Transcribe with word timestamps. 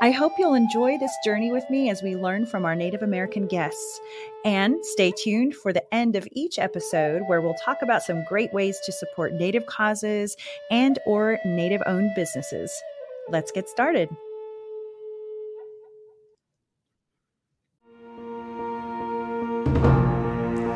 I 0.00 0.10
hope 0.10 0.32
you'll 0.38 0.54
enjoy 0.54 0.98
this 0.98 1.16
journey 1.24 1.50
with 1.50 1.68
me 1.70 1.90
as 1.90 2.02
we 2.02 2.16
learn 2.16 2.46
from 2.46 2.64
our 2.64 2.74
Native 2.74 3.02
American 3.02 3.46
guests. 3.46 4.00
And 4.44 4.76
stay 4.84 5.12
tuned 5.12 5.54
for 5.54 5.72
the 5.72 5.82
end 5.94 6.16
of 6.16 6.28
each 6.32 6.58
episode 6.58 7.22
where 7.26 7.40
we'll 7.40 7.54
talk 7.54 7.82
about 7.82 8.02
some 8.02 8.24
great 8.24 8.52
ways 8.52 8.78
to 8.84 8.92
support 8.92 9.32
Native 9.32 9.66
causes 9.66 10.36
and 10.70 10.98
or 11.06 11.38
Native 11.44 11.82
owned 11.86 12.10
businesses. 12.14 12.72
Let's 13.28 13.50
get 13.50 13.68
started. 13.68 14.08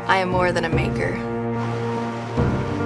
I 0.09 0.17
am 0.17 0.31
more 0.31 0.51
than 0.51 0.65
a 0.65 0.69
maker. 0.69 1.15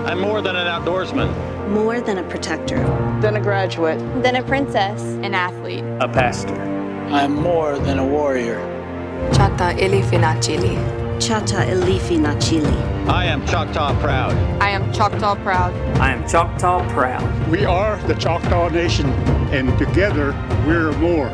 I'm 0.06 0.20
more 0.20 0.42
than 0.42 0.56
an 0.56 0.66
outdoorsman 0.66 1.53
more 1.68 2.00
than 2.00 2.18
a 2.18 2.22
protector, 2.24 2.78
than 3.20 3.36
a 3.36 3.40
graduate, 3.40 3.98
than 4.22 4.36
a 4.36 4.42
princess, 4.42 5.02
an 5.22 5.34
athlete, 5.34 5.84
a 6.00 6.08
pastor. 6.08 6.54
I 7.10 7.22
am 7.22 7.34
more 7.34 7.78
than 7.78 7.98
a 7.98 8.06
warrior. 8.06 8.58
Chata 9.32 9.76
Ilifinachili. 9.78 10.76
Chata 11.18 11.64
Ilifinachili. 11.66 13.08
I 13.08 13.26
am 13.26 13.46
Choctaw 13.46 13.98
proud. 14.00 14.32
I 14.60 14.70
am 14.70 14.92
Choctaw 14.92 15.36
proud. 15.42 15.72
I 15.98 16.10
am 16.10 16.26
Choctaw 16.28 16.88
proud. 16.90 17.48
We 17.48 17.64
are 17.64 17.96
the 18.08 18.14
Choctaw 18.14 18.68
Nation, 18.68 19.08
and 19.52 19.76
together 19.78 20.32
we're 20.66 20.92
more. 20.98 21.28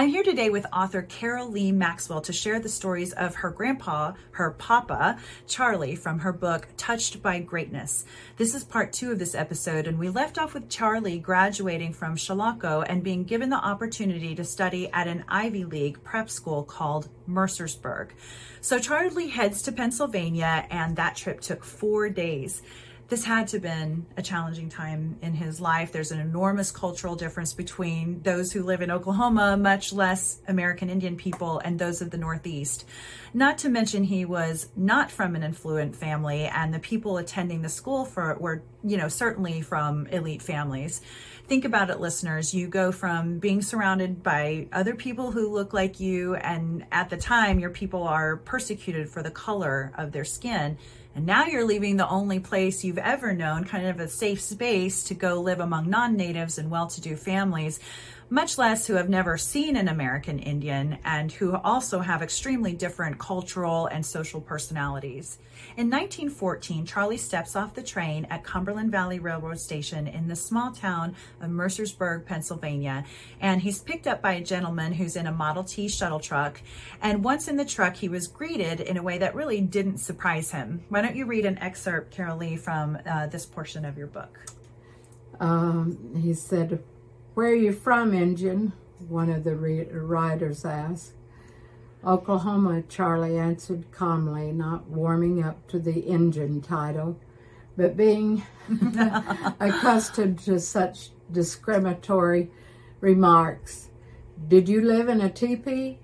I'm 0.00 0.08
here 0.08 0.22
today 0.22 0.48
with 0.48 0.64
author 0.72 1.02
Carolee 1.02 1.74
Maxwell 1.74 2.22
to 2.22 2.32
share 2.32 2.58
the 2.58 2.70
stories 2.70 3.12
of 3.12 3.34
her 3.34 3.50
grandpa, 3.50 4.14
her 4.30 4.52
papa, 4.52 5.18
Charlie, 5.46 5.94
from 5.94 6.20
her 6.20 6.32
book 6.32 6.68
Touched 6.78 7.22
by 7.22 7.38
Greatness. 7.40 8.06
This 8.38 8.54
is 8.54 8.64
part 8.64 8.94
two 8.94 9.12
of 9.12 9.18
this 9.18 9.34
episode, 9.34 9.86
and 9.86 9.98
we 9.98 10.08
left 10.08 10.38
off 10.38 10.54
with 10.54 10.70
Charlie 10.70 11.18
graduating 11.18 11.92
from 11.92 12.16
Chilocco 12.16 12.82
and 12.88 13.04
being 13.04 13.24
given 13.24 13.50
the 13.50 13.62
opportunity 13.62 14.34
to 14.36 14.42
study 14.42 14.90
at 14.90 15.06
an 15.06 15.22
Ivy 15.28 15.66
League 15.66 16.02
prep 16.02 16.30
school 16.30 16.62
called 16.62 17.10
Mercersburg. 17.28 18.08
So 18.62 18.78
Charlie 18.78 19.28
heads 19.28 19.60
to 19.64 19.72
Pennsylvania, 19.72 20.66
and 20.70 20.96
that 20.96 21.14
trip 21.14 21.42
took 21.42 21.62
four 21.62 22.08
days 22.08 22.62
this 23.10 23.24
had 23.24 23.48
to 23.48 23.56
have 23.56 23.62
been 23.62 24.06
a 24.16 24.22
challenging 24.22 24.68
time 24.68 25.18
in 25.20 25.34
his 25.34 25.60
life. 25.60 25.90
There's 25.90 26.12
an 26.12 26.20
enormous 26.20 26.70
cultural 26.70 27.16
difference 27.16 27.52
between 27.52 28.22
those 28.22 28.52
who 28.52 28.62
live 28.62 28.82
in 28.82 28.90
Oklahoma, 28.92 29.56
much 29.56 29.92
less 29.92 30.38
American 30.46 30.88
Indian 30.88 31.16
people, 31.16 31.58
and 31.58 31.76
those 31.76 32.00
of 32.00 32.12
the 32.12 32.18
Northeast. 32.18 32.84
Not 33.34 33.58
to 33.58 33.68
mention, 33.68 34.04
he 34.04 34.24
was 34.24 34.68
not 34.76 35.10
from 35.10 35.34
an 35.34 35.42
affluent 35.42 35.96
family, 35.96 36.44
and 36.44 36.72
the 36.72 36.78
people 36.78 37.18
attending 37.18 37.62
the 37.62 37.68
school 37.68 38.04
for 38.04 38.36
were, 38.38 38.62
you 38.84 38.96
know, 38.96 39.08
certainly 39.08 39.60
from 39.60 40.06
elite 40.06 40.40
families. 40.40 41.00
Think 41.48 41.64
about 41.64 41.90
it, 41.90 41.98
listeners. 41.98 42.54
You 42.54 42.68
go 42.68 42.92
from 42.92 43.40
being 43.40 43.60
surrounded 43.60 44.22
by 44.22 44.68
other 44.72 44.94
people 44.94 45.32
who 45.32 45.52
look 45.52 45.74
like 45.74 45.98
you, 45.98 46.36
and 46.36 46.86
at 46.92 47.10
the 47.10 47.16
time, 47.16 47.58
your 47.58 47.70
people 47.70 48.04
are 48.04 48.36
persecuted 48.36 49.10
for 49.10 49.20
the 49.20 49.32
color 49.32 49.92
of 49.98 50.12
their 50.12 50.24
skin 50.24 50.78
and 51.20 51.26
now 51.26 51.44
you're 51.44 51.66
leaving 51.66 51.98
the 51.98 52.08
only 52.08 52.40
place 52.40 52.82
you've 52.82 52.96
ever 52.96 53.34
known, 53.34 53.64
kind 53.64 53.86
of 53.86 54.00
a 54.00 54.08
safe 54.08 54.40
space 54.40 55.02
to 55.02 55.12
go 55.12 55.42
live 55.42 55.60
among 55.60 55.90
non 55.90 56.16
natives 56.16 56.56
and 56.56 56.70
well 56.70 56.86
to 56.86 57.00
do 57.02 57.14
families, 57.14 57.78
much 58.30 58.58
less 58.58 58.86
who 58.86 58.94
have 58.94 59.08
never 59.08 59.36
seen 59.36 59.76
an 59.76 59.88
American 59.88 60.38
Indian 60.38 60.96
and 61.04 61.32
who 61.32 61.56
also 61.56 61.98
have 61.98 62.22
extremely 62.22 62.72
different 62.72 63.18
cultural 63.18 63.86
and 63.88 64.06
social 64.06 64.40
personalities. 64.40 65.38
In 65.76 65.90
1914, 65.90 66.86
Charlie 66.86 67.16
steps 67.16 67.56
off 67.56 67.74
the 67.74 67.82
train 67.82 68.26
at 68.30 68.44
Cumberland 68.44 68.92
Valley 68.92 69.18
Railroad 69.18 69.58
Station 69.58 70.06
in 70.06 70.28
the 70.28 70.36
small 70.36 70.70
town 70.70 71.16
of 71.40 71.50
Mercersburg, 71.50 72.24
Pennsylvania, 72.24 73.04
and 73.40 73.60
he's 73.60 73.80
picked 73.80 74.06
up 74.06 74.22
by 74.22 74.34
a 74.34 74.44
gentleman 74.44 74.92
who's 74.92 75.16
in 75.16 75.26
a 75.26 75.32
Model 75.32 75.64
T 75.64 75.88
shuttle 75.88 76.20
truck. 76.20 76.60
And 77.02 77.24
once 77.24 77.48
in 77.48 77.56
the 77.56 77.64
truck, 77.64 77.96
he 77.96 78.08
was 78.08 78.28
greeted 78.28 78.80
in 78.80 78.96
a 78.96 79.02
way 79.02 79.18
that 79.18 79.34
really 79.34 79.60
didn't 79.60 79.98
surprise 79.98 80.52
him. 80.52 80.84
Why 80.88 81.02
don't 81.02 81.16
you 81.16 81.26
read 81.26 81.46
an 81.46 81.58
excerpt, 81.58 82.16
Carolee, 82.16 82.58
from 82.58 82.96
uh, 83.04 83.26
this 83.26 83.44
portion 83.44 83.84
of 83.84 83.98
your 83.98 84.06
book? 84.06 84.38
Um, 85.40 86.14
he 86.22 86.34
said, 86.34 86.82
Where 87.34 87.48
are 87.48 87.54
you 87.54 87.72
from, 87.72 88.12
Injun? 88.12 88.72
One 89.08 89.30
of 89.30 89.44
the 89.44 89.56
re- 89.56 89.84
riders 89.90 90.64
asked. 90.64 91.12
Oklahoma, 92.04 92.82
Charlie 92.88 93.38
answered 93.38 93.90
calmly, 93.92 94.52
not 94.52 94.88
warming 94.88 95.42
up 95.42 95.68
to 95.68 95.78
the 95.78 96.00
Injun 96.06 96.60
title, 96.60 97.18
but 97.76 97.96
being 97.96 98.42
accustomed 99.60 100.38
to 100.40 100.58
such 100.58 101.10
discriminatory 101.30 102.50
remarks. 103.00 103.90
Did 104.48 104.68
you 104.68 104.82
live 104.82 105.08
in 105.08 105.20
a 105.20 105.30
teepee? 105.30 105.98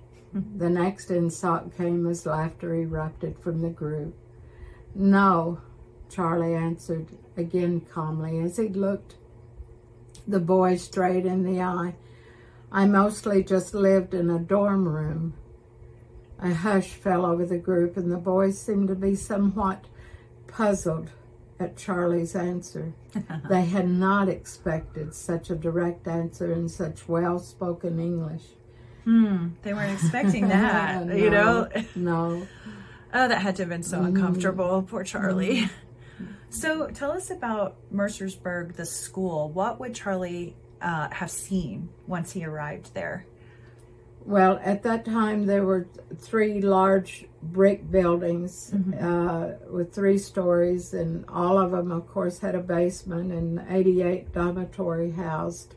the 0.57 0.69
next 0.69 1.11
insult 1.11 1.75
came 1.77 2.07
as 2.07 2.27
laughter 2.27 2.75
erupted 2.75 3.39
from 3.39 3.63
the 3.63 3.71
group. 3.71 4.15
No, 4.95 5.61
Charlie 6.11 6.55
answered 6.55 7.09
again 7.37 7.81
calmly 7.81 8.39
as 8.39 8.59
he 8.59 8.69
looked 8.69 9.17
the 10.27 10.41
boy 10.41 10.77
straight 10.77 11.27
in 11.27 11.45
the 11.45 11.61
eye. 11.61 11.95
I 12.71 12.87
mostly 12.87 13.43
just 13.43 13.75
lived 13.75 14.15
in 14.15 14.29
a 14.29 14.39
dorm 14.39 14.89
room. 14.89 15.35
A 16.39 16.53
hush 16.53 16.89
fell 16.89 17.25
over 17.25 17.47
the 17.47 17.59
group, 17.59 17.97
and 17.97 18.11
the 18.11 18.19
boys 18.19 18.61
seemed 18.61 18.89
to 18.89 18.95
be 18.95 19.15
somewhat 19.15 19.85
puzzled 20.47 21.11
at 21.59 21.77
Charlie's 21.77 22.35
answer. 22.35 22.93
they 23.49 23.65
had 23.65 23.89
not 23.89 24.29
expected 24.29 25.15
such 25.15 25.49
a 25.49 25.55
direct 25.55 26.07
answer 26.07 26.53
in 26.53 26.69
such 26.69 27.09
well 27.09 27.39
spoken 27.39 27.99
English. 27.99 28.43
Hmm, 29.05 29.49
they 29.63 29.73
weren't 29.73 29.93
expecting 29.93 30.49
that, 30.49 31.07
no, 31.07 31.15
you 31.15 31.31
know? 31.31 31.69
no. 31.95 32.47
Oh, 33.15 33.29
that 33.29 33.41
had 33.41 33.57
to 33.57 33.63
have 33.63 33.71
been 33.71 33.83
so 33.83 33.99
mm-hmm. 33.99 34.17
uncomfortable. 34.17 34.83
Poor 34.83 35.05
Charlie. 35.05 35.71
So 36.51 36.89
tell 36.89 37.11
us 37.11 37.31
about 37.31 37.77
Mercersburg, 37.93 38.77
the 38.77 38.87
school. 38.87 39.51
What 39.51 39.79
would 39.81 39.95
Charlie 39.95 40.57
uh, 40.81 41.09
have 41.11 41.31
seen 41.31 41.89
once 42.07 42.33
he 42.33 42.45
arrived 42.45 42.95
there? 42.95 43.27
Well, 44.27 44.59
at 44.65 44.83
that 44.83 45.05
time, 45.05 45.47
there 45.47 45.65
were 45.65 45.87
three 46.19 46.61
large 46.61 47.27
brick 47.41 47.89
buildings 47.89 48.73
mm-hmm. 48.75 48.95
uh, 48.99 49.71
with 49.71 49.95
three 49.95 50.19
stories, 50.19 50.95
and 50.95 51.25
all 51.29 51.59
of 51.59 51.71
them, 51.71 51.93
of 51.93 52.09
course, 52.09 52.41
had 52.41 52.57
a 52.57 52.61
basement 52.61 53.31
and 53.31 53.65
88 53.71 54.33
dormitory 54.33 55.13
housed 55.13 55.77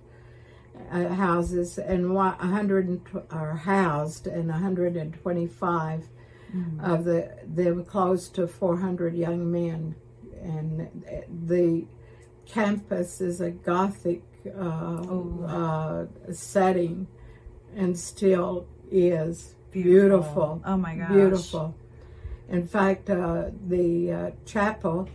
uh, 0.92 1.10
houses, 1.10 1.78
and 1.78 2.12
100 2.12 3.02
are 3.30 3.56
housed, 3.56 4.26
and 4.26 4.50
125 4.50 6.10
mm-hmm. 6.56 6.80
of 6.80 7.06
the 7.06 7.32
them 7.46 7.86
close 7.86 8.30
to 8.30 8.48
400 8.48 9.14
young 9.14 9.52
men, 9.52 9.94
and 10.42 10.90
the 11.48 11.86
campus 12.46 13.22
is 13.22 13.42
a 13.42 13.52
Gothic 13.52 14.24
uh, 14.48 14.52
oh. 14.58 16.08
uh, 16.28 16.34
setting 16.34 17.08
and 17.76 17.98
still 17.98 18.68
is 18.92 19.56
beautiful. 19.72 20.62
beautiful. 20.62 20.62
Oh 20.66 20.78
my 20.78 20.96
gosh. 20.96 21.12
Beautiful. 21.12 21.76
In 22.50 22.68
fact, 22.68 23.10
uh, 23.10 23.46
the 23.68 24.12
uh, 24.12 24.32
chapel 24.46 25.08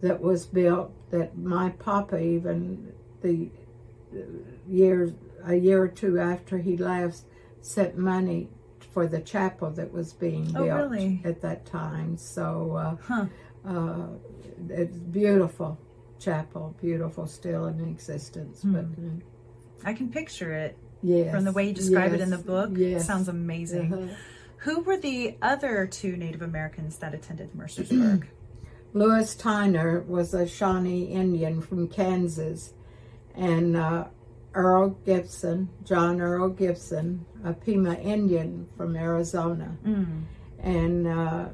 that 0.00 0.20
was 0.20 0.46
built, 0.46 0.92
that 1.10 1.36
my 1.38 1.70
papa 1.70 2.18
even 2.18 2.92
the 3.22 3.48
uh, 4.12 4.20
years 4.68 5.12
a 5.44 5.54
year 5.54 5.82
or 5.82 5.88
two 5.88 6.18
after 6.18 6.58
he 6.58 6.76
left, 6.76 7.22
sent 7.60 7.96
money 7.96 8.48
for 8.92 9.06
the 9.06 9.20
chapel 9.20 9.70
that 9.70 9.92
was 9.92 10.12
being 10.12 10.52
oh, 10.56 10.64
built 10.64 10.90
really? 10.90 11.20
at 11.24 11.40
that 11.40 11.64
time. 11.64 12.16
So 12.16 12.76
uh, 12.76 12.96
huh. 13.02 13.26
uh, 13.66 14.06
it's 14.70 14.96
beautiful 14.96 15.78
chapel, 16.18 16.74
beautiful 16.80 17.26
still 17.26 17.66
in 17.66 17.80
existence. 17.80 18.62
Hmm. 18.62 18.72
But 18.72 18.84
I 19.84 19.92
can 19.92 20.10
picture 20.10 20.52
it. 20.52 20.76
Yes. 21.02 21.32
From 21.32 21.44
the 21.44 21.52
way 21.52 21.68
you 21.68 21.74
describe 21.74 22.10
yes. 22.10 22.20
it 22.20 22.22
in 22.24 22.30
the 22.30 22.38
book, 22.38 22.70
yes. 22.74 23.06
sounds 23.06 23.28
amazing. 23.28 23.92
Uh-huh. 23.92 24.14
Who 24.58 24.80
were 24.80 24.96
the 24.96 25.36
other 25.40 25.86
two 25.86 26.16
Native 26.16 26.42
Americans 26.42 26.98
that 26.98 27.14
attended 27.14 27.52
Mercersburg? 27.52 28.26
Louis 28.92 29.36
Tyner 29.36 30.04
was 30.06 30.34
a 30.34 30.46
Shawnee 30.46 31.04
Indian 31.04 31.60
from 31.60 31.86
Kansas, 31.86 32.72
and 33.36 33.76
uh, 33.76 34.06
Earl 34.54 34.90
Gibson, 35.06 35.68
John 35.84 36.20
Earl 36.20 36.48
Gibson, 36.48 37.24
a 37.44 37.52
Pima 37.52 37.94
Indian 37.94 38.66
from 38.76 38.96
Arizona, 38.96 39.76
mm. 39.86 40.24
and 40.58 41.06
uh, 41.06 41.48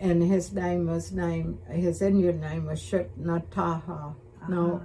and 0.00 0.22
his 0.22 0.52
name 0.52 0.86
was 0.86 1.12
named 1.12 1.58
his 1.70 2.02
Indian 2.02 2.40
name 2.40 2.66
was 2.66 2.80
Shutnataha. 2.80 4.14
No, 4.48 4.82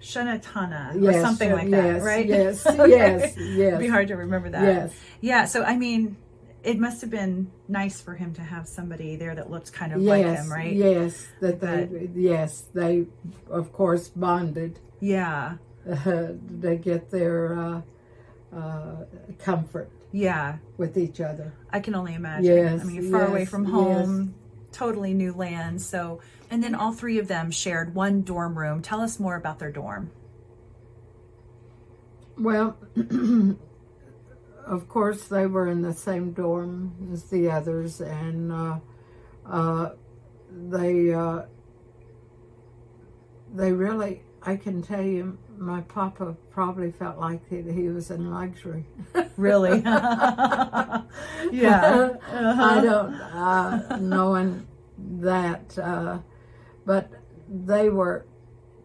Shanatana 0.00 1.02
or 1.02 1.12
something 1.20 1.48
Shut- 1.48 1.58
like 1.58 1.68
yes, 1.68 1.98
that, 1.98 2.06
right? 2.06 2.26
Yes, 2.26 2.66
Okay. 2.66 2.90
yes, 2.90 3.36
yes. 3.36 3.68
It'd 3.68 3.80
be 3.80 3.88
hard 3.88 4.08
to 4.08 4.16
remember 4.16 4.50
that. 4.50 4.62
Yes. 4.62 4.94
Yeah. 5.20 5.44
So 5.46 5.64
I 5.64 5.76
mean, 5.76 6.16
it 6.62 6.78
must 6.78 7.00
have 7.00 7.10
been 7.10 7.50
nice 7.68 8.00
for 8.00 8.14
him 8.14 8.34
to 8.34 8.42
have 8.42 8.68
somebody 8.68 9.16
there 9.16 9.34
that 9.34 9.50
looked 9.50 9.72
kind 9.72 9.92
of 9.92 10.02
like 10.02 10.24
yes, 10.24 10.44
him, 10.44 10.52
right? 10.52 10.74
Yes, 10.74 11.26
that 11.40 11.60
they, 11.60 12.10
yes, 12.14 12.64
they, 12.74 13.06
of 13.50 13.72
course, 13.72 14.08
bonded. 14.08 14.78
Yeah. 15.00 15.54
Uh, 15.88 16.28
they 16.48 16.76
get 16.76 17.10
their 17.10 17.58
uh, 17.58 17.82
uh, 18.56 19.04
comfort 19.38 19.90
Yeah. 20.14 20.58
with 20.76 20.96
each 20.96 21.20
other. 21.20 21.52
I 21.70 21.80
can 21.80 21.94
only 21.96 22.14
imagine. 22.14 22.56
Yes, 22.56 22.80
I 22.80 22.84
mean, 22.84 23.10
far 23.10 23.26
away 23.26 23.44
from 23.44 23.64
home, 23.64 24.34
totally 24.70 25.12
new 25.12 25.32
land. 25.32 25.82
So, 25.82 26.20
and 26.50 26.62
then 26.62 26.74
all 26.76 26.92
three 26.92 27.18
of 27.18 27.26
them 27.26 27.50
shared 27.50 27.96
one 27.96 28.22
dorm 28.22 28.56
room. 28.56 28.80
Tell 28.80 29.00
us 29.00 29.18
more 29.18 29.34
about 29.34 29.58
their 29.58 29.72
dorm. 29.72 30.12
Well, 32.38 32.76
of 34.66 34.88
course, 34.88 35.24
they 35.24 35.46
were 35.46 35.68
in 35.68 35.82
the 35.82 35.92
same 35.92 36.32
dorm 36.32 37.10
as 37.12 37.24
the 37.24 37.50
others, 37.50 38.00
and 38.00 38.52
uh, 38.52 38.78
uh, 39.44 39.90
they 40.50 41.12
uh, 41.12 41.42
they 43.52 43.72
really. 43.72 44.22
I 44.46 44.56
can 44.56 44.82
tell 44.82 45.02
you, 45.02 45.38
my 45.58 45.80
papa 45.82 46.36
probably 46.50 46.90
felt 46.92 47.18
like 47.18 47.40
he, 47.48 47.62
he 47.62 47.88
was 47.88 48.10
in 48.10 48.30
luxury. 48.30 48.86
Really? 49.36 49.80
yeah. 49.84 51.04
I 51.50 52.80
don't 52.80 53.14
uh, 53.14 53.98
knowing 54.00 54.66
that, 54.96 55.76
uh, 55.76 56.18
but 56.86 57.10
they 57.48 57.90
were 57.90 58.26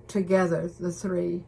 together. 0.07 0.67
The 0.79 0.91
three 0.91 1.43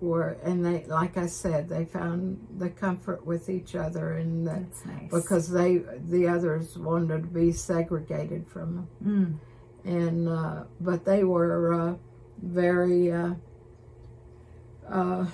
were, 0.00 0.36
and 0.42 0.64
they, 0.64 0.84
like 0.84 1.16
I 1.16 1.26
said, 1.26 1.70
they 1.70 1.86
found 1.86 2.46
the 2.58 2.68
comfort 2.68 3.24
with 3.24 3.48
each 3.48 3.74
other, 3.74 4.18
and 4.18 4.46
the, 4.46 4.66
nice. 4.84 5.10
because 5.10 5.50
they 5.50 5.82
the 6.08 6.28
others 6.28 6.76
wanted 6.76 7.22
to 7.22 7.28
be 7.28 7.50
segregated 7.52 8.46
from 8.46 8.88
them, 9.00 9.40
and 9.84 10.28
uh, 10.28 10.64
but 10.80 11.06
they 11.06 11.24
were 11.24 11.72
uh, 11.72 11.94
very. 12.42 13.10
Uh, 14.90 15.26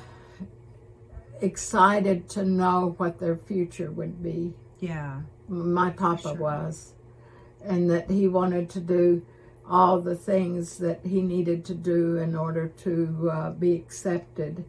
excited 1.41 2.29
to 2.31 2.45
know 2.45 2.95
what 2.99 3.19
their 3.19 3.37
future 3.37 3.91
would 3.91 4.23
be 4.23 4.55
yeah. 4.81 5.21
my 5.49 5.91
papa 5.91 6.23
Sure. 6.23 6.35
was, 6.35 6.95
and 7.65 7.91
that 7.91 8.11
he 8.11 8.29
wanted 8.29 8.71
to 8.71 8.81
do 8.81 9.23
all 9.69 10.01
the 10.01 10.15
things 10.15 10.79
that 10.79 11.01
he 11.05 11.23
needed 11.23 11.65
to 11.65 11.75
do 11.75 12.17
in 12.17 12.37
order 12.37 12.69
to 12.69 13.31
uh, 13.33 13.51
be 13.51 13.75
accepted. 13.75 14.65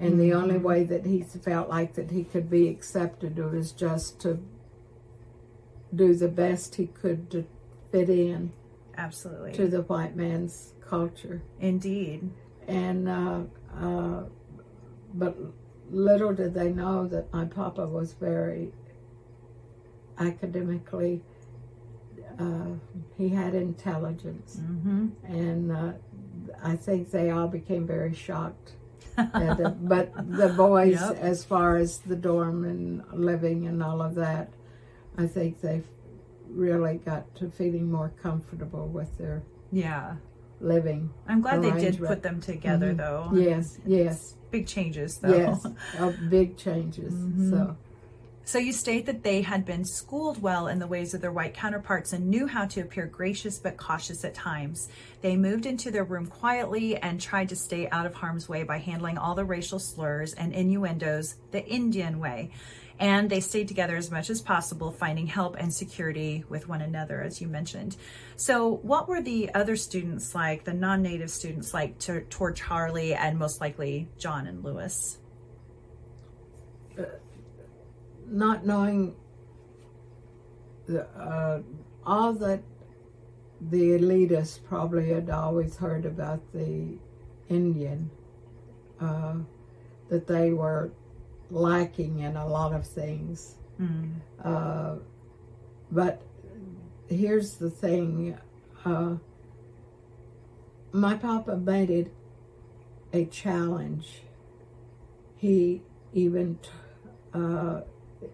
And 0.00 0.20
the 0.20 0.32
only 0.32 0.58
way 0.58 0.84
that 0.84 1.04
he 1.04 1.22
felt 1.22 1.68
like 1.68 1.94
that 1.94 2.12
he 2.12 2.22
could 2.22 2.48
be 2.48 2.68
accepted 2.68 3.36
was 3.36 3.72
just 3.72 4.20
to 4.20 4.38
do 5.94 6.14
the 6.14 6.28
best 6.28 6.76
he 6.76 6.86
could 6.86 7.30
to 7.32 7.44
fit 7.90 8.08
in 8.08 8.52
Absolutely. 8.96 9.52
to 9.54 9.66
the 9.66 9.82
white 9.82 10.14
man's 10.14 10.74
culture. 10.80 11.42
Indeed. 11.58 12.30
And 12.68 13.08
uh, 13.08 13.40
uh, 13.76 14.22
but 15.14 15.36
little 15.90 16.32
did 16.34 16.54
they 16.54 16.70
know 16.70 17.06
that 17.08 17.32
my 17.32 17.44
papa 17.44 17.86
was 17.86 18.12
very 18.14 18.72
academically. 20.18 21.22
Uh, 22.38 22.74
he 23.16 23.28
had 23.30 23.54
intelligence, 23.54 24.60
hmm 24.60 25.08
and 25.26 25.72
uh, 25.72 25.92
I 26.62 26.76
think 26.76 27.10
they 27.10 27.30
all 27.30 27.48
became 27.48 27.86
very 27.86 28.14
shocked. 28.14 28.72
But 29.16 30.12
the 30.36 30.52
boys, 30.56 31.00
Yep. 31.00 31.16
as 31.20 31.44
far 31.44 31.76
as 31.76 31.98
the 31.98 32.14
dorm 32.14 32.64
and 32.64 33.02
living 33.12 33.66
and 33.66 33.82
all 33.82 34.00
of 34.00 34.14
that, 34.14 34.48
I 35.16 35.26
think 35.26 35.60
they 35.60 35.82
really 36.48 36.98
got 36.98 37.34
to 37.36 37.50
feeling 37.50 37.90
more 37.90 38.12
comfortable 38.22 38.86
with 38.86 39.18
their 39.18 39.42
Yeah. 39.72 40.14
Living. 40.60 41.10
I'm 41.26 41.40
glad 41.40 41.62
they 41.62 41.70
did 41.72 41.98
put 41.98 42.22
them 42.22 42.40
together, 42.40 42.94
though. 42.94 43.30
Yes, 43.34 43.78
yes. 43.86 44.34
Big 44.50 44.66
changes, 44.66 45.18
though. 45.18 45.36
Yes, 45.36 45.66
uh, 45.98 46.12
big 46.30 46.56
changes. 46.56 47.12
So 47.50 47.76
So 48.44 48.58
you 48.58 48.72
state 48.72 49.04
that 49.04 49.22
they 49.22 49.42
had 49.42 49.66
been 49.66 49.84
schooled 49.84 50.40
well 50.40 50.68
in 50.68 50.78
the 50.78 50.86
ways 50.86 51.12
of 51.12 51.20
their 51.20 51.32
white 51.32 51.52
counterparts 51.52 52.14
and 52.14 52.30
knew 52.30 52.46
how 52.46 52.64
to 52.64 52.80
appear 52.80 53.04
gracious 53.04 53.58
but 53.58 53.76
cautious 53.76 54.24
at 54.24 54.32
times. 54.32 54.88
They 55.20 55.36
moved 55.36 55.66
into 55.66 55.90
their 55.90 56.04
room 56.04 56.24
quietly 56.26 56.96
and 56.96 57.20
tried 57.20 57.50
to 57.50 57.56
stay 57.56 57.90
out 57.90 58.06
of 58.06 58.14
harm's 58.14 58.48
way 58.48 58.62
by 58.62 58.78
handling 58.78 59.18
all 59.18 59.34
the 59.34 59.44
racial 59.44 59.78
slurs 59.78 60.32
and 60.32 60.54
innuendos 60.54 61.36
the 61.50 61.62
Indian 61.66 62.20
way. 62.20 62.50
And 63.00 63.30
they 63.30 63.40
stayed 63.40 63.68
together 63.68 63.96
as 63.96 64.10
much 64.10 64.28
as 64.28 64.42
possible, 64.42 64.90
finding 64.90 65.28
help 65.28 65.56
and 65.58 65.72
security 65.72 66.44
with 66.48 66.68
one 66.68 66.82
another, 66.82 67.22
as 67.22 67.40
you 67.40 67.46
mentioned. 67.46 67.96
So, 68.36 68.78
what 68.82 69.08
were 69.08 69.22
the 69.22 69.54
other 69.54 69.76
students 69.76 70.34
like, 70.34 70.64
the 70.64 70.74
non 70.74 71.02
native 71.02 71.30
students 71.30 71.72
like 71.72 71.98
to, 72.00 72.22
toward 72.22 72.56
Charlie 72.56 73.14
and 73.14 73.38
most 73.38 73.60
likely 73.60 74.08
John 74.18 74.46
and 74.46 74.64
Lewis? 74.64 75.18
not 78.30 78.66
knowing 78.66 79.14
the, 80.86 81.06
uh, 81.18 81.60
all 82.04 82.32
that 82.34 82.62
the 83.60 83.98
elitists 83.98 84.62
probably 84.62 85.10
had 85.10 85.30
always 85.30 85.76
heard 85.76 86.06
about 86.06 86.40
the 86.52 86.96
Indian, 87.48 88.10
uh, 89.00 89.36
that 90.08 90.26
they 90.26 90.52
were 90.52 90.90
lacking 91.50 92.20
in 92.20 92.36
a 92.36 92.46
lot 92.46 92.72
of 92.72 92.86
things. 92.86 93.56
Uh, 94.44 94.96
but 95.90 96.22
here's 97.08 97.54
the 97.56 97.70
thing 97.70 98.36
uh, 98.84 99.14
my 100.92 101.14
papa 101.14 101.56
made 101.56 101.90
it 101.90 102.12
a 103.12 103.24
challenge. 103.26 104.22
He 105.36 105.82
even 106.12 106.58
t- 106.62 106.70
uh, 107.34 107.80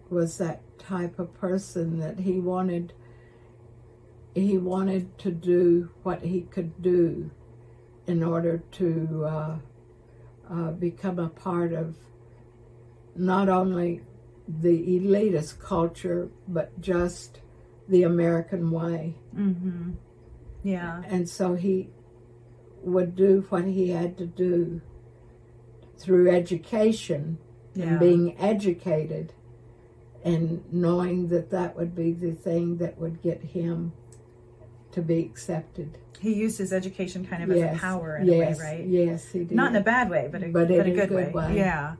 was 0.09 0.37
that 0.39 0.61
type 0.79 1.19
of 1.19 1.33
person 1.33 1.99
that 1.99 2.19
he 2.19 2.39
wanted 2.39 2.93
he 4.33 4.57
wanted 4.57 5.17
to 5.19 5.31
do 5.31 5.89
what 6.03 6.21
he 6.21 6.41
could 6.41 6.81
do 6.81 7.31
in 8.07 8.21
order 8.21 8.61
to 8.71 9.25
uh, 9.25 9.57
uh, 10.51 10.71
become 10.71 11.19
a 11.19 11.29
part 11.29 11.71
of 11.71 11.95
not 13.15 13.49
only 13.49 14.01
the 14.47 14.99
elitist 14.99 15.59
culture 15.59 16.29
but 16.47 16.79
just 16.79 17.39
the 17.89 18.03
American 18.03 18.71
way. 18.71 19.15
Mm-hmm. 19.35 19.91
Yeah. 20.63 21.01
And 21.07 21.27
so 21.29 21.55
he 21.55 21.89
would 22.83 23.15
do 23.15 23.45
what 23.49 23.65
he 23.65 23.89
had 23.89 24.17
to 24.17 24.25
do 24.25 24.81
through 25.97 26.29
education 26.29 27.37
Yeah. 27.73 27.85
and 27.85 27.99
being 27.99 28.37
educated 28.39 29.33
and 30.23 30.63
knowing 30.71 31.27
that 31.29 31.51
that 31.51 31.75
would 31.75 31.95
be 31.95 32.11
the 32.11 32.31
thing 32.33 32.77
that 32.77 32.97
would 32.97 33.21
get 33.21 33.41
him 33.41 33.93
to 34.91 35.01
be 35.01 35.19
accepted. 35.19 35.97
He 36.19 36.33
used 36.33 36.57
his 36.57 36.71
education 36.73 37.25
kind 37.25 37.43
of 37.43 37.51
as 37.51 37.75
a 37.75 37.79
power 37.79 38.17
in 38.17 38.27
yes, 38.27 38.57
a 38.57 38.63
way, 38.63 38.71
right? 38.77 38.87
Yes, 38.87 39.25
he 39.31 39.39
did. 39.39 39.51
Not 39.51 39.71
in 39.71 39.75
a 39.75 39.81
bad 39.83 40.09
way, 40.09 40.29
but 40.31 40.41
a, 40.41 40.47
But 40.47 40.69
but 40.69 40.71
a 40.71 40.83
good, 40.91 41.09
good 41.09 41.11
way. 41.11 41.31
way. 41.31 41.55
Yeah. 41.57 41.95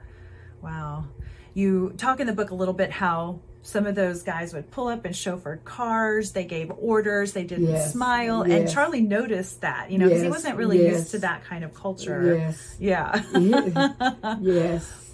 Wow. 0.65 1.05
You 1.53 1.93
talk 1.97 2.19
in 2.19 2.27
the 2.27 2.33
book 2.33 2.49
a 2.49 2.55
little 2.55 2.73
bit 2.73 2.91
how 2.91 3.39
some 3.61 3.85
of 3.85 3.95
those 3.95 4.23
guys 4.23 4.53
would 4.53 4.69
pull 4.71 4.87
up 4.87 5.05
and 5.05 5.13
chauffeured 5.15 5.63
cars. 5.63 6.31
They 6.33 6.43
gave 6.43 6.71
orders. 6.77 7.33
They 7.33 7.43
didn't 7.43 7.69
Yes, 7.69 7.93
smile. 7.93 8.41
And. 8.41 8.69
Charlie 8.69 9.01
noticed 9.01 9.61
that, 9.61 9.91
you 9.91 9.99
know, 9.99 10.07
because 10.07 10.23
he 10.23 10.29
wasn't 10.29 10.57
really 10.57 10.83
yes. 10.83 10.97
used 10.97 11.11
to 11.11 11.19
that 11.19 11.43
kind 11.45 11.63
of 11.63 11.73
culture. 11.73 12.35
Yes. 12.35 12.75
Yeah. 12.79 13.23
yes. 14.41 15.04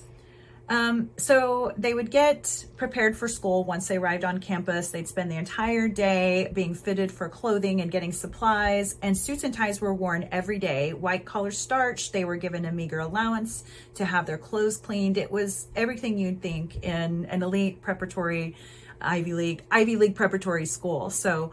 Um, 0.71 1.09
so 1.17 1.73
they 1.77 1.93
would 1.93 2.09
get 2.11 2.65
prepared 2.77 3.17
for 3.17 3.27
school 3.27 3.65
once 3.65 3.89
they 3.89 3.97
arrived 3.97 4.23
on 4.23 4.37
campus. 4.37 4.89
They'd 4.89 5.05
spend 5.05 5.29
the 5.29 5.35
entire 5.35 5.89
day 5.89 6.49
being 6.53 6.75
fitted 6.75 7.11
for 7.11 7.27
clothing 7.27 7.81
and 7.81 7.91
getting 7.91 8.13
supplies, 8.13 8.95
and 9.01 9.17
suits 9.17 9.43
and 9.43 9.53
ties 9.53 9.81
were 9.81 9.93
worn 9.93 10.29
every 10.31 10.59
day. 10.59 10.93
White 10.93 11.25
collar 11.25 11.51
starch, 11.51 12.13
They 12.13 12.23
were 12.23 12.37
given 12.37 12.63
a 12.63 12.71
meager 12.71 12.99
allowance 12.99 13.65
to 13.95 14.05
have 14.05 14.25
their 14.25 14.37
clothes 14.37 14.77
cleaned. 14.77 15.17
It 15.17 15.29
was 15.29 15.67
everything 15.75 16.17
you'd 16.17 16.41
think 16.41 16.85
in 16.85 17.25
an 17.25 17.43
elite 17.43 17.81
preparatory 17.81 18.55
Ivy 19.01 19.33
League 19.33 19.63
Ivy 19.69 19.97
League 19.97 20.15
preparatory 20.15 20.65
school. 20.65 21.09
So. 21.09 21.51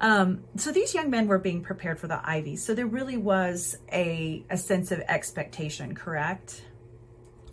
Um, 0.00 0.42
so 0.56 0.72
these 0.72 0.92
young 0.92 1.08
men 1.08 1.28
were 1.28 1.38
being 1.38 1.62
prepared 1.62 2.00
for 2.00 2.08
the 2.08 2.20
Ivy. 2.22 2.56
So 2.56 2.74
there 2.74 2.86
really 2.86 3.16
was 3.16 3.78
a, 3.90 4.44
a 4.50 4.58
sense 4.58 4.90
of 4.90 4.98
expectation, 5.00 5.94
correct? 5.94 6.62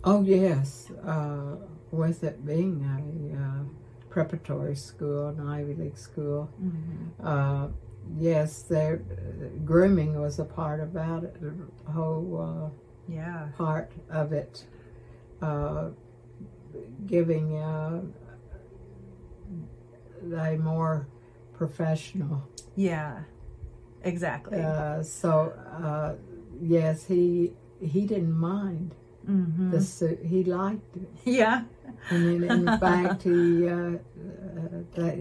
Oh 0.04 0.22
yes. 0.22 0.90
Uh, 1.04 1.56
with 1.90 2.24
it 2.24 2.44
being 2.46 2.84
a 2.84 3.38
uh, 3.38 3.64
preparatory 4.10 4.74
school, 4.76 5.28
an 5.28 5.46
Ivy 5.46 5.74
League 5.74 5.98
school. 5.98 6.48
Uh, 7.22 7.68
yes, 8.18 8.62
their 8.62 9.02
grooming 9.64 10.18
was 10.20 10.38
a 10.38 10.44
part 10.44 10.80
about 10.80 11.24
it, 11.24 11.36
the 11.40 11.92
whole 11.92 12.72
Yeah. 13.08 13.44
uh, 13.44 13.56
part 13.56 13.92
of 14.10 14.32
it. 14.32 14.64
Uh, 15.40 15.90
giving 17.06 17.56
uh, 17.58 18.00
a 20.36 20.56
more 20.56 21.06
professional. 21.54 22.42
Yeah. 22.76 23.20
Exactly. 24.04 24.60
Uh, 24.60 25.02
so 25.02 25.52
uh, 25.82 26.14
yes, 26.60 27.04
he 27.04 27.52
he 27.80 28.06
didn't 28.06 28.32
mind 28.32 28.94
Mm-hmm. 29.28 29.70
the 29.70 29.80
suit. 29.80 30.20
He 30.24 30.44
liked 30.44 30.96
it. 30.96 31.08
yeah. 31.24 31.62
And 32.10 32.42
in, 32.44 32.50
in 32.50 32.66
fact, 32.80 33.22
he 33.22 33.68
uh, 33.68 33.72
uh, 33.74 33.98
that 34.94 35.18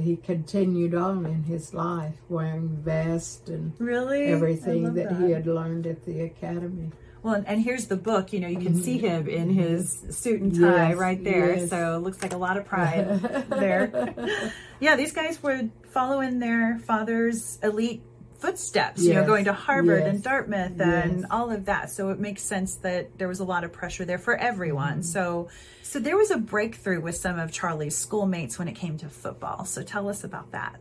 he 0.00 0.16
continued 0.16 0.94
on 0.94 1.24
in 1.26 1.44
his 1.44 1.72
life 1.74 2.14
wearing 2.28 2.68
vest 2.82 3.48
and 3.48 3.72
Really? 3.78 4.26
Everything 4.26 4.84
love 4.84 4.94
that, 4.94 5.12
he 5.16 5.30
had 5.30 5.46
learned 5.46 5.86
at 5.86 6.04
the 6.04 6.22
academy. 6.22 6.90
Well, 7.22 7.42
and 7.46 7.62
here's 7.62 7.86
the 7.86 7.96
book. 7.96 8.32
You 8.34 8.40
know, 8.40 8.48
you 8.48 8.58
can 8.60 8.80
see 8.82 8.98
him 8.98 9.28
in 9.28 9.48
his 9.50 10.04
suit 10.10 10.42
and 10.42 10.52
tie 10.54 10.90
Yes, 10.90 10.98
right 10.98 11.24
there. 11.24 11.56
yes. 11.56 11.70
So 11.70 11.96
it 11.96 12.00
looks 12.00 12.20
like 12.22 12.34
a 12.34 12.36
lot 12.36 12.56
of 12.56 12.64
pride 12.66 13.20
there. 13.48 14.14
Yeah, 14.80 14.96
these 14.96 15.12
guys 15.12 15.42
were 15.42 15.70
following 15.92 16.40
their 16.40 16.78
father's 16.80 17.58
elite 17.62 18.02
footsteps, 18.38 19.02
you 19.02 19.14
know, 19.14 19.24
going 19.24 19.44
to 19.44 19.52
Harvard 19.52 20.00
yes, 20.00 20.14
and 20.14 20.22
Dartmouth 20.22 20.80
and 20.80 21.20
yes. 21.20 21.30
all 21.30 21.50
of 21.50 21.64
that. 21.66 21.90
So 21.90 22.10
it 22.10 22.18
makes 22.18 22.42
sense 22.42 22.76
that 22.76 23.18
there 23.18 23.28
was 23.28 23.40
a 23.40 23.44
lot 23.44 23.64
of 23.64 23.72
pressure 23.72 24.04
there 24.04 24.18
for 24.18 24.36
everyone. 24.36 24.94
Mm-hmm. 24.94 25.02
So 25.02 25.48
so 25.82 25.98
there 26.00 26.16
was 26.16 26.30
a 26.30 26.38
breakthrough 26.38 27.00
with 27.00 27.16
some 27.16 27.38
of 27.38 27.52
Charlie's 27.52 27.96
schoolmates 27.96 28.58
when 28.58 28.68
it 28.68 28.74
came 28.74 28.98
to 28.98 29.08
football. 29.08 29.64
So 29.64 29.82
tell 29.82 30.08
us 30.08 30.24
about 30.24 30.52
that. 30.52 30.80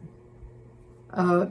Uh, 1.11 1.47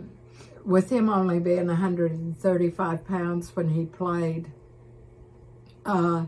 with 0.64 0.90
him 0.90 1.08
only 1.08 1.38
being 1.38 1.66
135 1.66 3.06
pounds 3.06 3.54
when 3.54 3.70
he 3.70 3.84
played, 3.84 4.50
uh, 5.86 6.26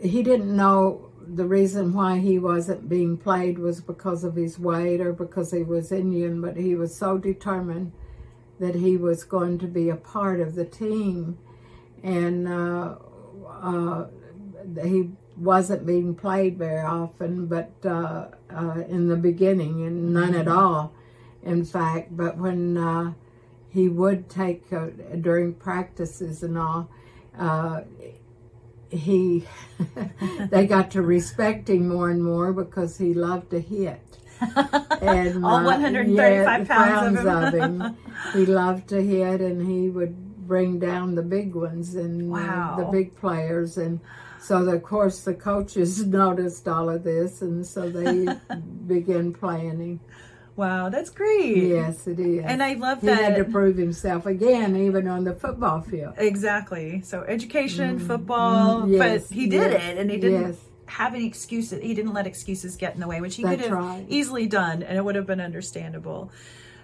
he 0.00 0.22
didn't 0.22 0.54
know 0.54 1.10
the 1.26 1.44
reason 1.44 1.92
why 1.92 2.18
he 2.18 2.38
wasn't 2.38 2.88
being 2.88 3.16
played 3.16 3.58
was 3.58 3.80
because 3.80 4.24
of 4.24 4.36
his 4.36 4.58
weight 4.58 5.00
or 5.00 5.12
because 5.12 5.52
he 5.52 5.62
was 5.62 5.90
Indian, 5.92 6.40
but 6.40 6.56
he 6.56 6.74
was 6.74 6.94
so 6.94 7.18
determined 7.18 7.92
that 8.64 8.74
he 8.74 8.96
was 8.96 9.24
going 9.24 9.58
to 9.58 9.66
be 9.66 9.90
a 9.90 9.96
part 9.96 10.40
of 10.40 10.54
the 10.54 10.64
team. 10.64 11.36
And 12.02 12.48
uh, 12.48 12.96
uh, 13.62 14.06
he 14.82 15.10
wasn't 15.36 15.84
being 15.84 16.14
played 16.14 16.56
very 16.56 16.80
often, 16.80 17.46
but 17.46 17.72
uh, 17.84 18.28
uh, 18.50 18.82
in 18.88 19.08
the 19.08 19.16
beginning, 19.16 19.86
and 19.86 20.14
none 20.14 20.34
at 20.34 20.48
all, 20.48 20.94
in 21.42 21.64
fact. 21.64 22.16
But 22.16 22.38
when 22.38 22.78
uh, 22.78 23.12
he 23.68 23.88
would 23.88 24.30
take 24.30 24.72
uh, 24.72 24.86
during 25.20 25.54
practices 25.54 26.42
and 26.42 26.56
all, 26.56 26.88
uh, 27.38 27.82
he 28.90 29.44
they 30.50 30.66
got 30.66 30.90
to 30.92 31.02
respect 31.02 31.68
him 31.68 31.88
more 31.88 32.10
and 32.10 32.22
more 32.22 32.52
because 32.52 32.96
he 32.96 33.12
loved 33.12 33.50
to 33.50 33.60
hit. 33.60 34.00
And 35.00 35.44
All 35.44 35.56
uh, 35.56 35.64
135 35.64 36.68
pounds 36.68 37.18
of 37.18 37.26
of 37.26 37.54
him. 37.54 37.96
he 38.32 38.46
loved 38.46 38.88
to 38.88 39.02
hit, 39.02 39.40
and 39.40 39.66
he 39.66 39.90
would 39.90 40.46
bring 40.48 40.78
down 40.78 41.14
the 41.14 41.22
big 41.22 41.54
ones 41.54 41.94
and 41.94 42.30
Wow. 42.30 42.74
uh, 42.74 42.76
the 42.84 42.90
big 42.90 43.16
players, 43.16 43.76
and 43.76 44.00
so 44.40 44.56
of 44.68 44.82
course 44.82 45.20
the 45.22 45.34
coaches 45.34 46.04
noticed 46.22 46.68
all 46.68 46.88
of 46.90 47.02
this, 47.04 47.42
and 47.42 47.66
so 47.66 47.88
they 47.90 48.26
began 48.86 49.32
playing 49.32 49.80
him. 49.80 50.00
Wow, 50.56 50.88
that's 50.88 51.10
great. 51.10 51.56
Yes, 51.56 52.06
it 52.06 52.20
is. 52.20 52.44
And 52.44 52.62
I 52.62 52.74
love 52.74 53.00
that 53.00 53.18
he 53.18 53.24
had 53.24 53.36
to 53.36 53.44
prove 53.44 53.76
himself 53.76 54.24
again, 54.24 54.76
even 54.76 55.08
on 55.08 55.24
the 55.24 55.34
football 55.34 55.80
field. 55.80 56.14
Exactly. 56.16 57.00
So 57.02 57.22
education, 57.22 57.98
football, 57.98 58.82
Mm, 58.82 58.92
yes, 58.92 59.26
but 59.28 59.34
he 59.34 59.48
did 59.48 59.72
yes, 59.72 59.82
it 59.82 59.98
and 59.98 60.10
he 60.10 60.16
didn't 60.18 60.42
yes. 60.42 60.56
Have 60.86 61.14
any 61.14 61.26
excuses. 61.26 61.82
He 61.82 61.94
didn't 61.94 62.12
let 62.12 62.26
excuses 62.26 62.76
get 62.76 62.94
in 62.94 63.00
the 63.00 63.06
way, 63.06 63.20
which 63.20 63.36
he 63.36 63.42
That's 63.42 63.56
could 63.56 63.70
have 63.70 63.78
right. 63.78 64.06
easily 64.08 64.46
done 64.46 64.82
and 64.82 64.96
it 64.96 65.04
would 65.04 65.16
have 65.16 65.26
been 65.26 65.40
understandable. 65.40 66.30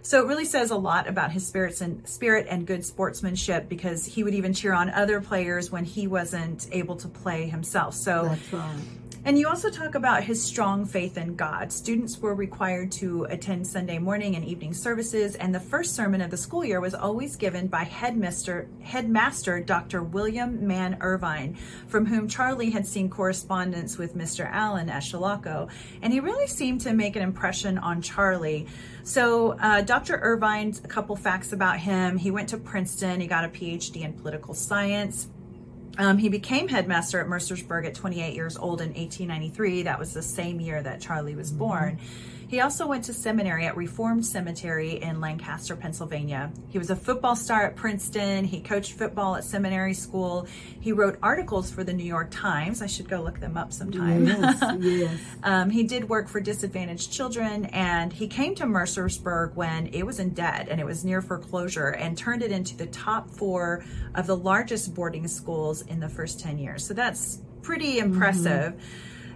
So 0.03 0.23
it 0.23 0.27
really 0.27 0.47
says 0.47 0.71
a 0.71 0.77
lot 0.77 1.09
about 1.09 1.31
his 1.31 1.47
spirits 1.47 1.81
and 1.81 2.09
spirit 2.09 2.47
and 2.49 2.67
good 2.67 2.85
sportsmanship 2.87 3.69
because 3.69 4.07
he 4.07 4.25
would 4.25 4.35
even 4.35 4.55
cheer 4.55 4.73
on 4.73 4.89
other 4.89 5.21
players 5.21 5.71
when 5.71 5.85
he 5.85 6.07
wasn't 6.07 6.69
able 6.73 6.97
to 6.97 7.09
play 7.09 7.49
himself. 7.49 7.95
So 7.95 8.25
right. 8.53 8.75
And 9.25 9.39
you 9.39 9.47
also 9.47 9.69
talk 9.69 9.95
about 9.95 10.25
his 10.25 10.43
strong 10.43 10.87
faith 10.87 11.19
in 11.19 11.37
God. 11.37 11.71
Students 11.71 12.19
were 12.19 12.35
required 12.35 12.91
to 12.93 13.25
attend 13.25 13.67
Sunday 13.67 13.99
morning 13.99 14.35
and 14.35 14.45
evening 14.45 14.73
services, 14.73 15.35
and 15.37 15.55
the 15.55 15.61
first 15.61 15.95
sermon 15.95 16.23
of 16.23 16.31
the 16.31 16.37
school 16.39 16.65
year 16.65 16.81
was 16.81 16.95
always 16.95 17.37
given 17.37 17.67
by 17.67 17.85
headmaster, 17.85 18.69
headmaster 18.81 19.61
Dr. 19.61 20.03
William 20.03 20.67
Mann 20.67 20.97
Irvine, 21.01 21.55
from 21.87 22.07
whom 22.07 22.29
Charlie 22.29 22.71
had 22.71 22.87
seen 22.87 23.11
correspondence 23.11 23.99
with 23.99 24.17
Mr. 24.17 24.49
Allen 24.51 24.89
at 24.89 25.03
Chilocco, 25.03 25.69
and 26.01 26.13
he 26.13 26.21
really 26.21 26.47
seemed 26.47 26.81
to 26.83 26.95
make 26.95 27.15
an 27.15 27.23
impression 27.23 27.77
on 27.77 28.01
Charlie. 28.01 28.67
So, 29.03 29.59
uh, 29.61 29.83
Dr. 29.83 30.19
Irvine, 30.23 30.75
a 30.83 30.89
couple 30.89 31.15
facts 31.17 31.53
about 31.53 31.79
him. 31.79 32.17
He 32.17 32.31
went 32.31 32.49
to 32.51 32.59
Princeton, 32.59 33.21
he 33.21 33.27
got 33.27 33.45
a 33.45 33.49
PhD 33.49 34.03
in 34.03 34.15
political 34.15 34.55
science. 34.55 35.29
Um, 36.01 36.17
he 36.17 36.31
became 36.31 36.67
headmaster 36.67 37.21
at 37.21 37.27
Mercersburg 37.27 37.87
at 37.87 37.95
28 37.95 38.35
years 38.35 38.57
old 38.57 38.81
in 38.81 38.89
1893. 38.89 39.83
That 39.83 39.99
was 39.99 40.15
the 40.15 40.23
same 40.23 40.59
year 40.59 40.83
that 40.83 41.03
Charlie 41.03 41.35
was 41.35 41.53
born. 41.53 41.99
He 42.51 42.59
also 42.59 42.85
went 42.85 43.05
to 43.05 43.15
seminary 43.15 43.67
at 43.67 43.77
Reformed 43.77 44.27
Seminary 44.27 45.01
in 45.01 45.21
Lancaster, 45.21 45.77
Pennsylvania. 45.77 46.51
He 46.69 46.79
was 46.79 46.91
a 46.91 46.97
football 46.97 47.37
star 47.37 47.63
at 47.63 47.77
Princeton. 47.77 48.45
He 48.45 48.61
coached 48.61 48.95
football 48.95 49.37
at 49.37 49.45
seminary 49.45 49.95
school. 49.95 50.49
He 50.81 50.91
wrote 50.91 51.17
articles 51.23 51.71
for 51.71 51.85
the 51.85 51.93
New 51.93 52.05
York 52.05 52.27
Times. 52.33 52.83
I 52.83 52.89
should 52.89 53.09
go 53.09 53.23
look 53.23 53.39
them 53.39 53.57
up 53.57 53.73
sometime. 53.73 54.27
Yes, 54.27 54.65
yes. 54.81 55.21
Um, 55.45 55.71
he 55.71 55.85
did 55.85 56.09
work 56.09 56.27
for 56.27 56.41
disadvantaged 56.41 57.13
children, 57.13 57.67
and 57.67 58.13
he 58.13 58.27
came 58.27 58.57
to 58.57 58.65
Mercersburg 58.65 59.55
when 59.55 59.87
it 59.93 60.05
was 60.05 60.19
in 60.19 60.31
debt 60.31 60.67
and 60.69 60.81
it 60.81 60.85
was 60.85 61.05
near 61.05 61.23
foreclosure, 61.23 61.91
and 61.91 62.19
turned 62.19 62.43
it 62.43 62.51
into 62.51 62.77
the 62.77 62.87
top 62.87 63.31
four 63.31 63.85
of 64.17 64.27
the 64.27 64.37
largest 64.37 64.93
boarding 64.93 65.29
schools 65.29 65.83
in 65.83 66.01
the 66.01 66.09
first 66.09 66.41
10 66.41 66.59
years. 66.59 66.85
So 66.85 66.95
that's 66.95 67.39
pretty 67.63 68.01
impressive. 68.01 68.75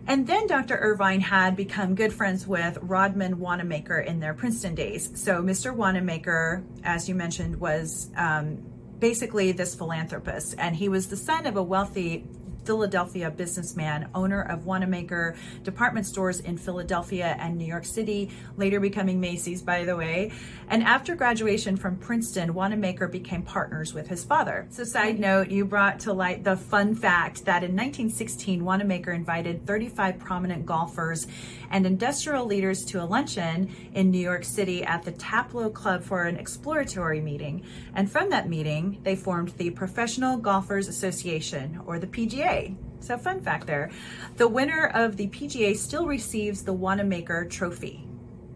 And 0.06 0.26
then 0.26 0.46
Dr. 0.46 0.76
Irvine 0.76 1.20
had 1.20 1.56
become 1.56 1.94
good 1.94 2.12
friends 2.12 2.46
with 2.46 2.78
Rodman 2.82 3.38
Wanamaker 3.38 4.00
in 4.00 4.20
their 4.20 4.34
Princeton 4.34 4.74
days. 4.74 5.10
So 5.14 5.42
Mr. 5.42 5.74
Wanamaker, 5.74 6.62
as 6.82 7.08
you 7.08 7.14
mentioned, 7.14 7.58
was 7.58 8.10
um, 8.16 8.62
basically 8.98 9.52
this 9.52 9.74
philanthropist, 9.74 10.54
and 10.58 10.76
he 10.76 10.88
was 10.88 11.08
the 11.08 11.16
son 11.16 11.46
of 11.46 11.56
a 11.56 11.62
wealthy 11.62 12.26
Philadelphia 12.64 13.30
businessman, 13.30 14.08
owner 14.14 14.42
of 14.42 14.66
Wanamaker 14.66 15.36
department 15.62 16.06
stores 16.06 16.40
in 16.40 16.56
Philadelphia 16.56 17.36
and 17.38 17.56
New 17.56 17.64
York 17.64 17.84
City, 17.84 18.30
later 18.56 18.80
becoming 18.80 19.20
Macy's, 19.20 19.62
by 19.62 19.84
the 19.84 19.96
way. 19.96 20.32
And 20.68 20.82
after 20.82 21.14
graduation 21.14 21.76
from 21.76 21.96
Princeton, 21.96 22.54
Wanamaker 22.54 23.08
became 23.08 23.42
partners 23.42 23.94
with 23.94 24.08
his 24.08 24.24
father. 24.24 24.66
So, 24.70 24.84
side 24.84 25.18
note, 25.18 25.50
you 25.50 25.64
brought 25.64 26.00
to 26.00 26.12
light 26.12 26.44
the 26.44 26.56
fun 26.56 26.94
fact 26.94 27.44
that 27.44 27.62
in 27.62 27.72
1916, 27.72 28.64
Wanamaker 28.64 29.12
invited 29.12 29.66
35 29.66 30.18
prominent 30.18 30.66
golfers 30.66 31.26
and 31.70 31.86
industrial 31.86 32.46
leaders 32.46 32.84
to 32.86 33.02
a 33.02 33.04
luncheon 33.04 33.70
in 33.94 34.10
New 34.10 34.18
York 34.18 34.44
City 34.44 34.84
at 34.84 35.02
the 35.02 35.12
Taplow 35.12 35.72
Club 35.72 36.02
for 36.02 36.24
an 36.24 36.36
exploratory 36.36 37.20
meeting. 37.20 37.64
And 37.94 38.10
from 38.10 38.30
that 38.30 38.48
meeting, 38.48 39.00
they 39.02 39.16
formed 39.16 39.50
the 39.56 39.70
Professional 39.70 40.36
Golfers 40.36 40.88
Association, 40.88 41.80
or 41.86 41.98
the 41.98 42.06
PGA. 42.06 42.76
So, 43.00 43.18
fun 43.18 43.40
fact 43.40 43.66
there 43.66 43.90
the 44.36 44.48
winner 44.48 44.86
of 44.94 45.16
the 45.16 45.28
PGA 45.28 45.76
still 45.76 46.06
receives 46.06 46.62
the 46.62 46.72
Wanamaker 46.72 47.44
Trophy. 47.44 48.06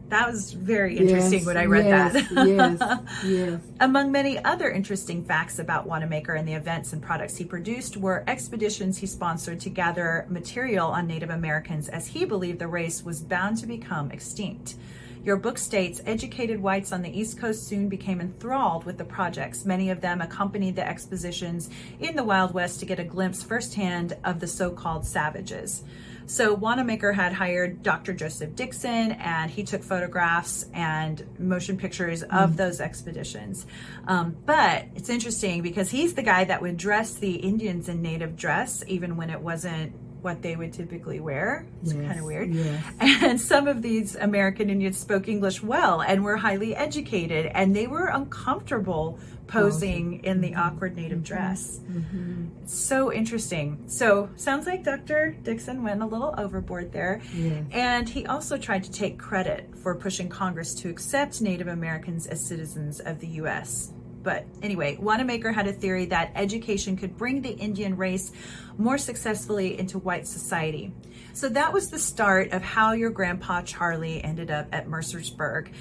That 0.08 0.30
was 0.30 0.52
very 0.52 0.96
interesting 0.96 1.40
Yes, 1.40 1.46
when 1.46 1.56
I 1.58 1.64
read 1.66 1.84
yes, 1.86 2.12
that. 2.12 2.46
yes, 2.46 3.00
yes. 3.26 3.60
Among 3.78 4.10
many 4.10 4.42
other 4.42 4.70
interesting 4.70 5.22
facts 5.22 5.58
about 5.58 5.86
Wanamaker 5.86 6.34
and 6.34 6.48
the 6.48 6.54
events 6.54 6.94
and 6.94 7.02
products 7.02 7.36
he 7.36 7.44
produced 7.44 7.96
were 7.96 8.24
expeditions 8.26 8.98
he 8.98 9.06
sponsored 9.06 9.60
to 9.60 9.70
gather 9.70 10.26
material 10.30 10.88
on 10.88 11.06
Native 11.06 11.30
Americans 11.30 11.88
as 11.90 12.06
he 12.06 12.24
believed 12.24 12.58
the 12.58 12.68
race 12.68 13.04
was 13.04 13.20
bound 13.20 13.58
to 13.58 13.66
become 13.66 14.10
extinct. 14.10 14.76
Your 15.24 15.36
book 15.36 15.58
states 15.58 16.00
educated 16.06 16.62
whites 16.62 16.90
on 16.90 17.02
the 17.02 17.10
East 17.20 17.38
Coast 17.38 17.66
soon 17.66 17.90
became 17.90 18.20
enthralled 18.20 18.84
with 18.86 18.96
the 18.96 19.04
projects. 19.04 19.66
Many 19.66 19.90
of 19.90 20.00
them 20.00 20.22
accompanied 20.22 20.76
the 20.76 20.88
expositions 20.88 21.68
in 22.00 22.16
the 22.16 22.24
Wild 22.24 22.54
West 22.54 22.80
to 22.80 22.86
get 22.86 22.98
a 23.00 23.04
glimpse 23.04 23.42
firsthand 23.42 24.16
of 24.24 24.40
the 24.40 24.46
so 24.46 24.70
called 24.70 25.04
savages. 25.04 25.82
So 26.28 26.52
Wanamaker 26.52 27.10
had 27.12 27.32
hired 27.32 27.82
Dr. 27.82 28.12
Joseph 28.12 28.54
Dixon, 28.54 29.12
and 29.12 29.50
he 29.50 29.62
took 29.64 29.82
photographs 29.82 30.66
and 30.74 31.24
motion 31.38 31.78
pictures 31.78 32.22
of 32.22 32.58
those 32.58 32.82
expeditions. 32.82 33.64
Um, 34.06 34.36
but 34.44 34.84
it's 34.94 35.08
interesting 35.08 35.62
because 35.62 35.90
he's 35.90 36.12
the 36.12 36.22
guy 36.22 36.44
that 36.44 36.60
would 36.60 36.76
dress 36.76 37.14
the 37.14 37.34
Indians 37.36 37.88
in 37.88 38.02
native 38.02 38.36
dress, 38.36 38.84
even 38.86 39.16
when 39.16 39.30
it 39.30 39.40
wasn't 39.40 39.94
what 40.20 40.42
they 40.42 40.54
would 40.54 40.74
typically 40.74 41.18
wear. 41.18 41.64
It's 41.82 41.94
Yes, 41.94 42.06
kind 42.06 42.18
of 42.18 42.26
weird. 42.26 42.52
yes. 42.52 42.84
And 43.22 43.40
some 43.40 43.66
of 43.66 43.80
these 43.80 44.14
American 44.16 44.68
Indians 44.68 44.98
spoke 44.98 45.28
English 45.28 45.62
well 45.62 46.02
and 46.02 46.22
were 46.24 46.36
highly 46.36 46.76
educated, 46.76 47.46
and 47.54 47.74
they 47.74 47.86
were 47.86 48.08
uncomfortable 48.08 49.18
posing 49.48 50.22
in 50.24 50.40
the 50.40 50.50
mm-hmm. 50.50 50.60
awkward 50.60 50.94
native 50.94 51.18
mm-hmm. 51.18 51.24
dress. 51.24 51.80
Mm-hmm. 51.90 52.46
It's 52.62 52.78
so 52.78 53.12
interesting. 53.12 53.82
So, 53.86 54.30
sounds 54.36 54.66
like 54.66 54.84
Dr. 54.84 55.36
Dixon 55.42 55.82
went 55.82 56.02
a 56.02 56.06
little 56.06 56.34
overboard 56.38 56.92
there. 56.92 57.20
Yes. 57.34 57.64
And 57.72 58.08
he 58.08 58.26
also 58.26 58.56
tried 58.56 58.84
to 58.84 58.92
take 58.92 59.18
credit 59.18 59.68
for 59.76 59.94
pushing 59.94 60.28
Congress 60.28 60.74
to 60.76 60.88
accept 60.88 61.40
Native 61.40 61.66
Americans 61.68 62.26
as 62.26 62.44
citizens 62.44 63.00
of 63.00 63.18
the 63.18 63.28
U.S. 63.42 63.92
But 64.22 64.46
anyway, 64.62 64.96
Wanamaker 65.00 65.52
had 65.52 65.66
a 65.66 65.72
theory 65.72 66.06
that 66.06 66.32
education 66.34 66.96
could 66.96 67.16
bring 67.16 67.40
the 67.40 67.50
Indian 67.50 67.96
race 67.96 68.30
more 68.76 68.98
successfully 68.98 69.78
into 69.78 69.98
white 69.98 70.26
society. 70.26 70.92
So 71.32 71.48
that 71.50 71.72
was 71.72 71.90
the 71.90 71.98
start 71.98 72.52
of 72.52 72.62
how 72.62 72.92
your 72.92 73.10
grandpa 73.10 73.62
Charlie 73.62 74.22
ended 74.22 74.50
up 74.50 74.68
at 74.72 74.86
Mercersburg. 74.86 75.72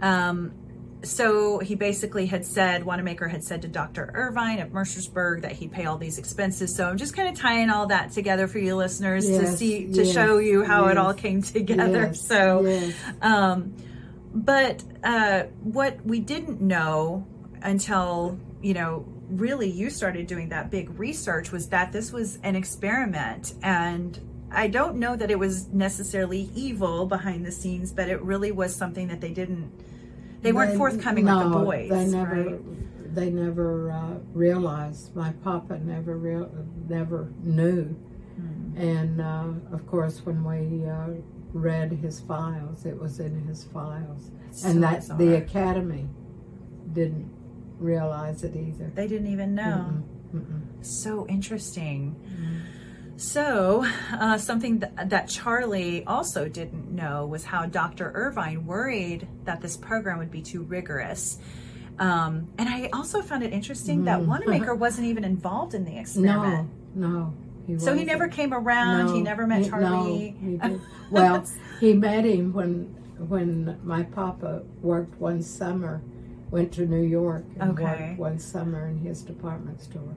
Um, 0.00 0.52
so 1.02 1.58
he 1.58 1.74
basically 1.74 2.26
had 2.26 2.44
said, 2.44 2.84
Wanamaker 2.84 3.28
had 3.28 3.42
said 3.42 3.62
to 3.62 3.68
Dr. 3.68 4.10
Irvine 4.14 4.60
of 4.60 4.70
Mercersburg 4.70 5.42
that 5.42 5.52
he'd 5.52 5.72
pay 5.72 5.86
all 5.86 5.98
these 5.98 6.18
expenses. 6.18 6.74
So 6.74 6.86
I'm 6.88 6.96
just 6.96 7.16
kind 7.16 7.28
of 7.28 7.34
tying 7.36 7.70
all 7.70 7.86
that 7.86 8.12
together 8.12 8.46
for 8.46 8.58
you 8.58 8.76
listeners 8.76 9.26
to 9.26 9.46
see, 9.46 9.86
to 9.92 10.04
yes, 10.04 10.12
show 10.12 10.38
you 10.38 10.62
how 10.62 10.86
it 10.86 10.98
all 10.98 11.14
came 11.14 11.42
together. 11.42 12.06
yes, 12.06 12.20
so, 12.20 12.62
yes. 12.66 12.94
um, 13.22 13.74
but 14.34 14.82
uh, 15.02 15.44
what 15.62 16.04
we 16.04 16.20
didn't 16.20 16.60
know 16.60 17.26
until 17.62 18.38
you 18.62 18.74
know 18.74 19.06
really 19.28 19.70
you 19.70 19.90
started 19.90 20.26
doing 20.26 20.48
that 20.48 20.70
big 20.70 20.98
research 20.98 21.52
was 21.52 21.68
that 21.68 21.92
this 21.92 22.12
was 22.12 22.38
an 22.42 22.56
experiment 22.56 23.54
and 23.62 24.18
i 24.50 24.66
don't 24.66 24.96
know 24.96 25.14
that 25.14 25.30
it 25.30 25.38
was 25.38 25.68
necessarily 25.68 26.50
evil 26.54 27.06
behind 27.06 27.44
the 27.44 27.52
scenes 27.52 27.92
but 27.92 28.08
it 28.08 28.20
really 28.22 28.50
was 28.50 28.74
something 28.74 29.08
that 29.08 29.20
they 29.20 29.30
didn't 29.30 29.70
they 30.42 30.52
weren't 30.52 30.76
forthcoming 30.76 31.24
with 31.26 31.34
the 31.52 31.58
boys 31.58 31.90
They 31.90 32.06
never, 32.06 32.34
right? 32.44 33.14
they 33.14 33.30
never 33.30 33.90
uh, 33.92 34.14
realized. 34.32 35.14
My 35.16 35.32
papa 35.44 35.78
never 35.78 36.16
real, 36.16 36.50
never 36.88 37.32
knew. 37.42 37.84
Hmm. 38.36 38.76
And 38.78 39.20
uh, 39.20 39.52
of 39.72 39.86
course, 39.86 40.24
when 40.24 40.44
we 40.44 40.88
uh, 40.88 41.20
read 41.52 41.92
his 41.92 42.20
files, 42.20 42.86
it 42.86 42.98
was 42.98 43.20
in 43.20 43.42
his 43.46 43.64
files, 43.64 44.30
and 44.64 44.82
that 44.82 45.00
bizarre. 45.00 45.18
the 45.18 45.34
academy 45.36 46.08
didn't 46.92 47.30
realize 47.78 48.44
it 48.44 48.54
either. 48.56 48.90
they 48.94 49.06
didn't 49.06 49.28
even 49.28 49.54
know 49.54 50.02
Mm-mm. 50.34 50.60
so 50.84 51.26
interesting 51.28 52.14
so 53.20 53.84
uh, 54.12 54.38
something 54.38 54.80
th- 54.80 54.92
that 55.06 55.28
charlie 55.28 56.04
also 56.06 56.48
didn't 56.48 56.90
know 56.90 57.26
was 57.26 57.44
how 57.44 57.66
dr 57.66 58.10
irvine 58.14 58.64
worried 58.66 59.28
that 59.44 59.60
this 59.60 59.76
program 59.76 60.16
would 60.18 60.30
be 60.30 60.40
too 60.42 60.62
rigorous. 60.62 61.38
Um, 61.98 62.48
and 62.56 62.66
i 62.68 62.88
also 62.94 63.20
found 63.20 63.42
it 63.42 63.52
interesting 63.52 64.04
that 64.04 64.22
wanamaker 64.22 64.74
wasn't 64.86 65.06
even 65.08 65.22
involved 65.24 65.74
in 65.74 65.84
the 65.84 65.98
experiment. 65.98 66.70
No, 66.94 67.08
no. 67.08 67.34
He 67.66 67.78
so 67.78 67.94
he 67.94 68.04
never 68.04 68.26
came 68.26 68.54
around 68.54 69.14
he 69.14 69.20
never 69.20 69.46
met 69.46 69.68
charlie 69.68 70.34
No, 70.40 70.68
he 70.68 70.80
well, 71.10 71.44
he 71.78 71.92
met 71.92 72.24
him 72.24 72.54
when 72.54 72.86
when 73.28 73.78
my 73.84 74.02
papa 74.04 74.62
worked 74.80 75.14
one 75.20 75.42
summer, 75.42 76.00
went 76.50 76.72
to 76.72 76.86
New 76.86 77.02
York 77.02 77.44
and 77.60 77.72
Okay. 77.78 77.84
worked 78.08 78.18
one 78.18 78.38
summer 78.38 78.86
in 78.88 78.96
his 78.96 79.20
department 79.20 79.82
store. 79.82 80.14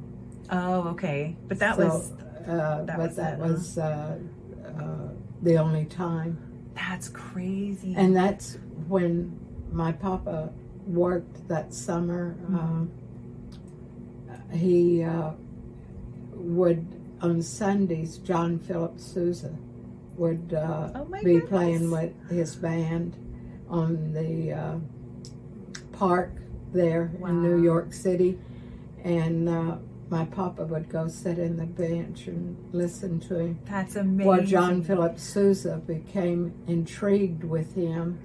oh 0.52 0.88
okay. 0.92 1.36
But 1.50 1.60
that 1.60 1.76
So, 1.76 1.84
was 1.86 2.12
uh, 2.48 2.84
that 2.84 2.98
but 2.98 3.08
was 3.08 3.16
that 3.16 3.34
it, 3.34 3.40
huh? 3.40 3.48
was 3.48 3.78
uh, 3.78 4.18
uh, 4.80 5.10
the 5.42 5.58
only 5.58 5.86
time, 5.86 6.38
that's 6.76 7.10
crazy 7.10 7.94
and 7.96 8.16
that's 8.16 8.58
when 8.88 9.40
my 9.72 9.92
papa 9.92 10.52
worked 10.88 11.48
that 11.48 11.74
summer. 11.74 12.36
Mm-hmm. 12.44 12.56
Um, 12.56 12.92
he 14.52 15.04
uh, 15.04 15.32
would 16.34 16.86
on 17.22 17.42
Sundays. 17.42 18.18
John 18.18 18.60
Philip 18.60 19.00
Sousa 19.00 19.56
would 20.18 20.54
uh, 20.54 20.92
Oh 20.94 21.06
be 21.06 21.34
goodness. 21.34 21.50
playing 21.50 21.92
with 21.92 22.14
his 22.30 22.56
band 22.56 23.16
on 23.70 24.14
the 24.14 24.54
uh, 24.54 24.76
park 25.94 26.32
there 26.74 27.12
in 27.26 27.42
New 27.42 27.64
York 27.64 27.94
City, 27.94 28.38
and 29.04 29.50
uh, 29.50 29.78
my 30.10 30.26
papa 30.26 30.66
would 30.66 30.90
go 30.90 31.08
sit 31.08 31.40
in 31.40 31.58
the 31.58 31.66
bench 31.66 32.28
and 32.28 32.56
listen 32.72 33.20
to 33.22 33.40
him. 33.40 33.60
that's 33.66 33.96
amazing 33.96 34.28
Well, 34.28 34.44
John 34.44 34.84
Philip 34.84 35.18
Sousa 35.20 35.82
became 35.86 36.54
intrigued 36.68 37.44
with 37.44 37.74
him 37.76 38.20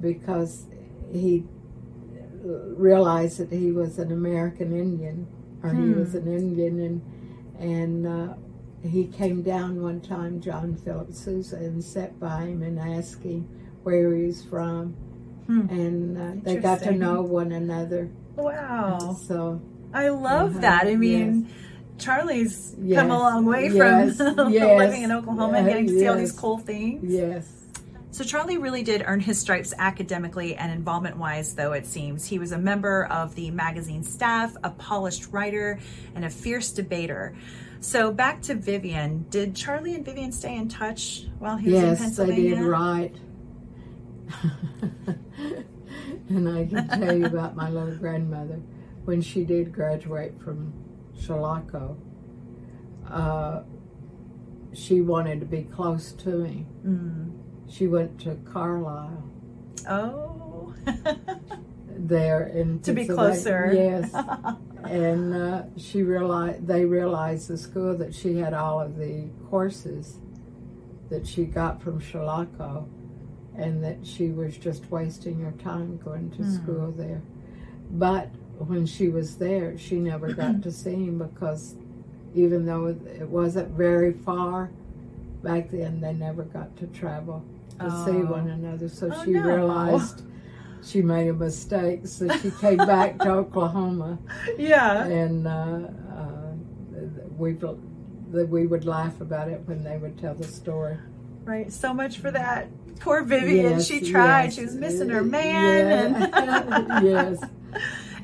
because 0.00 0.66
he 1.12 1.44
realized 2.42 3.38
that 3.38 3.50
he 3.52 3.72
was 3.72 3.98
an 3.98 4.12
American 4.12 4.72
Indian, 4.72 5.26
or 5.62 5.72
he 5.72 5.92
Hmm. 5.92 6.00
was 6.00 6.14
an 6.14 6.26
Indian, 6.28 6.80
and 6.80 7.02
and 7.58 8.06
uh, 8.06 8.34
he 8.82 9.06
came 9.06 9.42
down 9.42 9.80
one 9.80 10.00
time, 10.00 10.40
John 10.40 10.74
Philip 10.76 11.12
Sousa, 11.14 11.56
and 11.56 11.82
sat 11.82 12.18
by 12.20 12.42
him 12.46 12.62
and 12.62 12.78
asked 12.78 13.22
him 13.22 13.48
where 13.82 14.14
he 14.14 14.24
was 14.26 14.42
from, 14.44 14.94
Hmm. 15.46 15.66
and 15.70 16.18
uh, 16.18 16.32
they 16.42 16.56
got 16.56 16.80
to 16.80 16.92
know 16.92 17.22
one 17.22 17.52
another. 17.52 18.10
wow 18.36 19.14
So 19.26 19.60
I 19.94 20.08
love 20.10 20.50
Uh-huh, 20.50 20.60
that. 20.60 20.86
I 20.86 20.96
mean, 20.96 21.48
Charlie's 21.98 22.74
Yes, 22.82 23.00
come 23.00 23.10
a 23.10 23.18
long 23.18 23.46
way 23.46 23.68
yes, 23.68 24.16
from 24.18 24.52
yes, 24.52 24.78
living 24.78 25.02
in 25.02 25.12
Oklahoma 25.12 25.58
and 25.58 25.68
getting 25.68 25.86
to 25.86 25.98
see 25.98 26.06
all 26.08 26.16
these 26.16 26.32
cool 26.32 26.58
things. 26.58 27.10
yes, 27.10 27.48
So 28.10 28.24
Charlie 28.24 28.58
really 28.58 28.82
did 28.82 29.02
earn 29.06 29.20
his 29.20 29.38
stripes 29.40 29.72
academically 29.78 30.56
and 30.56 30.70
involvement 30.72 31.16
wise, 31.16 31.54
though 31.54 31.72
it 31.72 31.86
seems. 31.86 32.26
He 32.26 32.38
was 32.38 32.52
a 32.52 32.58
member 32.58 33.04
of 33.06 33.34
the 33.36 33.50
magazine 33.52 34.02
staff, 34.02 34.54
a 34.64 34.70
polished 34.70 35.28
writer, 35.32 35.78
and 36.14 36.24
a 36.24 36.30
fierce 36.30 36.72
debater. 36.72 37.34
So 37.80 38.12
back 38.12 38.42
to 38.42 38.54
Vivian. 38.54 39.26
Did 39.30 39.54
Charlie 39.54 39.94
and 39.94 40.04
Vivian 40.04 40.32
stay 40.32 40.56
in 40.56 40.68
touch 40.68 41.26
while 41.38 41.56
he 41.56 41.70
was 41.70 41.82
in 41.82 41.96
Pennsylvania? 41.96 42.42
yes, 42.42 42.58
they 42.58 42.62
did 42.62 42.68
right. 42.68 43.14
and 46.28 46.48
I 46.48 46.66
can 46.66 46.88
tell 46.88 47.16
you 47.16 47.26
about 47.26 47.54
my 47.56 47.68
little 47.70 47.94
grandmother 47.96 48.60
when 49.04 49.20
she 49.20 49.44
did 49.44 49.72
graduate 49.72 50.38
from 50.38 50.72
Chilocco. 51.18 51.96
Uh, 53.08 53.62
she 54.72 55.00
wanted 55.00 55.40
to 55.40 55.46
be 55.46 55.62
close 55.62 56.12
to 56.12 56.30
me. 56.30 56.66
Mm. 56.84 57.32
She 57.68 57.86
went 57.86 58.20
to 58.20 58.36
Carlisle 58.50 59.30
Oh. 59.88 60.74
there 61.88 62.44
in 62.48 62.80
To 62.80 62.92
be 62.92 63.06
closer. 63.06 63.70
Yes, 63.72 64.12
and 64.84 65.34
uh, 65.34 65.62
she 65.76 66.02
realized 66.02 66.66
they 66.66 66.84
realized 66.84 67.48
the 67.48 67.58
school 67.58 67.96
that 67.98 68.14
she 68.14 68.36
had 68.38 68.54
all 68.54 68.80
of 68.80 68.96
the 68.96 69.28
courses 69.48 70.18
that 71.10 71.26
she 71.26 71.44
got 71.44 71.82
from 71.82 72.00
Chilocco, 72.00 72.88
and 73.56 73.82
that 73.84 74.06
she 74.06 74.30
was 74.30 74.56
just 74.56 74.90
wasting 74.90 75.40
her 75.40 75.52
time 75.52 75.98
going 75.98 76.30
to 76.32 76.50
school 76.50 76.92
there. 76.92 77.22
But 77.90 78.30
when 78.58 78.86
she 78.86 79.08
was 79.08 79.36
there, 79.36 79.76
she 79.78 79.96
never 79.96 80.32
got 80.32 80.62
to 80.62 80.70
see 80.72 80.94
him 80.94 81.18
because 81.18 81.74
even 82.34 82.66
though 82.66 82.86
it 82.86 83.28
wasn't 83.28 83.68
very 83.70 84.12
far 84.12 84.70
back 85.42 85.70
then, 85.70 86.00
they 86.00 86.12
never 86.12 86.42
got 86.44 86.76
to 86.78 86.86
travel 86.88 87.44
to 87.80 87.90
see 88.04 88.12
Oh. 88.22 88.26
one 88.30 88.48
another. 88.48 88.88
So 88.88 89.10
Oh, 89.12 89.24
she 89.24 89.32
no. 89.32 89.42
realized 89.42 90.22
she 90.82 91.02
made 91.02 91.28
a 91.28 91.32
mistake. 91.34 92.06
So 92.06 92.28
she 92.38 92.50
came 92.52 92.78
back 92.78 93.18
to 93.20 93.30
Oklahoma, 93.40 94.18
yeah. 94.58 95.04
and 95.04 95.46
uh, 95.46 95.50
uh, 95.50 96.52
we 97.38 97.52
that 97.52 98.48
we 98.48 98.66
would 98.66 98.84
laugh 98.84 99.20
about 99.20 99.48
it 99.48 99.60
when 99.66 99.84
they 99.84 99.96
would 99.96 100.18
tell 100.18 100.34
the 100.34 100.44
story. 100.44 100.96
Right. 101.44 101.72
So 101.72 101.92
much 101.94 102.18
for 102.18 102.30
that. 102.30 102.68
Poor 103.00 103.22
Vivian. 103.22 103.72
Yes, 103.72 103.86
she 103.86 104.00
tried. 104.00 104.44
yes. 104.44 104.54
She 104.54 104.62
was 104.62 104.74
missing 104.74 105.08
her 105.10 105.22
man. 105.22 106.14
Yeah. 106.20 106.62
And 106.62 107.06
yes. 107.06 107.44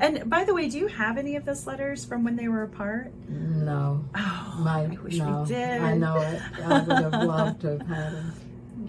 And 0.01 0.29
by 0.31 0.45
the 0.45 0.55
way, 0.55 0.69
do 0.69 0.79
you 0.79 0.87
have 0.87 1.19
any 1.19 1.37
of 1.37 1.45
those 1.45 1.67
letters 1.67 2.05
from 2.07 2.25
when 2.25 2.35
they 2.35 2.49
were 2.49 2.63
apart? 2.63 3.13
No. 3.29 4.03
Oh, 4.17 4.57
My, 4.61 4.85
I 4.85 4.99
wish 5.03 5.19
no. 5.19 5.43
we 5.43 5.49
did. 5.49 5.81
I 5.83 5.95
know 5.95 6.17
it. 6.17 6.41
I 6.65 6.81
would 6.81 7.13
have 7.13 7.23
loved 7.25 7.61
to 7.63 7.69
have 7.79 7.87
had 7.87 8.13
them. 8.15 8.33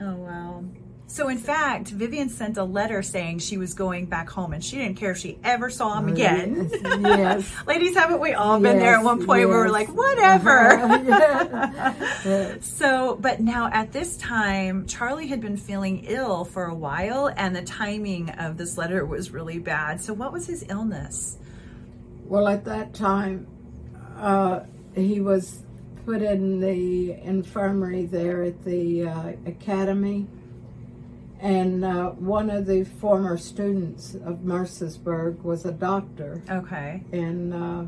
Oh 0.04 0.16
wow. 0.16 0.64
So 1.12 1.28
in 1.28 1.40
fact, 1.40 1.90
Vivian 1.90 2.30
sent 2.30 2.56
a 2.56 2.64
letter 2.64 3.04
saying 3.04 3.40
she 3.40 3.58
was 3.58 3.74
going 3.74 4.06
back 4.06 4.30
home, 4.30 4.54
and 4.54 4.64
she 4.64 4.78
didn't 4.78 4.96
care 4.96 5.12
if 5.12 5.18
she 5.18 5.38
ever 5.44 5.70
saw 5.70 6.00
him 6.00 6.08
again. 6.08 6.72
Yes. 6.72 7.54
Ladies, 7.68 7.96
haven't 7.96 8.22
we 8.22 8.32
all 8.32 8.62
been 8.62 8.80
there 8.80 8.96
at 8.96 9.04
one 9.04 9.18
point 9.26 9.50
where 9.50 9.58
we're 9.58 9.68
like, 9.68 9.90
whatever? 9.90 10.70
Yeah. 12.24 12.56
So, 12.62 13.18
but 13.20 13.42
now 13.42 13.70
at 13.74 13.92
this 13.92 14.16
time, 14.16 14.86
Charlie 14.86 15.28
had 15.28 15.42
been 15.42 15.58
feeling 15.58 16.06
ill 16.06 16.46
for 16.46 16.66
a 16.66 16.74
while, 16.74 17.30
and 17.36 17.54
the 17.54 17.64
timing 17.64 18.30
of 18.30 18.56
this 18.56 18.78
letter 18.78 19.06
was 19.06 19.32
really 19.32 19.60
bad. 19.60 20.00
So, 20.00 20.14
what 20.14 20.32
was 20.32 20.48
his 20.48 20.64
illness? 20.70 21.38
Well, 22.24 22.48
at 22.48 22.64
that 22.66 22.94
time, 22.94 23.48
uh, 24.18 24.62
he 24.96 25.20
was 25.20 25.64
put 26.06 26.22
in 26.22 26.62
the 26.62 27.12
infirmary 27.12 28.06
there 28.06 28.44
at 28.44 28.64
the 28.64 29.08
uh, 29.08 29.34
academy. 29.46 30.28
And 31.42 31.84
uh, 31.84 32.12
one 32.12 32.50
of 32.52 32.68
the 32.68 32.84
former 32.84 33.36
students 33.38 34.14
of 34.14 34.40
Mercersburg 34.44 35.42
was 35.42 35.66
a 35.66 35.72
doctor 35.72 36.42
Okay. 36.50 37.04
in 37.12 37.52
uh, 37.52 37.88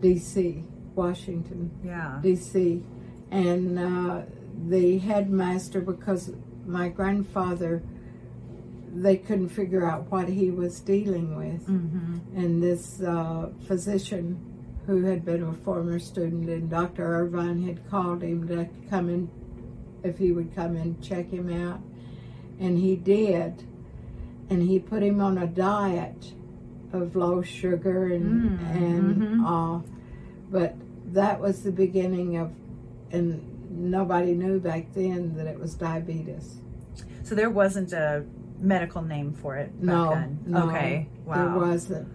D.C., 0.00 0.64
Washington, 0.94 1.70
Yeah. 1.84 2.18
D.C. 2.22 2.82
And 3.30 3.78
uh, 3.78 4.22
the 4.66 4.98
headmaster, 4.98 5.80
because 5.82 6.32
my 6.66 6.88
grandfather, 6.88 7.82
they 8.94 9.18
couldn't 9.18 9.50
figure 9.50 9.84
out 9.84 10.10
what 10.10 10.28
he 10.28 10.50
was 10.50 10.80
dealing 10.80 11.36
with. 11.36 11.66
Mm-hmm. 11.68 12.18
And 12.34 12.62
this 12.62 13.02
uh, 13.02 13.50
physician, 13.66 14.42
who 14.86 15.04
had 15.04 15.22
been 15.22 15.42
a 15.42 15.52
former 15.52 15.98
student, 15.98 16.48
and 16.48 16.70
Dr. 16.70 17.04
Irvine 17.04 17.62
had 17.66 17.88
called 17.90 18.22
him 18.22 18.48
to 18.48 18.66
come 18.88 19.10
in, 19.10 19.30
if 20.02 20.16
he 20.16 20.32
would 20.32 20.54
come 20.54 20.76
and 20.76 21.00
check 21.02 21.28
him 21.30 21.52
out. 21.68 21.80
And 22.60 22.78
he 22.78 22.96
did. 22.96 23.64
And 24.50 24.62
he 24.62 24.78
put 24.78 25.02
him 25.02 25.20
on 25.20 25.38
a 25.38 25.46
diet 25.46 26.32
of 26.92 27.14
low 27.14 27.42
sugar 27.42 28.06
and, 28.06 28.58
Mm, 28.58 28.76
and 28.76 29.16
mhm. 29.22 29.44
uh, 29.44 29.86
but 30.50 30.74
that 31.12 31.38
was 31.40 31.62
the 31.62 31.72
beginning 31.72 32.36
of, 32.38 32.50
and 33.12 33.42
nobody 33.70 34.32
knew 34.34 34.58
back 34.58 34.92
then 34.94 35.36
that 35.36 35.46
it 35.46 35.58
was 35.58 35.74
diabetes. 35.74 36.58
So 37.22 37.34
there 37.34 37.50
wasn't 37.50 37.92
a 37.92 38.24
medical 38.58 39.02
name 39.02 39.34
for 39.34 39.56
it 39.56 39.70
back 39.76 39.84
No, 39.84 40.10
then. 40.10 40.38
no, 40.46 40.66
okay. 40.68 41.08
Wow. 41.26 41.34
there 41.34 41.56
wasn't. 41.68 42.08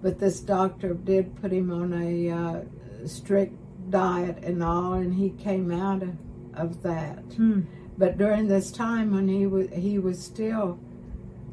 But 0.00 0.20
this 0.20 0.38
doctor 0.40 0.94
did 0.94 1.34
put 1.40 1.50
him 1.52 1.72
on 1.72 1.92
a 1.92 2.30
uh, 2.30 3.06
strict 3.08 3.54
diet 3.90 4.38
and 4.44 4.62
all, 4.62 4.94
and 4.94 5.12
he 5.14 5.30
came 5.30 5.72
out 5.72 6.02
of, 6.02 6.16
of 6.54 6.82
that. 6.84 7.18
Hmm. 7.36 7.62
But 7.96 8.18
during 8.18 8.48
this 8.48 8.72
time, 8.72 9.12
when 9.14 9.28
he 9.28 9.46
was 9.46 9.68
he 9.70 9.98
was 9.98 10.22
still 10.22 10.78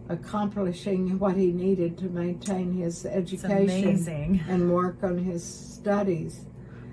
accomplishing 0.10 1.17
what 1.19 1.38
he 1.38 1.51
needed 1.51 1.97
to 1.99 2.06
maintain 2.06 2.73
his 2.73 3.06
education 3.06 4.43
and 4.47 4.71
work 4.71 4.97
on 5.04 5.17
his 5.17 5.43
studies. 5.43 6.45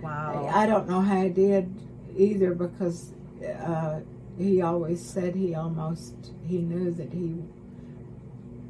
Wow. 0.03 0.49
I 0.55 0.67
don't 0.67 0.89
know 0.89 1.01
how 1.01 1.23
he 1.23 1.29
did 1.31 1.75
either 2.17 2.55
because 2.55 3.13
uh, 3.45 4.01
he 4.39 4.63
always 4.63 5.05
said 5.05 5.35
he 5.35 5.55
almost 5.55 6.15
he 6.47 6.59
knew 6.59 6.93
that 6.93 7.13
he 7.13 7.43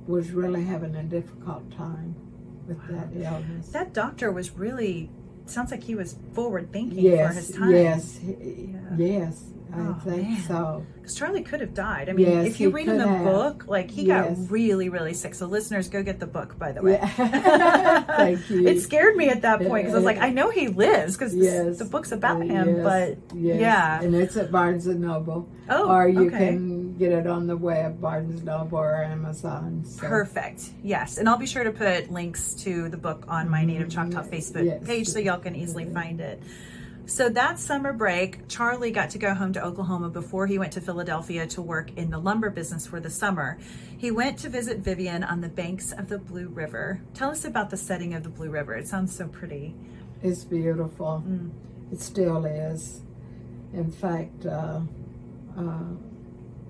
was 0.07 0.31
really 0.31 0.64
having 0.64 0.97
a 0.97 1.03
difficult 1.03 1.71
time 1.71 2.14
with 2.67 2.81
that 2.88 3.09
illness. 3.14 3.69
that 3.71 3.93
doctor 3.93 4.33
was 4.33 4.53
really 4.53 5.11
sounds 5.47 5.71
like 5.71 5.83
he 5.83 5.95
was 5.95 6.17
forward 6.33 6.73
thinking 6.73 6.99
yes, 6.99 7.29
for 7.29 7.35
his 7.35 7.51
time. 7.51 7.71
yes, 7.71 8.21
Yeah. 8.23 8.97
yes. 8.97 9.45
I 9.75 9.81
Oh, 9.81 9.97
think 10.05 10.23
man. 10.29 10.43
so. 10.47 10.87
Because 10.95 11.15
Charlie 11.15 11.43
could 11.43 11.61
have 11.61 11.75
died. 11.75 12.09
I 12.09 12.13
mean, 12.13 12.27
Yes, 12.27 12.47
if 12.47 12.61
you 12.61 12.71
read 12.71 12.89
in 12.89 12.99
the 12.99 13.07
have. 13.09 13.25
book, 13.25 13.65
like 13.69 13.91
he 13.91 14.03
Yes. 14.03 14.37
got 14.39 14.51
really, 14.51 14.89
really 14.89 15.15
sick. 15.15 15.35
So 15.35 15.47
listeners, 15.47 15.89
go 15.89 16.03
get 16.03 16.21
the 16.21 16.27
book. 16.27 16.59
By 16.59 16.73
the 16.73 16.83
way, 16.83 16.93
Yeah. 16.93 18.03
Thank 18.17 18.49
you. 18.51 18.67
It 18.67 18.81
scared 18.81 19.17
me 19.17 19.29
at 19.29 19.43
that 19.43 19.61
point 19.61 19.85
because 19.85 19.95
I 19.95 19.99
was 19.99 20.05
like, 20.05 20.19
I 20.19 20.31
know 20.31 20.51
he 20.51 20.69
lives 20.69 21.17
because 21.17 21.35
Yes, 21.35 21.79
the 21.79 21.85
book's 21.85 22.13
about 22.13 22.43
him. 22.43 22.83
But 22.83 23.19
yeah, 23.35 24.01
and 24.03 24.15
it's 24.15 24.37
at 24.37 24.51
Barnes 24.51 24.87
and 24.87 25.01
Noble. 25.01 25.49
Oh, 25.71 25.91
or 25.91 26.09
you 26.09 26.29
okay. 26.29 26.49
can 26.49 26.97
get 26.97 27.13
it 27.13 27.27
on 27.27 27.47
the 27.47 27.57
web, 27.57 28.01
Barnes 28.01 28.35
and 28.37 28.45
Noble 28.45 28.79
or 28.79 29.03
Amazon. 29.05 29.85
So. 29.85 30.07
Perfect. 30.07 30.71
Yes. 30.83 31.19
And 31.19 31.29
I'll 31.29 31.37
be 31.39 31.47
sure 31.47 31.65
to 31.65 31.73
put 31.73 32.11
links 32.11 32.55
to 32.65 32.89
the 32.89 32.97
book 32.97 33.25
on 33.29 33.49
my 33.51 33.65
Native 33.65 33.91
Chalk 33.91 34.11
Talk 34.11 34.25
mm-hmm. 34.25 34.35
Facebook 34.35 34.65
Yes. 34.65 34.87
page 34.87 35.09
so 35.09 35.19
y'all 35.19 35.39
can 35.39 35.55
easily 35.55 35.85
find 35.87 36.21
it. 36.21 36.43
So 37.09 37.31
that 37.31 37.59
summer 37.59 37.94
break, 37.94 38.49
Charlie 38.49 38.90
got 38.90 39.09
to 39.11 39.18
go 39.18 39.33
home 39.33 39.55
to 39.55 39.64
Oklahoma 39.64 40.11
before 40.11 40.47
he 40.47 40.59
went 40.59 40.75
to 40.75 40.83
Philadelphia 40.83 41.47
to 41.47 41.62
work 41.62 41.90
in 41.97 42.11
the 42.11 42.18
lumber 42.18 42.51
business 42.51 42.87
for 42.87 43.01
the 43.01 43.09
summer. 43.09 43.57
He 43.97 44.11
went 44.11 44.38
to 44.40 44.51
visit 44.51 44.81
Vivian 44.81 45.25
on 45.25 45.40
the 45.40 45.49
banks 45.49 45.90
of 45.90 46.09
the 46.09 46.18
Blue 46.18 46.49
River. 46.49 47.01
Tell 47.14 47.31
us 47.31 47.47
about 47.47 47.71
the 47.71 47.79
setting 47.79 48.12
of 48.12 48.25
the 48.25 48.29
Blue 48.29 48.51
River. 48.51 48.75
It 48.75 48.87
sounds 48.88 49.16
so 49.16 49.27
pretty. 49.27 49.75
It's 50.23 50.44
beautiful. 50.44 51.25
Mm. 51.27 51.51
It 51.90 52.03
still 52.03 52.44
is. 52.44 53.01
In 53.73 53.90
fact, 53.90 54.44
uh, 54.44 54.81
uh, 55.57 55.79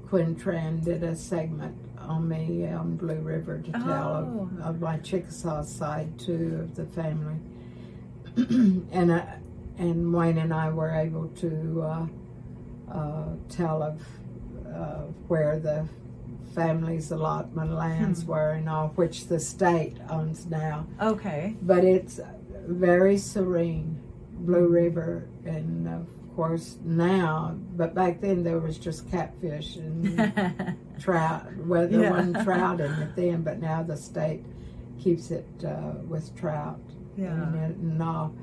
Quinn 0.09 0.37
Tran 0.37 0.85
did 0.85 1.03
a 1.03 1.17
segment 1.17 1.75
on 1.99 2.29
me 2.29 2.65
on 2.69 2.97
Blue 2.97 3.17
River 3.21 3.59
to 3.59 3.73
tell 3.73 3.83
Oh. 3.83 4.49
of, 4.61 4.77
of 4.77 4.81
my 4.81 4.99
Chickasaw 4.99 5.65
side 5.65 6.17
too 6.17 6.61
of 6.63 6.77
the 6.77 6.87
family, 6.87 7.41
and 8.93 9.11
uh, 9.11 9.23
and 9.79 10.13
Wayne 10.13 10.39
and 10.39 10.53
I 10.53 10.71
were 10.71 10.91
able 10.95 11.29
to 11.29 11.83
uh, 11.83 12.07
uh, 12.93 13.29
tell 13.49 13.83
of 13.83 14.03
uh, 14.75 15.03
where 15.29 15.59
the 15.59 15.87
family's 16.55 17.11
allotment 17.13 17.73
lands 17.73 18.23
Hmm. 18.23 18.29
were 18.31 18.51
and 18.53 18.69
all, 18.69 18.89
which 18.97 19.27
the 19.29 19.39
state 19.41 19.97
owns 20.11 20.47
now 20.47 20.87
Okay. 21.01 21.57
but 21.63 21.85
it's 21.85 22.21
very 22.67 23.17
serene, 23.19 24.01
Blue 24.41 24.67
River, 24.69 25.29
and 25.45 25.89
of 25.89 26.07
course 26.37 26.79
now. 26.85 27.57
But 27.77 27.95
back 27.95 28.21
then 28.21 28.43
there 28.43 28.59
was 28.59 28.79
just 28.79 29.11
catfish 29.11 29.77
and 29.77 30.77
trout. 31.01 31.47
Well, 31.67 31.89
there 31.89 32.03
Yeah. 32.03 32.11
wasn't 32.11 32.41
trout 32.45 32.81
in 32.81 32.93
it 32.93 33.15
then, 33.17 33.43
but 33.43 33.61
now 33.61 33.83
the 33.83 33.97
state 33.97 34.45
keeps 34.99 35.31
it 35.31 35.47
uh, 35.65 35.93
with 36.09 36.35
trout 36.37 36.81
Yeah. 37.17 37.55
it 37.55 37.77
and 37.77 38.03
all. 38.03 38.35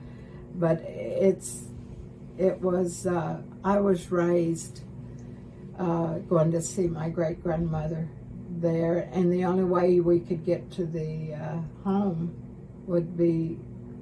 But 0.57 0.81
it's 0.81 1.65
it 2.37 2.59
was. 2.61 3.05
Uh, 3.07 3.41
I 3.63 3.79
was 3.79 4.11
raised 4.11 4.81
uh, 5.79 6.19
going 6.29 6.51
to 6.51 6.61
see 6.61 6.87
my 6.87 7.09
great 7.09 7.41
grandmother 7.43 8.09
there, 8.59 9.09
and 9.11 9.31
the 9.31 9.43
only 9.45 9.63
way 9.65 9.99
we 9.99 10.19
could 10.19 10.45
get 10.45 10.71
to 10.71 10.85
the 10.85 11.33
uh, 11.33 11.57
home 11.83 12.33
would 12.87 13.17
be 13.17 13.57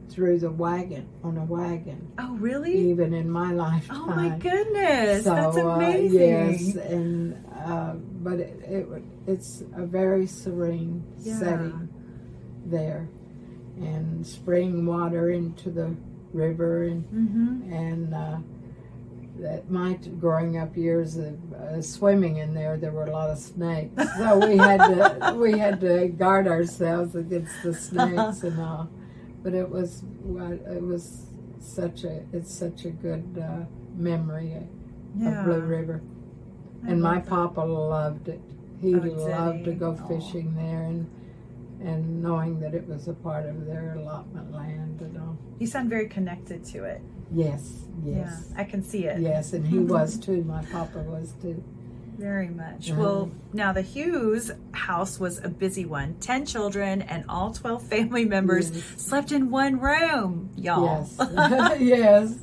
through 0.10 0.38
the 0.38 0.52
wagon 0.52 1.08
on 1.24 1.38
a 1.38 1.44
wagon. 1.46 2.12
oh, 2.20 2.36
really? 2.36 2.74
Even 2.92 3.14
in 3.14 3.28
my 3.30 3.52
lifetime. 3.52 3.98
Oh 4.02 4.06
my 4.08 4.38
goodness. 4.38 5.24
So, 5.24 5.34
That's 5.34 5.58
uh, 5.58 5.68
amazing. 5.70 6.20
yes, 6.20 6.76
and 6.76 7.46
uh, 7.66 7.94
but 8.22 8.40
it, 8.40 8.60
it 8.68 8.88
it's 9.26 9.64
a 9.76 9.86
very 9.86 10.28
serene 10.28 11.04
Yeah. 11.24 11.40
setting 11.40 11.90
there, 12.66 13.08
and 13.78 14.26
spring 14.28 14.86
water 14.86 15.30
into 15.32 15.72
the 15.72 15.96
river, 16.34 16.84
and 16.84 17.04
Mm-hmm. 17.06 17.74
and 17.74 18.14
uh, 18.14 18.38
that 19.40 19.70
my 19.70 19.94
t- 19.96 20.10
growing 20.12 20.58
up 20.58 20.78
years 20.78 21.18
of 21.18 21.36
uh, 21.54 21.82
swimming 21.82 22.38
in 22.38 22.54
there, 22.54 22.78
there 22.78 22.92
were 22.92 23.06
a 23.06 23.12
lot 23.12 23.30
of 23.32 23.38
snakes, 23.40 23.96
so 24.18 24.48
we 24.48 24.58
had 24.58 24.78
to 24.78 25.36
we 25.40 25.58
had 25.58 25.82
to 25.82 26.08
guard 26.10 26.48
ourselves 26.48 27.16
against 27.16 27.52
the 27.64 27.74
snakes 27.74 28.44
and 28.44 28.60
all. 28.60 28.90
But 29.44 29.54
it 29.54 29.70
was 29.70 30.04
it 30.30 30.82
was 30.82 31.26
such 31.60 32.04
a 32.04 32.24
it's 32.32 32.54
such 32.54 32.86
a 32.86 32.90
good 32.92 33.42
uh, 33.44 33.66
memory 33.96 34.56
Yeah. 35.18 35.40
of 35.40 35.46
Blue 35.46 35.60
River, 35.62 36.02
I 36.86 36.92
and 36.92 37.02
my 37.02 37.16
that. 37.16 37.28
papa 37.28 37.62
loved 37.62 38.28
it. 38.30 38.42
He 38.82 38.94
Oh, 38.96 39.00
loved 39.00 39.66
to 39.66 39.74
go 39.74 39.98
Aw. 40.00 40.08
fishing 40.08 40.56
there 40.56 40.84
and. 40.84 41.10
And 41.84 42.24
knowing 42.24 42.60
that 42.62 42.74
it 42.74 42.88
was 42.88 43.08
a 43.08 43.14
part 43.14 43.46
of 43.46 43.66
their 43.66 43.96
allotment 43.96 44.52
land 44.54 45.02
and 45.02 45.18
all. 45.18 45.38
You 45.60 45.68
sound 45.68 45.90
very 45.90 46.08
connected 46.08 46.64
to 46.66 46.84
it. 46.86 47.02
Yes, 47.34 47.86
yes. 48.06 48.48
Yeah, 48.52 48.62
I 48.62 48.64
can 48.64 48.84
see 48.84 49.06
it. 49.06 49.20
Yes, 49.20 49.54
and 49.54 49.68
he 49.68 49.80
was 49.80 50.18
too. 50.26 50.44
My 50.44 50.64
papa 50.66 51.00
was 51.00 51.34
too. 51.42 51.62
Very 52.18 52.48
much. 52.50 52.90
Mhm. 52.92 52.98
Well, 52.98 53.32
now 53.54 53.72
the 53.72 53.82
Hughes 53.82 54.52
house 54.72 55.20
was 55.20 55.38
a 55.44 55.50
busy 55.50 55.86
one. 55.86 56.16
10 56.20 56.46
children 56.46 57.02
and 57.04 57.24
all 57.30 57.52
12 57.54 57.84
family 57.84 58.26
members 58.26 58.72
Yes. 58.72 58.84
slept 58.98 59.32
in 59.32 59.50
one 59.52 59.80
room, 59.80 60.50
y'all. 60.56 61.08
Yes, 61.18 61.78
yes. 61.80 62.36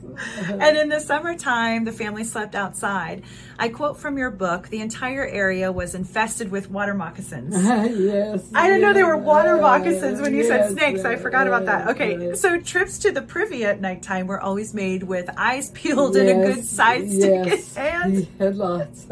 and 0.48 0.76
in 0.76 0.88
the 0.88 1.00
summertime, 1.00 1.84
the 1.84 1.92
family 1.92 2.24
slept 2.24 2.54
outside. 2.54 3.22
I 3.58 3.68
quote 3.68 3.98
from 3.98 4.16
your 4.16 4.30
book 4.30 4.68
the 4.68 4.80
entire 4.80 5.26
area 5.26 5.70
was 5.70 5.94
infested 5.94 6.50
with 6.50 6.70
water 6.70 6.94
moccasins. 6.94 7.54
yes. 7.62 8.48
I 8.54 8.68
didn't 8.68 8.80
know 8.82 8.92
they 8.94 9.02
were 9.04 9.16
water 9.18 9.56
moccasins 9.58 10.20
when 10.20 10.34
you 10.34 10.44
said 10.44 10.60
yes, 10.60 10.72
snakes. 10.72 11.04
I 11.04 11.16
forgot 11.16 11.46
about 11.46 11.66
that. 11.66 11.88
Okay, 11.88 12.34
so 12.34 12.58
trips 12.60 12.98
to 13.00 13.10
the 13.12 13.22
privy 13.22 13.64
at 13.64 13.80
nighttime 13.80 14.26
were 14.28 14.40
always 14.40 14.72
made 14.72 15.02
with 15.02 15.28
eyes 15.36 15.70
peeled 15.72 16.16
and 16.16 16.28
a 16.28 16.54
good 16.54 16.64
side 16.64 17.10
stick 17.10 17.46
in 17.46 17.62
hand. 17.74 18.28
Had 18.38 18.56
lots. 18.56 19.06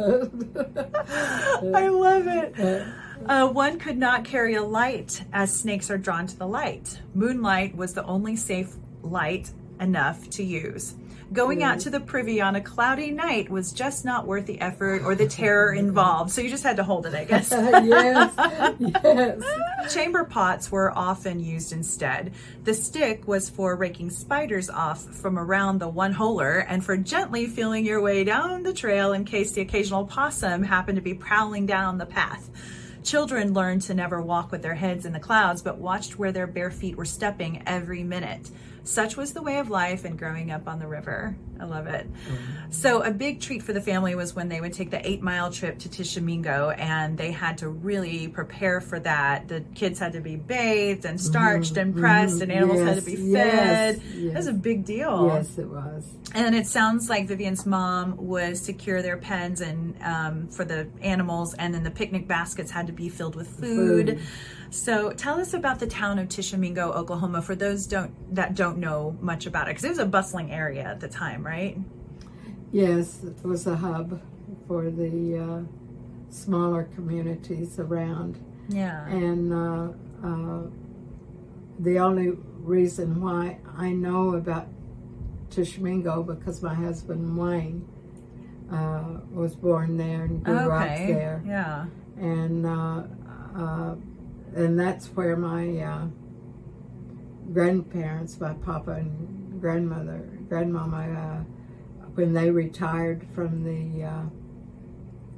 I 1.88 1.90
love 1.90 2.26
it. 2.26 2.54
Uh, 3.26 3.48
one 3.48 3.78
could 3.78 3.96
not 3.96 4.22
carry 4.22 4.54
a 4.56 4.62
light 4.62 5.22
as 5.32 5.58
snakes 5.58 5.90
are 5.90 5.96
drawn 5.96 6.26
to 6.26 6.36
the 6.36 6.46
light. 6.46 7.00
Moonlight 7.14 7.74
was 7.74 7.94
the 7.94 8.04
only 8.04 8.36
safe 8.36 8.74
light 9.02 9.50
enough 9.80 10.28
to 10.30 10.42
use. 10.42 10.96
Going 11.32 11.62
out 11.62 11.76
mm. 11.76 11.82
to 11.82 11.90
the 11.90 12.00
privy 12.00 12.40
on 12.40 12.56
a 12.56 12.60
cloudy 12.60 13.10
night 13.10 13.50
was 13.50 13.70
just 13.72 14.04
not 14.04 14.26
worth 14.26 14.46
the 14.46 14.60
effort 14.60 15.02
or 15.02 15.14
the 15.14 15.28
terror 15.28 15.74
involved. 15.74 16.30
So 16.30 16.40
you 16.40 16.48
just 16.48 16.62
had 16.62 16.76
to 16.76 16.84
hold 16.84 17.04
it, 17.04 17.14
I 17.14 17.24
guess. 17.24 17.50
yes, 17.52 18.34
yes. 18.78 19.42
Chamber 19.94 20.24
pots 20.24 20.72
were 20.72 20.96
often 20.96 21.38
used 21.38 21.72
instead. 21.72 22.32
The 22.64 22.72
stick 22.72 23.28
was 23.28 23.50
for 23.50 23.76
raking 23.76 24.10
spiders 24.10 24.70
off 24.70 25.02
from 25.02 25.38
around 25.38 25.80
the 25.80 25.88
one 25.88 26.14
holer 26.14 26.64
and 26.66 26.82
for 26.82 26.96
gently 26.96 27.46
feeling 27.46 27.84
your 27.84 28.00
way 28.00 28.24
down 28.24 28.62
the 28.62 28.72
trail 28.72 29.12
in 29.12 29.26
case 29.26 29.52
the 29.52 29.60
occasional 29.60 30.06
possum 30.06 30.62
happened 30.62 30.96
to 30.96 31.02
be 31.02 31.14
prowling 31.14 31.66
down 31.66 31.98
the 31.98 32.06
path. 32.06 32.48
Children 33.04 33.52
learned 33.52 33.82
to 33.82 33.94
never 33.94 34.20
walk 34.20 34.50
with 34.50 34.62
their 34.62 34.74
heads 34.74 35.04
in 35.06 35.12
the 35.12 35.20
clouds, 35.20 35.62
but 35.62 35.78
watched 35.78 36.18
where 36.18 36.32
their 36.32 36.46
bare 36.46 36.70
feet 36.70 36.96
were 36.96 37.04
stepping 37.04 37.62
every 37.66 38.02
minute. 38.02 38.50
Such 38.88 39.18
was 39.18 39.34
the 39.34 39.42
way 39.42 39.58
of 39.58 39.68
life 39.68 40.06
and 40.06 40.18
growing 40.18 40.50
up 40.50 40.66
on 40.66 40.78
the 40.78 40.86
river. 40.86 41.36
I 41.60 41.64
love 41.64 41.86
it. 41.88 42.06
So, 42.70 43.02
a 43.02 43.10
big 43.10 43.40
treat 43.40 43.62
for 43.62 43.72
the 43.72 43.80
family 43.80 44.14
was 44.14 44.34
when 44.34 44.48
they 44.48 44.60
would 44.60 44.72
take 44.72 44.90
the 44.90 45.06
eight 45.06 45.20
mile 45.20 45.50
trip 45.52 45.78
to 45.80 45.90
Tishomingo, 45.90 46.70
and 46.70 47.18
they 47.18 47.32
had 47.32 47.58
to 47.58 47.68
really 47.68 48.28
prepare 48.28 48.80
for 48.80 48.98
that. 49.00 49.48
The 49.48 49.60
kids 49.74 49.98
had 49.98 50.12
to 50.12 50.20
be 50.20 50.36
bathed 50.36 51.04
and 51.04 51.20
starched 51.20 51.76
and 51.76 51.94
pressed, 51.96 52.40
and 52.40 52.50
animals 52.50 52.80
had 52.80 52.96
to 52.96 53.02
be 53.02 53.16
Mm-hmm. 53.16 53.32
Yes, 53.34 53.96
fed. 53.96 54.02
yes, 54.14 54.32
It 54.32 54.36
was 54.36 54.46
a 54.46 54.52
big 54.52 54.84
deal. 54.86 55.32
Yes, 55.34 55.58
it 55.58 55.68
was. 55.68 56.06
And 56.34 56.54
it 56.54 56.66
sounds 56.66 57.10
like 57.10 57.26
Vivian's 57.26 57.66
mom 57.66 58.16
was 58.16 58.60
secure 58.60 59.02
their 59.02 59.16
pens 59.16 59.60
and 59.60 59.96
um, 60.02 60.48
for 60.48 60.64
the 60.64 60.86
animals, 61.02 61.54
and 61.54 61.74
then 61.74 61.82
the 61.82 61.90
picnic 61.90 62.26
baskets 62.28 62.70
had 62.70 62.86
to 62.86 62.92
be 62.92 63.08
filled 63.10 63.34
with 63.36 63.48
food. 63.48 64.08
Food. 64.08 64.20
So 64.70 65.12
tell 65.12 65.40
us 65.40 65.54
about 65.54 65.78
the 65.80 65.86
town 65.86 66.18
of 66.18 66.28
Tishomingo, 66.28 66.92
Oklahoma, 66.92 67.42
for 67.42 67.54
those 67.54 67.86
don't 67.86 68.12
that 68.34 68.54
don't 68.54 68.78
know 68.78 69.16
much 69.20 69.46
about 69.46 69.68
it, 69.68 69.70
because 69.70 69.84
it 69.84 69.88
was 69.90 69.98
a 69.98 70.06
bustling 70.06 70.50
area 70.52 70.82
at 70.84 71.00
the 71.00 71.08
time, 71.08 71.44
right? 71.44 71.78
Yes, 72.70 73.22
it 73.24 73.42
was 73.44 73.66
a 73.66 73.76
hub 73.76 74.20
for 74.66 74.90
the 74.90 75.38
uh, 75.38 76.30
smaller 76.30 76.84
communities 76.94 77.78
around. 77.78 78.38
Yeah. 78.68 79.06
And 79.08 79.52
uh, 79.52 79.88
uh, 80.26 80.62
the 81.78 81.98
only 81.98 82.32
reason 82.60 83.22
why 83.22 83.58
I 83.76 83.92
know 83.92 84.34
about 84.34 84.66
Tishomingo 85.48 86.22
because 86.22 86.62
my 86.62 86.74
husband 86.74 87.38
Wayne 87.38 87.88
uh, 88.70 89.20
was 89.32 89.56
born 89.56 89.96
there 89.96 90.24
and 90.24 90.44
grew 90.44 90.54
up 90.70 90.86
there, 90.88 91.42
Yeah. 91.46 91.86
and 92.18 92.66
uh, 92.66 93.02
uh, 93.56 93.94
and 94.54 94.78
that's 94.78 95.06
where 95.08 95.36
my 95.36 95.78
uh, 95.78 96.06
grandparents, 97.52 98.38
my 98.40 98.54
papa 98.54 98.92
and 98.92 99.60
grandmother, 99.60 100.28
grandmama, 100.48 100.96
uh, 101.12 102.08
when 102.14 102.32
they 102.32 102.50
retired 102.50 103.26
from 103.34 103.62
the 103.64 104.04
uh, 104.04 104.22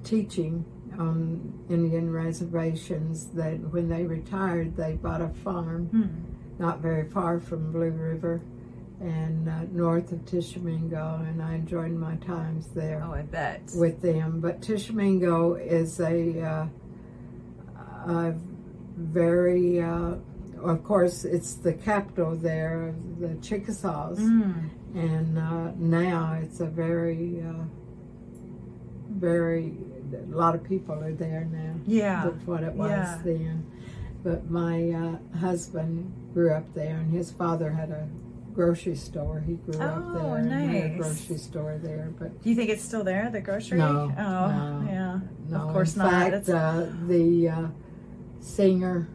teaching 0.04 0.64
on 0.98 1.52
Indian 1.68 2.10
reservations, 2.12 3.26
that 3.28 3.58
when 3.72 3.88
they 3.88 4.04
retired, 4.04 4.76
they 4.76 4.94
bought 4.94 5.20
a 5.20 5.28
farm 5.28 5.86
Hmm. 5.86 6.62
not 6.62 6.80
very 6.80 7.08
far 7.08 7.38
from 7.40 7.72
Blue 7.72 7.90
River 7.90 8.40
and 9.00 9.48
uh, 9.48 9.62
north 9.72 10.12
of 10.12 10.26
Tishomingo, 10.26 11.22
and 11.26 11.42
I 11.42 11.54
enjoyed 11.54 11.92
my 11.92 12.16
times 12.16 12.68
there 12.74 13.02
Oh, 13.06 13.12
I 13.14 13.22
bet. 13.22 13.62
with 13.74 14.02
them. 14.02 14.40
But 14.40 14.60
Tishomingo 14.60 15.54
is 15.54 15.98
a, 16.00 16.40
uh, 16.42 16.66
a 18.06 18.34
very, 19.00 19.80
uh, 19.80 20.14
of 20.62 20.84
course, 20.84 21.24
it's 21.24 21.54
the 21.54 21.72
capital 21.72 22.36
there 22.36 22.88
of 22.88 23.18
the 23.18 23.34
Chickasaws, 23.40 24.18
Mm. 24.18 24.68
and 24.94 25.38
uh, 25.38 25.70
now 25.78 26.38
it's 26.42 26.60
a 26.60 26.66
very, 26.66 27.42
uh, 27.42 27.64
very, 29.10 29.74
a 30.12 30.36
lot 30.36 30.54
of 30.54 30.62
people 30.64 30.94
are 30.94 31.12
there 31.12 31.46
now. 31.50 31.74
Yeah. 31.86 32.24
That's 32.30 32.46
what 32.46 32.62
it 32.62 32.74
was 32.74 32.90
Yeah. 32.90 33.18
then. 33.24 33.66
But 34.22 34.50
my 34.50 34.90
uh, 34.90 35.38
husband 35.38 36.12
grew 36.34 36.52
up 36.52 36.72
there, 36.74 36.96
and 36.98 37.10
his 37.10 37.30
father 37.32 37.70
had 37.70 37.90
a 37.90 38.06
grocery 38.52 38.96
store. 38.96 39.40
He 39.40 39.54
grew 39.54 39.80
up 39.80 40.04
Oh, 40.08 40.12
there 40.34 40.36
and 40.36 40.50
had 40.52 40.90
a 40.92 40.96
grocery 40.96 41.38
store 41.38 41.78
there. 41.82 42.12
But 42.18 42.42
Do 42.42 42.50
you 42.50 42.54
think 42.56 42.68
it's 42.68 42.82
still 42.82 43.02
there, 43.04 43.30
the 43.30 43.40
grocery? 43.40 43.78
No, 43.78 44.12
Oh, 44.18 44.20
no, 44.20 44.82
yeah. 44.90 45.20
no, 45.48 45.56
of 45.68 45.72
course 45.72 45.94
in 45.96 46.02
not. 46.02 46.10
fact, 46.10 46.48
uh, 46.50 46.86
the 47.06 47.48
uh, 47.48 47.66
singer, 48.40 49.08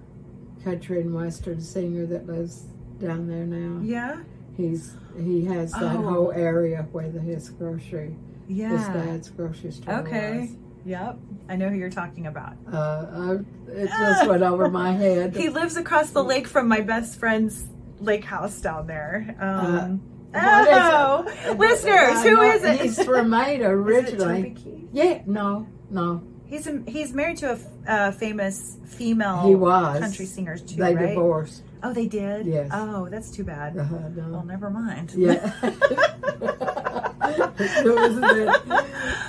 country 0.63 1.01
and 1.01 1.13
western 1.13 1.61
singer 1.61 2.05
that 2.07 2.25
lives 2.27 2.63
down 2.99 3.27
there 3.27 3.45
now, 3.45 3.81
yeah. 3.83 4.17
he's 4.55 4.95
he 5.17 5.45
has 5.45 5.71
that 5.73 5.83
Oh. 5.95 6.01
whole 6.01 6.31
area 6.31 6.87
where 6.91 7.09
the, 7.09 7.19
his 7.19 7.49
grocery, 7.49 8.15
Yeah. 8.47 8.69
his 8.69 8.87
dad's 8.87 9.29
grocery 9.29 9.71
store 9.71 9.95
Okay. 9.99 10.39
was. 10.41 10.49
Yep. 10.85 11.17
I 11.49 11.55
know 11.55 11.69
who 11.69 11.75
you're 11.77 11.89
talking 11.89 12.27
about. 12.27 12.53
Uh, 12.71 13.05
I, 13.11 13.31
it 13.71 13.87
just 13.87 14.27
went 14.27 14.43
over 14.51 14.69
my 14.69 14.91
head. 14.91 15.35
He 15.35 15.49
lives 15.49 15.77
across 15.77 16.11
the 16.11 16.23
lake 16.23 16.47
from 16.47 16.67
my 16.67 16.81
best 16.81 17.17
friend's 17.19 17.65
lake 17.99 18.23
house 18.23 18.61
down 18.61 18.85
there. 18.87 19.35
Um, 19.39 20.01
What 20.31 20.67
is 20.67 20.77
oh, 20.77 21.55
listeners, 21.57 22.23
who 22.23 22.41
it? 22.41 22.81
He's 22.81 23.01
from 23.03 23.29
Maine 23.29 23.61
Is 23.61 23.67
originally. 23.67 24.55
Yeah, 24.93 25.21
no, 25.25 25.65
no. 25.89 26.21
He's 26.47 26.67
a, 26.67 26.81
he's 26.87 27.13
married 27.13 27.37
to 27.37 27.49
a 27.49 27.53
f- 27.53 27.65
uh, 27.87 28.11
famous 28.11 28.77
female 28.85 29.47
He 29.47 29.55
was. 29.55 29.99
country 29.99 30.25
singer 30.25 30.57
too, 30.57 30.75
They 30.77 30.95
right? 30.95 31.07
divorced. 31.09 31.63
Oh, 31.83 31.93
they 31.93 32.07
did. 32.07 32.45
Yes. 32.45 32.69
Oh, 32.73 33.07
that's 33.09 33.31
too 33.31 33.43
bad. 33.43 33.77
Uh, 33.77 33.85
Well, 33.91 34.29
no. 34.29 34.41
never 34.41 34.69
mind. 34.69 35.13
Yeah. 35.15 35.51
it 35.63 37.85
was 37.85 38.15
that. 38.21 38.85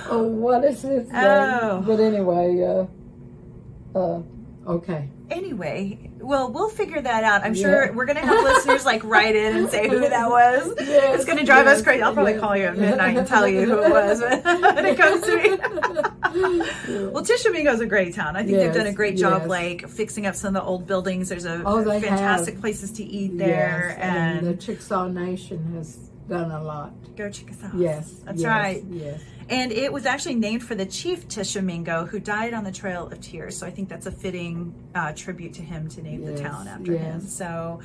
Oh, 0.09 0.23
what 0.23 0.63
is 0.63 0.81
his 0.81 1.07
name? 1.09 1.23
Oh. 1.23 1.83
But 1.85 1.99
anyway, 1.99 2.63
uh, 2.63 3.97
uh, 3.97 4.21
okay. 4.67 5.09
Anyway, 5.29 6.09
well, 6.19 6.51
we'll 6.51 6.69
figure 6.69 7.01
that 7.01 7.23
out. 7.23 7.43
I'm 7.43 7.53
sure 7.53 7.91
we're 7.93 8.05
gonna 8.05 8.21
have 8.25 8.43
listeners 8.43 8.85
like 8.85 9.03
write 9.03 9.35
in 9.35 9.57
and 9.57 9.69
say 9.69 9.87
who 9.89 9.99
that 9.99 10.29
was. 10.29 10.73
Yes, 10.79 11.15
it's 11.15 11.25
gonna 11.25 11.43
drive 11.43 11.67
us 11.67 11.81
crazy. 11.81 12.01
I'll 12.01 12.13
probably 12.13 12.33
yes. 12.33 12.41
call 12.41 12.55
you 12.55 12.63
at 12.65 12.77
midnight 12.77 13.17
and 13.17 13.27
tell 13.27 13.47
you 13.47 13.65
who 13.65 13.83
it 13.83 13.89
was 13.89 14.21
when 14.21 14.85
it 14.85 14.97
comes 14.97 15.21
to 15.23 15.35
me. 15.35 17.09
well, 17.11 17.23
Tishomingo's 17.23 17.81
a 17.81 17.85
great 17.85 18.13
town. 18.13 18.35
I 18.35 18.43
think 18.43 18.57
they've 18.57 18.73
done 18.73 18.87
a 18.87 18.93
great 18.93 19.17
job, 19.17 19.41
yes. 19.43 19.49
like 19.49 19.89
fixing 19.89 20.25
up 20.25 20.35
some 20.35 20.55
of 20.55 20.63
the 20.63 20.67
old 20.67 20.87
buildings. 20.87 21.29
There's 21.29 21.45
a 21.45 21.61
Oh, 21.65 21.83
fantastic 21.83 22.55
have. 22.55 22.61
places 22.61 22.91
to 22.93 23.03
eat 23.03 23.37
there, 23.37 23.95
Yes, 23.97 23.99
and, 23.99 24.47
the 24.47 24.55
Chickasaw 24.55 25.07
Nation 25.07 25.73
has 25.75 26.06
done 26.27 26.51
a 26.51 26.63
lot. 26.63 26.93
go 27.15 27.29
Chickasaw. 27.29 27.71
Yes, 27.75 28.11
that's 28.25 28.41
yes, 28.41 28.47
right. 28.47 28.83
Yes. 28.89 29.21
And 29.49 29.71
it 29.71 29.93
was 29.93 30.05
actually 30.05 30.35
named 30.35 30.63
for 30.63 30.75
the 30.75 30.85
chief 30.85 31.27
Tishomingo 31.27 32.05
who 32.05 32.19
died 32.19 32.53
on 32.53 32.65
the 32.65 32.71
Trail 32.71 33.07
of 33.07 33.21
Tears. 33.21 33.57
So 33.57 33.65
I 33.65 33.71
think 33.71 33.87
that's 33.87 34.05
a 34.05 34.11
fitting 34.11 34.73
uh, 34.93 35.13
tribute 35.15 35.53
to 35.53 35.61
him 35.61 35.87
to 35.89 36.01
name 36.01 36.25
the 36.25 36.37
town 36.37 36.67
after 36.67 36.97
him. 36.97 37.21
So, 37.21 37.79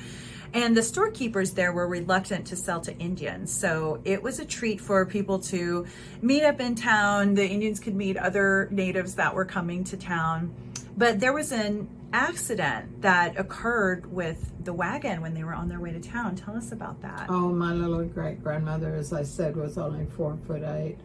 and 0.53 0.75
the 0.75 0.83
storekeepers 0.83 1.51
there 1.51 1.71
were 1.71 1.87
reluctant 1.87 2.47
to 2.47 2.57
sell 2.57 2.81
to 2.81 2.95
Indians. 2.97 3.57
So 3.57 4.01
it 4.03 4.21
was 4.21 4.39
a 4.39 4.45
treat 4.45 4.81
for 4.81 5.05
people 5.05 5.39
to 5.39 5.85
meet 6.21 6.43
up 6.43 6.59
in 6.59 6.75
town. 6.75 7.33
The 7.33 7.47
Indians 7.47 7.79
could 7.79 7.95
meet 7.95 8.17
other 8.17 8.67
natives 8.69 9.15
that 9.15 9.33
were 9.33 9.45
coming 9.45 9.85
to 9.85 9.97
town. 9.97 10.53
But 10.95 11.19
there 11.19 11.33
was 11.33 11.51
an 11.51 11.87
accident 12.13 13.01
that 13.01 13.39
occurred 13.39 14.11
with 14.11 14.51
the 14.63 14.73
wagon 14.73 15.21
when 15.21 15.33
they 15.33 15.43
were 15.43 15.53
on 15.53 15.67
their 15.67 15.79
way 15.79 15.91
to 15.91 15.99
town. 15.99 16.35
Tell 16.35 16.55
us 16.55 16.71
about 16.71 17.01
that. 17.01 17.25
Oh, 17.29 17.49
my 17.49 17.73
little 17.73 18.05
great 18.05 18.43
grandmother, 18.43 18.95
as 18.95 19.11
I 19.11 19.23
said, 19.23 19.55
was 19.55 19.77
only 19.77 20.05
four 20.05 20.37
foot 20.45 20.63
eight, 20.63 20.97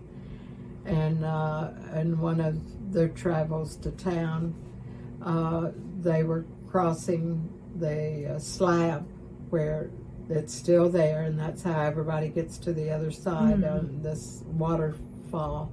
and 0.85 1.25
uh, 1.25 1.71
and 1.93 2.19
one 2.21 2.41
of 2.41 2.93
their 2.93 3.09
travels 3.09 3.77
to 3.77 3.91
town, 3.93 4.55
uh, 5.23 5.71
they 6.01 6.23
were 6.23 6.45
crossing 6.71 7.49
the 7.77 8.35
uh, 8.35 8.39
slab 8.39 9.07
where 9.49 9.91
it's 10.29 10.55
still 10.55 10.91
there, 10.91 11.23
and 11.23 11.39
that's 11.39 11.63
how 11.63 11.81
everybody 11.81 12.29
gets 12.29 12.59
to 12.59 12.73
the 12.75 12.91
other 12.91 13.11
side 13.11 13.65
on 13.65 14.03
this 14.03 14.43
waterfall. 14.47 15.73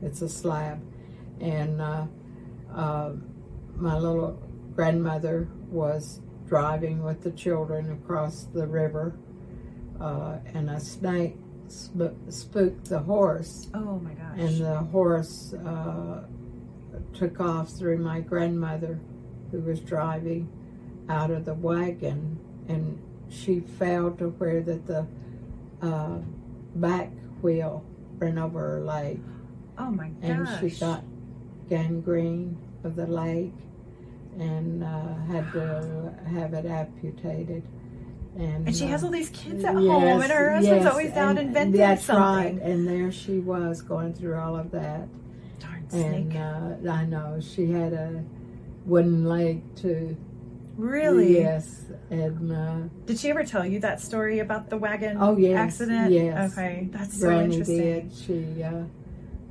It's 0.00 0.22
a 0.22 0.28
slab, 0.28 0.80
and 1.40 1.80
uh, 1.80 2.06
uh, 2.72 3.12
my 3.76 3.96
little 3.98 4.32
grandmother 4.74 5.48
was 5.70 6.20
driving 6.46 7.02
with 7.02 7.22
the 7.22 7.30
children 7.32 7.92
across 7.92 8.44
the 8.54 8.66
river, 8.66 9.16
uh, 10.00 10.38
and 10.54 10.70
a 10.70 10.78
snake 10.80 11.36
sp- 11.68 12.14
spooked 12.28 12.88
the 12.88 12.98
horse, 13.00 13.68
Oh 13.74 13.98
my 13.98 14.12
gosh. 14.14 14.38
and 14.38 14.60
the 14.60 14.76
horse 14.78 15.54
uh, 15.54 16.24
took 17.14 17.40
off 17.40 17.70
through 17.70 17.98
my 17.98 18.20
grandmother, 18.20 19.00
who 19.50 19.60
was 19.60 19.80
driving 19.80 20.48
out 21.08 21.30
of 21.30 21.44
the 21.44 21.54
wagon, 21.54 22.38
and 22.68 23.00
she 23.28 23.60
fell 23.60 24.10
to 24.12 24.28
where 24.30 24.60
that 24.62 24.86
the 24.86 25.06
uh, 25.82 26.18
back 26.76 27.10
wheel 27.42 27.84
ran 28.18 28.38
over 28.38 28.60
her 28.60 28.80
leg 28.80 29.20
oh 29.78 29.90
my 29.90 30.08
gosh. 30.08 30.30
and 30.30 30.48
she 30.72 30.80
got 30.80 31.02
gangrene 31.68 32.56
of 32.84 32.96
the 32.96 33.06
leg 33.06 33.52
and 34.38 34.82
uh, 34.84 35.14
had 35.32 35.52
to 35.52 36.14
have 36.30 36.54
it 36.54 36.66
amputated. 36.66 37.62
And, 38.36 38.66
And 38.66 38.76
she 38.76 38.84
uh, 38.84 38.88
has 38.88 39.02
all 39.04 39.10
these 39.10 39.30
kids 39.30 39.64
at 39.64 39.74
yes, 39.74 39.90
home, 39.90 40.20
and 40.20 40.30
her 40.30 40.50
husband's 40.52 40.84
yes, 40.84 40.92
always 40.92 41.12
out 41.12 41.38
inventing 41.38 41.80
that's 41.80 42.04
something. 42.04 42.58
right. 42.58 42.62
And 42.62 42.86
there 42.86 43.10
she 43.10 43.38
was 43.38 43.80
going 43.80 44.12
through 44.12 44.36
all 44.38 44.56
of 44.56 44.70
that. 44.72 45.08
Darn 45.58 45.88
snake. 45.88 46.34
And 46.34 46.86
uh, 46.86 46.92
I 46.92 47.04
know 47.06 47.40
she 47.40 47.70
had 47.70 47.94
a 47.94 48.22
wooden 48.84 49.24
leg 49.24 49.62
too. 49.74 50.16
really? 50.76 51.38
Yes. 51.38 51.86
And 52.10 52.52
uh, 52.52 52.88
Did 53.06 53.18
she 53.18 53.30
ever 53.30 53.42
tell 53.42 53.64
you 53.64 53.80
that 53.80 54.00
story 54.02 54.40
about 54.40 54.68
the 54.68 54.76
wagon 54.76 55.16
Oh, 55.18 55.36
yes, 55.38 55.56
accident? 55.58 56.12
yes. 56.12 56.52
Okay, 56.52 56.88
that's 56.92 57.18
so 57.18 57.28
Granny 57.28 57.44
interesting. 57.54 57.78
did. 57.78 58.12
She 58.14 58.62
uh, 58.62 58.82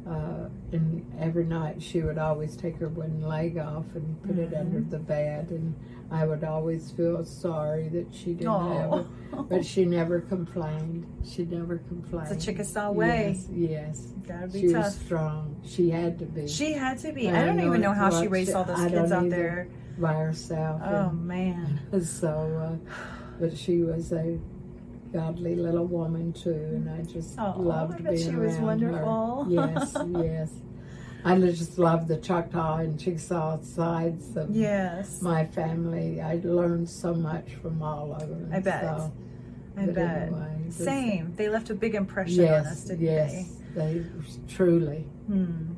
uh, 0.07 0.49
and 0.71 1.05
every 1.19 1.45
night 1.45 1.81
she 1.81 2.01
would 2.01 2.17
always 2.17 2.55
take 2.55 2.77
her 2.77 2.89
wooden 2.89 3.21
leg 3.27 3.57
off 3.57 3.85
and 3.95 4.21
put 4.23 4.37
it 4.37 4.53
under 4.53 4.79
Mm-hmm. 4.79 4.89
the 4.89 4.99
bed, 4.99 5.49
and 5.49 5.75
I 6.11 6.25
would 6.25 6.43
always 6.43 6.91
feel 6.91 7.25
sorry 7.25 7.89
that 7.89 8.13
she 8.13 8.33
didn't 8.33 8.73
have 8.73 8.93
it, 8.99 9.05
but 9.49 9.65
she 9.65 9.85
never 9.85 10.21
complained. 10.21 11.05
She 11.27 11.45
never 11.45 11.77
complained. 11.79 12.27
It's 12.31 12.43
a 12.43 12.45
Chickasaw 12.45 12.91
way. 12.91 13.35
Yes, 13.35 13.47
yes. 13.51 14.13
Gotta 14.27 14.47
be 14.47 14.61
she 14.61 14.67
tough. 14.73 14.85
was 14.85 14.95
strong. 14.97 15.55
She 15.65 15.89
had 15.89 16.19
to 16.19 16.25
be 16.25 16.47
She 16.47 16.73
had 16.73 16.99
to 16.99 17.11
be. 17.11 17.29
I 17.29 17.41
I 17.41 17.45
don't 17.47 17.57
know 17.57 17.65
even 17.67 17.81
know 17.81 17.93
how 17.93 18.21
she 18.21 18.27
raised 18.27 18.53
all 18.53 18.63
those 18.63 18.79
I 18.79 18.89
kids 18.89 19.11
out 19.11 19.29
there. 19.31 19.67
by 19.97 20.13
herself. 20.13 20.81
Oh 20.85 21.09
and- 21.09 21.25
man. 21.27 21.79
so, 22.05 22.79
uh, 22.85 22.91
but 23.39 23.57
she 23.57 23.81
was 23.81 24.11
a 24.13 24.39
godly 25.19 25.55
little 25.55 25.85
woman 25.85 26.33
too, 26.33 26.51
and 26.51 26.89
I 26.89 27.01
just 27.03 27.39
Oh, 27.39 27.53
loved 27.57 28.03
being 28.03 28.17
she 28.17 28.35
was 28.35 28.55
around 28.55 28.63
wonderful. 28.81 29.43
her. 29.45 29.51
Yes, 29.51 29.95
yes. 30.09 30.51
I 31.23 31.39
just 31.39 31.79
love 31.79 32.07
the 32.07 32.17
Choctaw 32.17 32.77
and 32.79 32.99
Chickasaw 32.99 33.61
sides 33.61 34.35
of 34.35 34.49
Yes. 34.51 35.21
my 35.21 35.45
family. 35.45 36.21
I 36.21 36.39
learned 36.43 36.89
so 36.89 37.13
much 37.13 37.55
from 37.61 37.81
all 37.81 38.13
of 38.13 38.27
them. 38.27 38.49
I 38.53 38.59
bet. 38.59 38.81
So, 38.83 39.11
I 39.77 39.85
bet. 39.87 40.21
anyway, 40.27 40.69
Same. 40.69 41.33
They 41.35 41.47
left 41.49 41.69
a 41.69 41.75
big 41.75 41.95
impression 41.95 42.45
on 42.45 42.53
us, 42.65 42.83
didn't 42.83 43.01
yes, 43.05 43.53
they 43.73 44.03
truly. 44.49 45.07
they? 45.29 45.33
Hmm. 45.35 45.73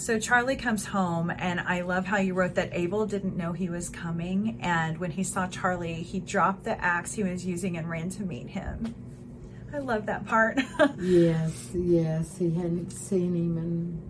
So 0.00 0.18
Charlie 0.18 0.56
comes 0.56 0.86
home, 0.86 1.28
and 1.28 1.60
I 1.60 1.82
love 1.82 2.06
how 2.06 2.16
you 2.16 2.32
wrote 2.32 2.54
that 2.54 2.70
Abel 2.72 3.04
didn't 3.04 3.36
know 3.36 3.52
he 3.52 3.68
was 3.68 3.90
coming, 3.90 4.58
and 4.62 4.96
when 4.96 5.10
he 5.10 5.22
saw 5.22 5.46
Charlie, 5.46 6.02
he 6.02 6.20
dropped 6.20 6.64
the 6.64 6.82
axe 6.82 7.12
he 7.12 7.22
was 7.22 7.44
using 7.44 7.76
and 7.76 7.86
ran 7.86 8.08
to 8.12 8.22
meet 8.22 8.48
him. 8.48 8.94
I 9.74 9.78
love 9.78 10.06
that 10.06 10.24
part. 10.24 10.58
Yes, 10.98 11.68
yes. 11.74 12.38
He 12.38 12.46
hadn't 12.54 12.92
seen 12.92 13.36
him 13.36 13.58
in 13.58 14.02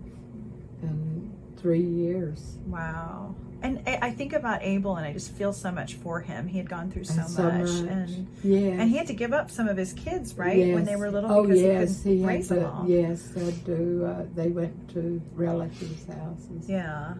in 0.81 1.33
three 1.57 1.83
years. 1.83 2.57
wow. 2.67 3.35
And 3.63 3.83
I 3.85 4.09
think 4.09 4.33
about 4.33 4.63
Abel, 4.63 4.95
and 4.95 5.05
I 5.05 5.13
just 5.13 5.33
feel 5.33 5.53
so 5.53 5.71
much 5.71 5.93
for 5.95 6.19
him. 6.19 6.47
He 6.47 6.57
had 6.57 6.67
gone 6.67 6.89
through 6.89 7.03
so, 7.03 7.21
so 7.27 7.43
much, 7.43 7.67
much. 7.69 7.69
and 7.91 8.27
Yes. 8.43 8.79
and 8.79 8.89
he 8.89 8.97
had 8.97 9.05
to 9.07 9.13
give 9.13 9.33
up 9.33 9.51
some 9.51 9.67
of 9.67 9.77
his 9.77 9.93
kids, 9.93 10.35
right, 10.35 10.73
when 10.73 10.83
they 10.85 10.95
were 10.95 11.11
little, 11.11 11.31
Oh 11.31 11.45
yes, 11.47 12.03
he 12.03 12.17
he 12.17 12.21
had 12.23 12.43
them 12.43 12.59
to. 12.59 12.71
all. 12.71 12.89
Yes, 12.89 13.29
had 13.35 13.51
do. 13.65 14.05
Uh, 14.05 14.25
they 14.33 14.47
went 14.49 14.89
to 14.93 15.21
relatives' 15.35 16.05
houses 16.07 16.67
Yeah. 16.67 17.13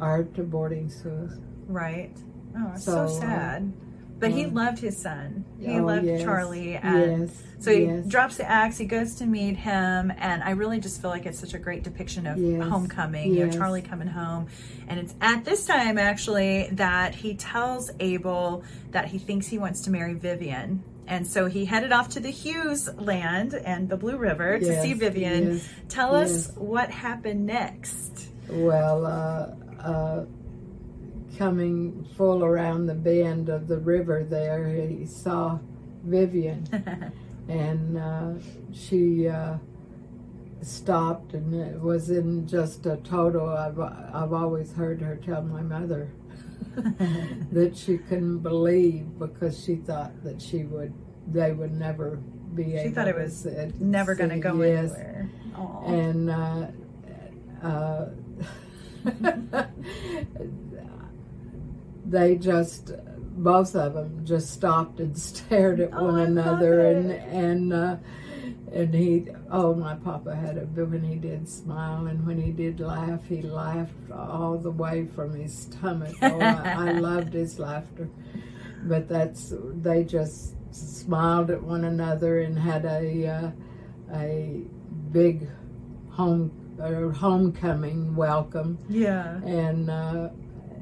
or 0.00 0.24
to 0.34 0.42
boarding 0.42 0.90
schools. 0.90 1.30
Right. 1.68 2.16
Oh, 2.58 2.72
so, 2.76 2.80
So, 2.92 3.00
uh, 3.04 3.20
sad. 3.20 3.72
But 4.24 4.32
he 4.32 4.44
um, 4.46 4.54
loved 4.54 4.78
his 4.78 4.96
son. 4.96 5.44
He 5.60 5.78
Oh, 5.78 5.84
loved 5.84 6.06
yes, 6.06 6.22
Charlie, 6.22 6.76
and 6.76 7.28
yes, 7.28 7.42
so 7.58 7.70
he 7.70 7.84
yes. 7.84 8.06
drops 8.06 8.36
the 8.38 8.50
axe. 8.50 8.78
He 8.78 8.86
goes 8.86 9.16
to 9.16 9.26
meet 9.26 9.56
him, 9.56 10.10
and 10.16 10.42
I 10.42 10.50
really 10.52 10.80
just 10.80 11.02
feel 11.02 11.10
like 11.10 11.26
it's 11.26 11.38
such 11.38 11.52
a 11.52 11.58
great 11.58 11.82
depiction 11.82 12.26
of 12.26 12.38
homecoming. 12.68 13.34
You 13.34 13.46
know. 13.46 13.52
Charlie 13.52 13.82
coming 13.82 14.08
home, 14.08 14.46
and 14.88 14.98
it's 14.98 15.14
at 15.20 15.44
this 15.44 15.66
time 15.66 15.98
actually 15.98 16.68
that 16.72 17.14
he 17.14 17.34
tells 17.34 17.90
Abel 18.00 18.64
that 18.92 19.06
he 19.08 19.18
thinks 19.18 19.46
he 19.46 19.58
wants 19.58 19.82
to 19.82 19.90
marry 19.90 20.14
Vivian. 20.14 20.82
And 21.06 21.26
so 21.26 21.44
he 21.46 21.66
headed 21.66 21.92
off 21.92 22.08
to 22.10 22.20
the 22.20 22.30
Hughes 22.30 22.88
land 22.96 23.52
and 23.52 23.90
the 23.90 23.96
Blue 23.98 24.16
River 24.16 24.58
to 24.58 24.82
see 24.82 24.94
Vivian. 24.94 25.60
Tell 25.90 26.14
us 26.14 26.50
what 26.56 26.90
happened 26.90 27.44
next. 27.44 28.28
Well, 28.48 29.04
uh, 29.04 29.82
uh, 29.82 30.24
coming 31.36 32.06
full 32.16 32.44
around 32.44 32.86
the 32.86 32.94
bend 32.94 33.48
of 33.48 33.68
the 33.68 33.78
river 33.78 34.24
there, 34.24 34.68
he 34.68 35.06
saw 35.06 35.58
Vivian, 36.04 36.66
and 37.48 37.98
uh, 37.98 38.32
she 38.72 39.28
uh, 39.28 39.56
stopped, 40.62 41.34
and 41.34 41.54
it 41.54 41.80
was 41.80 42.10
in 42.10 42.46
just 42.46 42.86
a 42.86 42.96
total. 42.98 43.48
I've 43.48 43.78
I've 43.78 44.32
always 44.32 44.72
heard 44.72 45.00
her 45.00 45.16
tell 45.16 45.42
my 45.42 45.62
mother 45.62 46.12
that 47.52 47.76
she 47.76 47.98
couldn't 47.98 48.38
believe 48.40 49.18
because 49.18 49.62
she 49.62 49.76
thought 49.76 50.12
that 50.24 50.40
she 50.40 50.64
would 50.64 50.92
they 51.26 51.52
would 51.52 51.72
never 51.72 52.16
be 52.54 52.74
able. 52.74 52.84
She 52.84 52.90
thought 52.90 53.08
it 53.08 53.16
to 53.16 53.22
was 53.22 53.46
Never 53.80 54.14
going 54.14 54.30
to 54.30 54.38
go 54.38 54.60
yes. 54.62 54.92
anywhere. 54.92 55.30
Aw. 55.56 55.86
and 55.86 56.30
uh, 56.30 56.66
uh, 57.62 58.06
they 62.04 62.36
just 62.36 62.92
both 63.36 63.74
of 63.74 63.94
them 63.94 64.24
just 64.24 64.50
stopped 64.52 65.00
and 65.00 65.16
stared 65.30 65.80
at 65.80 65.90
Oh, 65.92 66.04
one 66.04 66.20
another 66.20 66.86
and 66.86 67.10
and 67.12 67.72
uh, 67.72 67.96
and 68.72 68.94
he 68.94 69.26
oh 69.50 69.74
my 69.74 69.94
papa 69.94 70.34
had 70.34 70.58
a 70.58 70.66
but 70.66 70.88
when 70.90 71.02
he 71.04 71.16
did 71.16 71.48
smile 71.48 72.06
and 72.06 72.26
when 72.26 72.40
he 72.40 72.50
did 72.52 72.80
laugh 72.80 73.24
he 73.28 73.42
laughed 73.42 74.10
all 74.12 74.58
the 74.58 74.70
way 74.70 75.06
from 75.06 75.34
his 75.34 75.56
stomach. 75.56 76.14
Oh 76.22 76.40
I, 76.40 76.88
I 76.88 76.92
loved 77.10 77.32
his 77.32 77.58
laughter. 77.58 78.08
But 78.84 79.08
that's 79.08 79.52
they 79.82 80.04
just 80.04 80.54
smiled 80.74 81.50
at 81.50 81.62
one 81.62 81.84
another 81.84 82.40
and 82.40 82.58
had 82.58 82.84
a 82.84 83.26
uh, 83.26 83.50
a 84.14 84.62
big 85.12 85.48
home 86.10 86.50
or 86.78 87.12
homecoming 87.12 88.14
welcome. 88.16 88.78
Yeah. 88.88 89.36
and 89.44 89.88
uh, 89.90 90.28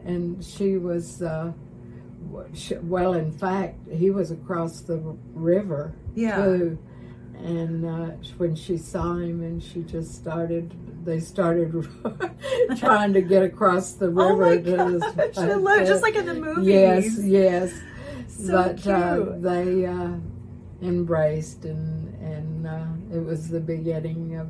and 0.04 0.42
she 0.44 0.76
was 0.78 1.22
uh, 1.22 1.52
well 2.82 3.14
in 3.14 3.30
fact 3.32 3.78
he 3.90 4.10
was 4.10 4.30
across 4.30 4.80
the 4.82 4.96
river 5.34 5.94
Yeah. 6.14 6.36
too 6.36 6.78
and 7.36 7.84
uh, 7.84 8.14
when 8.36 8.54
she 8.54 8.76
saw 8.76 9.14
him 9.16 9.42
and 9.42 9.62
she 9.62 9.82
just 9.82 10.14
started 10.14 10.72
they 11.04 11.18
started 11.20 11.72
trying 12.78 13.12
to 13.12 13.20
get 13.22 13.42
across 13.42 13.92
the 13.94 14.08
river 14.08 14.22
Oh 14.32 14.36
my 14.36 14.56
to 14.58 15.00
gosh, 15.00 15.36
I 15.36 15.84
just 15.86 16.02
like 16.02 16.14
in 16.14 16.26
the 16.26 16.34
movies. 16.34 16.66
yes 16.66 17.18
yes 17.24 17.72
So 18.28 18.52
but 18.52 18.86
uh, 18.86 19.24
they 19.38 19.84
uh, 19.86 20.12
embraced 20.82 21.64
and 21.64 22.14
and 22.22 22.66
uh, 22.66 22.86
it 23.16 23.24
was 23.24 23.48
the 23.48 23.60
beginning 23.60 24.36
of 24.36 24.48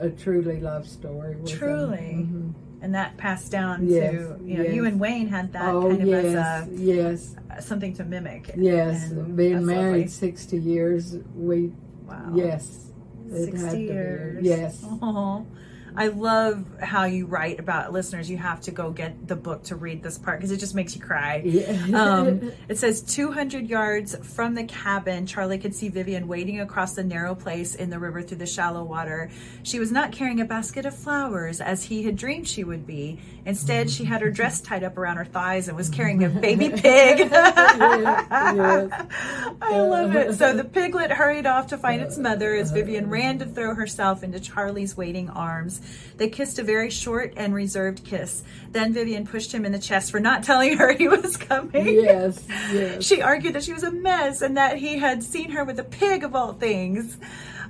a 0.00 0.10
truly 0.10 0.60
love 0.60 0.86
story. 0.88 1.36
Truly. 1.46 2.26
Mhm. 2.26 2.52
And 2.82 2.94
that 2.94 3.16
passed 3.16 3.50
down 3.50 3.88
Yes, 3.88 4.10
to 4.12 4.38
you 4.44 4.58
know 4.58 4.64
yes. 4.64 4.74
you 4.74 4.84
and 4.84 5.00
Wayne 5.00 5.28
had 5.28 5.52
that 5.54 5.74
oh 5.74 5.88
kind 5.88 6.02
of 6.02 6.08
yes 6.08 6.34
as 6.36 6.80
yes 6.80 7.36
a 7.50 7.62
something 7.62 7.92
to 7.94 8.04
mimic. 8.04 8.50
yes 8.56 9.10
And 9.10 9.36
being 9.36 9.64
married 9.64 10.06
lovely. 10.06 10.08
60 10.08 10.56
years 10.58 11.16
we 11.34 11.72
Wow. 12.06 12.32
yes 12.34 12.92
it 13.28 13.32
had 13.32 13.52
to 13.52 13.58
Sixty 13.58 13.82
years. 13.84 14.44
yes 14.44 14.84
Aw. 15.02 15.42
I 15.96 16.08
love 16.08 16.64
how 16.80 17.04
you 17.04 17.26
write 17.26 17.58
about 17.58 17.92
listeners. 17.92 18.30
You 18.30 18.36
have 18.38 18.60
to 18.62 18.70
go 18.70 18.90
get 18.90 19.26
the 19.26 19.36
book 19.36 19.64
to 19.64 19.76
read 19.76 20.02
this 20.02 20.18
part 20.18 20.38
because 20.38 20.50
it 20.50 20.58
just 20.58 20.74
makes 20.74 20.94
you 20.94 21.00
cry. 21.00 21.42
Yeah. 21.44 21.72
um, 21.94 22.52
it 22.68 22.78
says 22.78 23.02
200 23.02 23.68
yards 23.68 24.16
from 24.34 24.54
the 24.54 24.64
cabin, 24.64 25.26
Charlie 25.26 25.58
could 25.58 25.74
see 25.74 25.88
Vivian 25.88 26.28
wading 26.28 26.60
across 26.60 26.94
the 26.94 27.04
narrow 27.04 27.34
place 27.34 27.74
in 27.74 27.90
the 27.90 27.98
river 27.98 28.22
through 28.22 28.38
the 28.38 28.46
shallow 28.46 28.84
water. 28.84 29.30
She 29.62 29.78
was 29.78 29.90
not 29.90 30.12
carrying 30.12 30.40
a 30.40 30.44
basket 30.44 30.86
of 30.86 30.94
flowers 30.96 31.60
as 31.60 31.84
he 31.84 32.02
had 32.02 32.16
dreamed 32.16 32.48
she 32.48 32.64
would 32.64 32.86
be. 32.86 33.18
Instead, 33.44 33.90
she 33.90 34.04
had 34.04 34.20
her 34.22 34.30
dress 34.30 34.60
tied 34.60 34.82
up 34.82 34.98
around 34.98 35.16
her 35.18 35.24
thighs 35.24 35.68
and 35.68 35.76
was 35.76 35.88
carrying 35.88 36.24
a 36.24 36.28
baby 36.28 36.68
pig. 36.76 37.30
yes. 37.30 38.90
I 39.62 39.78
love 39.80 40.14
it. 40.16 40.34
So 40.34 40.52
the 40.52 40.64
piglet 40.64 41.12
hurried 41.12 41.46
off 41.46 41.68
to 41.68 41.78
find 41.78 42.02
its 42.02 42.18
mother 42.18 42.54
as 42.54 42.72
Vivian 42.72 43.08
ran 43.08 43.38
to 43.38 43.46
throw 43.46 43.74
herself 43.74 44.22
into 44.22 44.40
Charlie's 44.40 44.96
waiting 44.96 45.30
arms. 45.30 45.80
They 46.16 46.28
kissed 46.28 46.58
a 46.58 46.62
very 46.62 46.90
short 46.90 47.34
and 47.36 47.54
reserved 47.54 48.04
kiss. 48.04 48.42
Then 48.72 48.92
Vivian 48.92 49.26
pushed 49.26 49.52
him 49.52 49.64
in 49.64 49.72
the 49.72 49.78
chest 49.78 50.10
for 50.10 50.20
not 50.20 50.42
telling 50.50 50.78
her 50.78 50.92
he 50.92 51.08
was 51.08 51.36
coming. 51.36 51.86
yes 51.88 52.42
yes 52.72 53.04
She 53.04 53.20
argued 53.22 53.54
that 53.54 53.64
she 53.64 53.72
was 53.72 53.82
a 53.82 53.90
mess 53.90 54.42
and 54.42 54.56
that 54.56 54.78
he 54.78 54.98
had 54.98 55.22
seen 55.22 55.50
her 55.50 55.64
with 55.64 55.78
a 55.78 55.84
pig 55.84 56.24
of 56.24 56.34
all 56.34 56.52
things. 56.54 57.18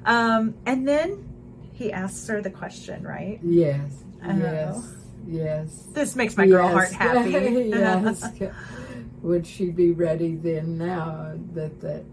Um, 0.05 0.55
and 0.65 0.87
then 0.87 1.29
he 1.73 1.93
asks 1.93 2.27
her 2.29 2.41
the 2.41 2.51
question, 2.51 3.03
right? 3.03 3.39
yes 3.43 3.91
Oh. 4.25 4.37
yes 4.39 4.93
yes 5.29 5.83
This 5.93 6.17
makes 6.17 6.37
my 6.37 6.47
girl 6.47 6.69
heart 6.69 6.93
happy. 6.93 7.31
yes. 7.71 8.25
Would 9.23 9.47
she 9.47 9.71
be 9.71 9.91
ready 9.91 10.37
then 10.37 10.79
now 10.79 11.33
that 11.55 11.81
that 11.81 12.05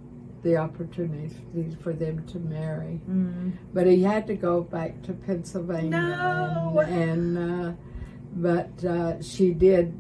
the 0.44 0.58
opportunity 0.58 1.36
for 1.82 1.94
them 1.94 2.26
to 2.28 2.40
marry? 2.40 3.02
Mm. 3.10 3.54
But 3.74 3.88
he 3.88 4.04
had 4.04 4.28
to 4.28 4.36
go 4.36 4.62
back 4.62 5.02
to 5.04 5.14
Pennsylvania. 5.14 5.90
No. 5.92 6.80
And, 6.80 7.38
and 7.38 7.66
uh, 7.70 7.74
but 8.36 8.84
uh, 8.86 9.22
she 9.22 9.52
did 9.54 10.00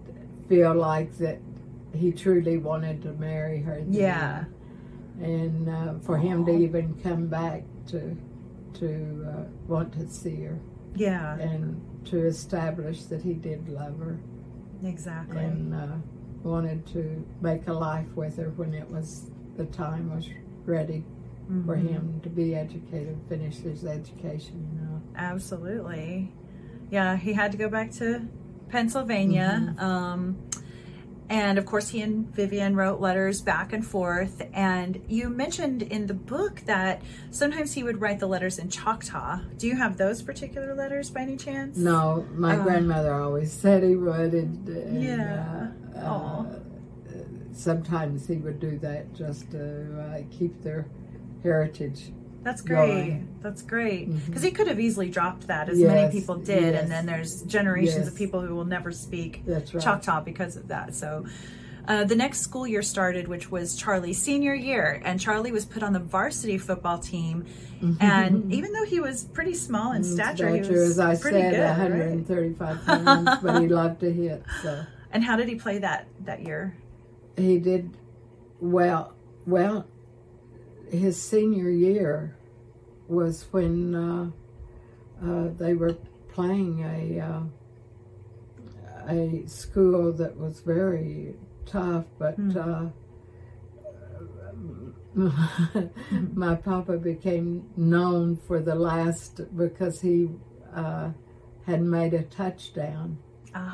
feel 0.49 0.73
like 0.75 1.17
that 1.17 1.39
he 1.95 2.11
truly 2.11 2.57
wanted 2.57 3.01
to 3.03 3.13
marry 3.13 3.61
her. 3.61 3.73
at 3.75 3.91
the 3.91 3.97
Yeah. 3.97 4.45
and 5.21 5.69
uh, 5.69 5.93
for 6.01 6.17
him 6.17 6.45
to 6.45 6.51
even 6.51 6.95
come 7.01 7.27
back 7.27 7.63
to 7.87 8.15
to 8.79 9.27
uh, 9.29 9.43
want 9.67 9.93
to 9.93 10.07
see 10.09 10.41
her 10.43 10.57
Yeah, 10.95 11.37
and 11.37 11.79
to 12.05 12.25
establish 12.25 13.03
that 13.03 13.21
he 13.21 13.33
did 13.33 13.69
love 13.69 13.99
her 13.99 14.17
exactly. 14.83 15.37
and 15.43 15.75
uh, 15.75 15.87
wanted 16.41 16.85
to 16.87 17.23
make 17.41 17.67
a 17.67 17.73
life 17.73 18.07
with 18.15 18.37
her 18.37 18.49
when 18.55 18.73
it 18.73 18.89
was 18.89 19.29
the 19.57 19.65
time 19.65 20.13
was 20.13 20.29
ready 20.65 21.03
for 21.65 21.75
Mhm. 21.75 21.87
him 21.87 22.19
to 22.23 22.29
be 22.29 22.55
educated, 22.55 23.17
finish 23.29 23.57
his 23.57 23.85
education. 23.85 24.65
You 24.73 24.81
know. 24.85 25.01
Absolutely. 25.15 26.31
Yeah, 26.89 27.17
he 27.17 27.33
had 27.33 27.51
to 27.51 27.57
go 27.57 27.69
back 27.69 27.91
to 27.93 28.21
Pennsylvania. 28.69 29.75
Um, 29.77 30.37
and 31.29 31.57
of 31.57 31.65
course, 31.65 31.89
he 31.89 32.01
and 32.01 32.27
Vivian 32.35 32.75
wrote 32.75 32.99
letters 32.99 33.41
back 33.41 33.73
and 33.73 33.85
forth. 33.85 34.41
And 34.53 35.01
you 35.07 35.29
mentioned 35.29 35.81
in 35.83 36.07
the 36.07 36.13
book 36.13 36.61
that 36.65 37.01
sometimes 37.31 37.73
he 37.73 37.83
would 37.83 38.01
write 38.01 38.19
the 38.19 38.27
letters 38.27 38.57
in 38.59 38.69
Choctaw. 38.69 39.39
Do 39.57 39.67
you 39.67 39.75
have 39.75 39.97
those 39.97 40.21
particular 40.21 40.73
letters 40.75 41.09
by 41.09 41.21
any 41.21 41.37
chance? 41.37 41.77
No, 41.77 42.25
my 42.35 42.57
Uh, 42.57 42.63
grandmother 42.63 43.13
always 43.13 43.51
said 43.51 43.83
he 43.83 43.95
would, 43.95 44.33
and, 44.33 44.67
and 44.69 45.03
Yeah. 45.03 45.67
uh, 45.95 45.99
uh, 45.99 46.45
sometimes 47.53 48.27
he 48.27 48.37
would 48.37 48.59
do 48.59 48.77
that 48.79 49.13
just 49.13 49.49
to 49.51 49.99
uh, 50.01 50.21
keep 50.37 50.61
their 50.63 50.85
heritage. 51.43 52.11
That's 52.43 52.61
great. 52.61 52.87
going. 52.87 53.27
That's 53.41 53.61
great. 53.61 54.25
Because 54.25 54.43
he 54.43 54.51
could 54.51 54.67
have 54.67 54.79
easily 54.79 55.09
dropped 55.09 55.47
that, 55.47 55.69
as 55.69 55.79
many 55.79 56.11
people 56.11 56.35
did. 56.35 56.73
yes. 56.73 56.81
And 56.81 56.91
then 56.91 57.05
there's 57.05 57.41
generations 57.43 58.07
of 58.07 58.15
people 58.15 58.41
who 58.41 58.53
will 58.53 58.65
never 58.65 58.91
speak 58.91 59.43
right. 59.45 59.65
Choctaw 59.65 60.21
because 60.21 60.57
of 60.57 60.67
that. 60.67 60.93
So 60.93 61.25
uh, 61.87 62.03
the 62.03 62.15
next 62.15 62.41
school 62.41 62.67
year 62.67 62.81
started, 62.81 63.29
which 63.29 63.49
was 63.49 63.77
Charlie's 63.77 64.21
senior 64.21 64.53
year, 64.53 65.01
and 65.05 65.21
Charlie 65.21 65.53
was 65.53 65.65
put 65.65 65.83
on 65.83 65.93
the 65.93 65.99
varsity 65.99 66.57
football 66.57 66.97
team. 66.99 67.45
And 67.99 68.53
even 68.53 68.71
though 68.71 68.85
he 68.85 69.01
was 69.01 69.25
pretty 69.25 69.53
small 69.53 69.91
in 69.91 70.05
stature, 70.05 70.47
he 70.49 70.63
Stature, 70.63 70.79
was 70.79 70.91
as 70.91 70.99
I 70.99 71.15
pretty 71.17 71.41
said, 71.41 71.51
good. 71.51 71.91
right? 71.91 72.09
135 72.09 72.85
pounds, 72.85 73.29
but 73.41 73.61
he 73.61 73.67
loved 73.81 73.99
to 73.99 74.11
hit. 74.11 74.41
So 74.61 74.85
And 75.11 75.21
how 75.21 75.35
did 75.35 75.49
he 75.49 75.55
play 75.55 75.79
that 75.79 76.07
that 76.25 76.41
year? 76.43 76.77
He 77.38 77.59
did 77.59 77.97
well. 78.59 79.13
Well, 79.45 79.88
his 80.89 81.21
senior 81.21 81.69
year 81.69 82.38
was 83.07 83.45
when 83.51 83.95
uh, 83.95 84.31
uh, 85.23 85.49
they 85.57 85.73
were 85.73 85.97
playing 86.31 86.84
a 86.84 87.19
uh, 87.19 87.41
a 89.07 89.43
school 89.47 90.13
that 90.13 90.38
was 90.38 90.59
very 90.61 91.36
tough, 91.65 92.05
but. 92.17 92.38
Uh, 92.55 92.88
my 96.34 96.55
papa 96.55 96.97
became 96.97 97.69
known 97.77 98.36
for 98.36 98.59
the 98.59 98.73
last 98.73 99.41
because 99.55 100.01
he 100.01 100.27
uh, 100.73 101.11
had 101.67 101.84
made 101.84 102.15
a 102.15 102.23
touchdown 102.23 103.19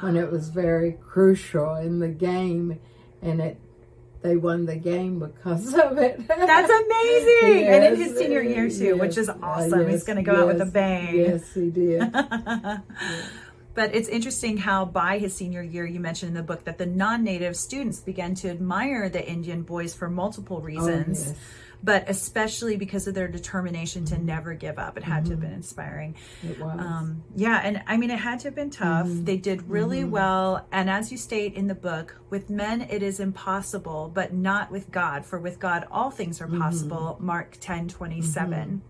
when 0.02 0.18
it 0.18 0.30
was 0.30 0.50
very 0.50 0.94
crucial 0.94 1.76
in 1.76 2.00
the 2.00 2.10
game, 2.10 2.80
and 3.22 3.42
it 3.42 3.58
they 4.22 4.36
won 4.36 4.66
the 4.66 4.76
game 4.76 5.20
because 5.20 5.74
of 5.74 5.98
it. 5.98 6.28
That's 6.28 6.70
amazing! 6.86 7.68
and 7.68 7.84
in 7.86 7.96
his 7.96 8.10
Yes, 8.10 8.18
senior 8.18 8.42
year 8.42 8.70
too, 8.70 8.98
which 8.98 9.18
is 9.18 9.30
awesome. 9.30 9.86
uh, 9.86 9.86
He's 9.86 10.04
going 10.04 10.18
to 10.18 10.24
go 10.24 10.36
out 10.42 10.48
with 10.48 10.60
a 10.62 10.66
bang. 10.66 11.16
Yes, 11.16 11.54
he 11.54 11.70
did. 11.70 12.14
But 13.76 13.96
it's 13.96 14.10
interesting 14.10 14.58
how 14.58 14.84
by 14.84 15.20
his 15.20 15.34
senior 15.34 15.62
year, 15.64 15.86
you 15.86 16.02
mentioned 16.02 16.30
in 16.30 16.34
the 16.36 16.44
book 16.44 16.66
that 16.66 16.78
the 16.78 16.86
non-native 16.86 17.56
students 17.56 18.02
began 18.02 18.36
to 18.36 18.50
admire 18.50 19.08
the 19.08 19.26
Indian 19.26 19.62
boys 19.62 19.94
for 19.94 20.10
multiple 20.10 20.60
reasons. 20.60 21.28
yes. 21.28 21.38
But 21.82 22.10
especially 22.10 22.76
because 22.76 23.08
of 23.08 23.14
their 23.14 23.28
determination 23.28 24.04
to 24.06 24.18
never 24.18 24.54
give 24.54 24.78
up. 24.78 24.98
It 24.98 25.04
had 25.04 25.26
to 25.26 25.32
have 25.32 25.40
mm-hmm. 25.40 25.48
been 25.48 25.56
inspiring. 25.56 26.16
It 26.44 26.60
was. 26.60 26.78
Um, 26.80 27.24
yeah, 27.36 27.62
and 27.64 27.82
I 27.88 27.96
mean, 27.98 28.12
it 28.12 28.20
had 28.20 28.40
to 28.40 28.48
have 28.48 28.56
been 28.56 28.70
tough. 28.70 29.08
Mm-hmm. 29.08 29.24
They 29.24 29.38
did 29.38 29.70
really 29.70 30.02
mm-hmm. 30.02 30.12
well. 30.12 30.68
And 30.72 30.90
as 30.90 31.12
you 31.12 31.18
state 31.18 31.54
in 31.54 31.68
the 31.68 31.76
book, 31.76 32.16
with 32.30 32.50
men 32.50 32.82
it 32.82 33.02
is 33.02 33.20
impossible, 33.20 34.12
but 34.14 34.34
not 34.34 34.72
with 34.72 34.92
God. 34.92 35.26
For 35.26 35.40
with 35.40 35.60
God 35.60 35.88
all 35.90 36.12
things 36.12 36.42
are 36.42 36.48
possible. 36.48 37.18
Mark 37.20 37.58
ten 37.60 37.88
twenty 37.88 38.22
seven. 38.22 38.82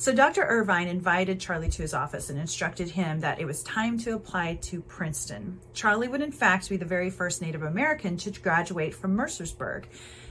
So 0.00 0.14
Dr. 0.14 0.44
Irvine 0.44 0.88
invited 0.88 1.40
Charlie 1.40 1.68
to 1.68 1.82
his 1.82 1.92
office 1.92 2.30
and 2.30 2.38
instructed 2.38 2.88
him 2.88 3.20
that 3.20 3.38
it 3.38 3.44
was 3.44 3.62
time 3.64 3.98
to 3.98 4.14
apply 4.14 4.54
to 4.62 4.80
Princeton. 4.80 5.60
Charlie 5.74 6.08
would, 6.08 6.22
in 6.22 6.32
fact, 6.32 6.70
be 6.70 6.78
the 6.78 6.86
very 6.86 7.10
first 7.10 7.42
Native 7.42 7.62
American 7.62 8.16
to 8.16 8.30
graduate 8.30 8.94
from 8.94 9.14
Mercersburg. 9.14 9.84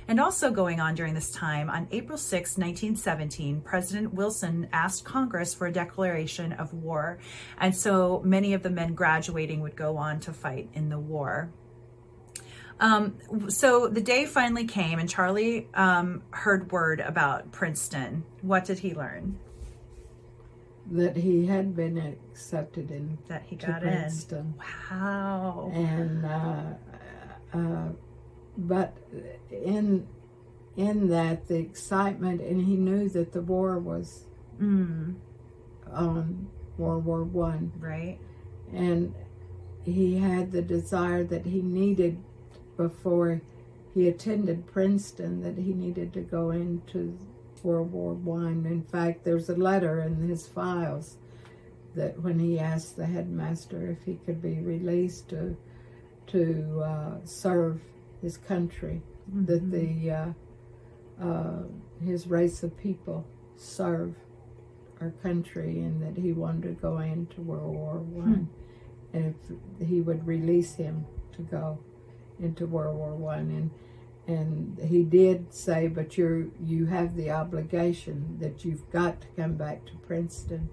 And 0.10 0.20
also 0.20 0.50
going 0.50 0.80
on 0.80 0.96
during 0.96 1.14
this 1.14 1.30
time, 1.30 1.70
on 1.70 1.88
April 1.92 2.18
6, 2.18 2.58
1917, 2.58 3.62
President 3.62 4.12
Wilson 4.12 4.68
asked 4.74 5.06
Congress 5.06 5.54
for 5.54 5.68
a 5.68 5.72
declaration 5.72 6.52
of 6.54 6.74
war. 6.74 7.20
And 7.60 7.76
so 7.76 8.20
many 8.26 8.54
of 8.54 8.64
the 8.64 8.72
men 8.72 8.96
graduating 8.96 9.62
would 9.62 9.76
go 9.76 9.98
on 9.98 10.20
to 10.22 10.34
fight 10.34 10.68
in 10.74 10.90
the 10.90 10.98
war. 10.98 11.52
Um, 12.80 13.20
so 13.50 13.88
the 13.88 14.02
day 14.02 14.26
finally 14.26 14.66
came, 14.66 14.98
and 14.98 15.08
Charlie 15.08 15.68
um, 15.76 16.24
heard 16.32 16.72
word 16.72 17.02
about 17.02 17.52
Princeton. 17.52 18.24
What 18.42 18.66
did 18.66 18.80
he 18.80 18.96
learn? 18.96 19.38
that 20.92 21.16
he 21.16 21.46
had 21.46 21.76
been 21.76 22.00
accepted 22.00 22.90
in 22.90 23.16
That 23.28 23.44
he 23.46 23.56
got 23.56 23.84
in. 23.84 23.90
Princeton. 23.90 24.56
Wow. 24.90 25.72
and 25.72 26.26
uh, 26.26 26.64
uh, 27.54 27.90
but 28.58 28.96
in 29.52 30.08
in 30.78 31.10
that 31.10 31.48
the 31.48 31.56
excitement 31.58 32.42
and 32.42 32.66
he 32.66 32.76
knew 32.76 33.10
that 33.10 33.34
the 33.34 33.42
war 33.42 33.80
was 33.80 34.26
Mm, 34.62 35.16
on 35.90 36.48
World 36.78 37.06
War 37.06 37.24
One 37.24 37.72
right. 37.80 38.18
and 38.74 39.14
he 39.86 40.18
had 40.18 40.52
the 40.52 40.62
desire 40.62 41.24
that 41.24 41.46
he 41.46 41.62
needed 41.62 42.22
before 42.76 43.42
he 43.94 44.08
attended 44.10 44.68
Princeton 44.68 45.42
that 45.42 45.58
he 45.58 45.74
needed 45.74 46.14
to 46.14 46.22
go 46.22 46.52
into 46.52 47.18
World 47.64 47.92
War 47.94 48.14
One. 48.14 48.66
In 48.66 48.84
fact, 48.84 49.24
there's 49.24 49.50
a 49.50 49.56
letter 49.56 50.02
in 50.02 50.28
his 50.28 50.46
files 50.46 51.16
that 51.96 52.22
when 52.22 52.38
he 52.40 52.60
asked 52.60 52.98
the 52.98 53.06
headmaster 53.06 53.90
if 53.92 54.04
he 54.06 54.16
could 54.26 54.42
be 54.42 54.60
released 54.60 55.30
to 55.30 55.56
to 56.28 56.82
uh, 56.86 57.16
serve 57.26 57.82
his 58.22 58.38
country, 58.38 59.02
that 59.34 59.72
the 59.72 60.12
uh, 60.12 61.24
uh, 61.24 61.64
his 62.04 62.28
race 62.28 62.64
of 62.64 62.78
people 62.78 63.26
serve 63.56 64.16
our 65.02 65.12
country, 65.24 65.80
and 65.80 66.02
that 66.02 66.22
he 66.22 66.34
wanted 66.34 66.64
to 66.64 66.82
go 66.82 67.00
into 67.00 67.42
World 67.42 67.76
War 67.76 68.00
One, 68.00 68.50
and 69.14 69.36
if 69.80 69.88
he 69.88 70.02
would 70.02 70.28
release 70.28 70.76
him 70.76 71.06
to 71.34 71.42
go 71.42 71.80
into 72.40 72.66
World 72.66 72.98
War 72.98 73.16
One, 73.16 73.50
and 73.52 73.72
and 74.28 74.80
he 74.88 75.04
did 75.04 75.54
say, 75.54 75.88
but 75.88 76.18
you 76.18 76.52
you 76.64 76.86
have 76.86 77.16
the 77.16 77.32
obligation 77.32 78.38
that 78.40 78.64
you've 78.64 78.90
got 78.92 79.22
to 79.22 79.28
come 79.36 79.56
back 79.56 79.86
to 79.86 79.94
Princeton 80.06 80.70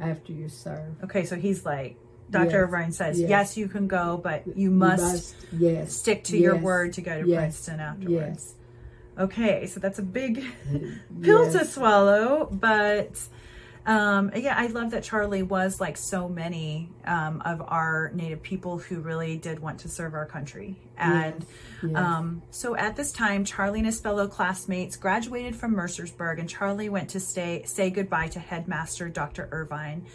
after 0.00 0.32
you 0.32 0.48
serve. 0.48 1.02
Okay, 1.04 1.24
so 1.24 1.36
he's 1.36 1.64
like, 1.66 1.96
Dr. 2.34 2.44
Yes, 2.46 2.54
Irvine 2.54 2.92
says, 2.92 3.20
yes. 3.20 3.30
yes. 3.30 3.56
you 3.56 3.68
can 3.68 3.86
go, 3.86 4.20
but 4.22 4.46
you 4.46 4.54
You 4.56 4.70
must, 4.70 5.36
yes 5.52 5.96
stick 5.96 6.24
to 6.24 6.36
your 6.36 6.56
word 6.56 6.92
to 6.94 7.00
go 7.00 7.22
to 7.22 7.24
Princeton 7.24 7.80
afterwards. 7.80 8.54
Okay, 9.16 9.66
so 9.66 9.78
that's 9.78 10.00
a 10.00 10.02
big 10.02 10.44
pill 11.22 11.50
to 11.52 11.64
swallow, 11.64 12.48
but 12.50 13.16
um, 13.86 14.32
yeah, 14.34 14.54
I 14.56 14.66
love 14.68 14.92
that 14.92 15.04
Charlie 15.04 15.42
was 15.42 15.80
like 15.80 15.96
so 15.96 16.28
many 16.28 16.90
um, 17.06 17.42
of 17.44 17.60
our 17.60 18.10
Native 18.14 18.42
people 18.42 18.78
who 18.78 19.00
really 19.00 19.36
did 19.36 19.60
want 19.60 19.80
to 19.80 19.88
serve 19.88 20.14
our 20.14 20.26
country. 20.26 20.76
And 20.96 21.34
Yes, 21.82 21.90
yes. 21.92 21.96
um, 21.96 22.42
so 22.50 22.76
at 22.76 22.96
this 22.96 23.12
time, 23.12 23.44
Charlie 23.44 23.80
and 23.80 23.86
his 23.86 24.00
fellow 24.00 24.26
classmates 24.26 24.96
graduated 24.96 25.54
from 25.54 25.74
Mercersburg, 25.74 26.40
and 26.40 26.48
Charlie 26.48 26.88
went 26.88 27.10
to 27.10 27.20
stay 27.20 27.62
say 27.66 27.90
goodbye 27.90 28.28
to 28.28 28.40
headmaster 28.40 29.08
Dr. 29.08 29.48
Irvine. 29.52 30.06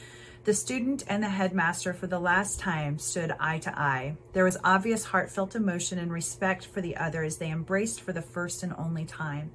The 0.45 0.53
student 0.53 1.03
and 1.07 1.21
the 1.21 1.29
headmaster, 1.29 1.93
for 1.93 2.07
the 2.07 2.19
last 2.19 2.61
time, 2.61 2.97
stood 2.97 3.35
eye 3.41 3.59
to 3.59 3.77
eye. 3.77 4.15
There 4.31 4.45
was 4.45 4.57
obvious 4.63 5.03
heartfelt 5.03 5.53
emotion 5.53 5.99
and 5.99 6.11
respect 6.11 6.65
for 6.65 6.79
the 6.79 6.95
other 6.95 7.23
as 7.23 7.37
they 7.37 7.51
embraced 7.51 7.99
for 7.99 8.13
the 8.13 8.21
first 8.21 8.63
and 8.63 8.73
only 8.77 9.03
time. 9.03 9.51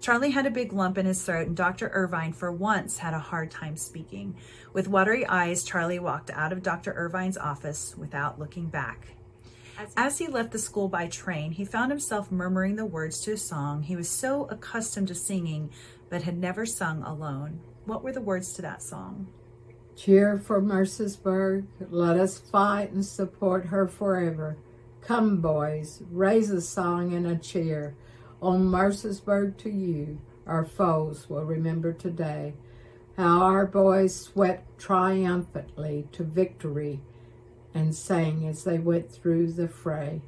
Charlie 0.00 0.30
had 0.30 0.46
a 0.46 0.50
big 0.50 0.72
lump 0.72 0.96
in 0.96 1.06
his 1.06 1.22
throat, 1.24 1.48
and 1.48 1.56
Dr. 1.56 1.90
Irvine, 1.92 2.32
for 2.32 2.52
once, 2.52 2.98
had 2.98 3.14
a 3.14 3.18
hard 3.18 3.50
time 3.50 3.76
speaking. 3.76 4.36
With 4.72 4.86
watery 4.86 5.26
eyes, 5.26 5.64
Charlie 5.64 5.98
walked 5.98 6.30
out 6.30 6.52
of 6.52 6.62
Dr. 6.62 6.92
Irvine's 6.92 7.36
office 7.36 7.96
without 7.98 8.38
looking 8.38 8.66
back. 8.66 9.08
As 9.96 10.18
he 10.18 10.28
left 10.28 10.52
the 10.52 10.58
school 10.58 10.88
by 10.88 11.08
train, 11.08 11.50
he 11.50 11.64
found 11.64 11.90
himself 11.90 12.30
murmuring 12.30 12.76
the 12.76 12.86
words 12.86 13.20
to 13.22 13.32
a 13.32 13.36
song 13.36 13.82
he 13.82 13.96
was 13.96 14.08
so 14.08 14.44
accustomed 14.46 15.08
to 15.08 15.14
singing 15.14 15.70
but 16.08 16.22
had 16.22 16.38
never 16.38 16.64
sung 16.64 17.02
alone. 17.02 17.60
What 17.84 18.02
were 18.02 18.12
the 18.12 18.20
words 18.20 18.52
to 18.54 18.62
that 18.62 18.82
song? 18.82 19.28
Cheer 19.98 20.38
for 20.38 20.62
Mercersburg. 20.62 21.66
Let 21.90 22.16
us 22.20 22.38
fight 22.38 22.92
and 22.92 23.04
support 23.04 23.66
her 23.66 23.88
forever. 23.88 24.56
Come, 25.00 25.40
boys, 25.40 26.02
raise 26.12 26.52
a 26.52 26.60
song 26.60 27.12
and 27.14 27.26
a 27.26 27.34
cheer. 27.34 27.96
On 28.40 28.70
Mercersburg 28.70 29.56
to 29.58 29.70
you, 29.70 30.20
our 30.46 30.64
foes 30.64 31.28
will 31.28 31.42
remember 31.42 31.92
today 31.92 32.54
how 33.16 33.40
our 33.40 33.66
boys 33.66 34.14
swept 34.14 34.78
triumphantly 34.78 36.06
to 36.12 36.22
victory 36.22 37.00
and 37.74 37.92
sang 37.92 38.46
as 38.46 38.62
they 38.62 38.78
went 38.78 39.10
through 39.10 39.52
the 39.52 39.66
fray. 39.66 40.22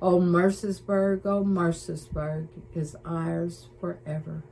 O 0.00 0.20
Mercersburg, 0.20 1.26
O 1.26 1.44
Mercersburg 1.44 2.48
is 2.74 2.96
ours 3.04 3.68
forever. 3.78 4.42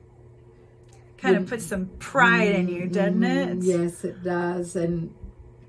Kind 1.21 1.37
of 1.37 1.47
puts 1.49 1.67
some 1.67 1.87
pride 1.99 2.55
in 2.55 2.69
you, 2.69 2.87
doesn't 2.87 3.23
it? 3.23 3.59
Mm, 3.61 3.65
Yes, 3.65 4.05
it 4.05 4.23
does. 4.25 4.77
And 4.77 5.15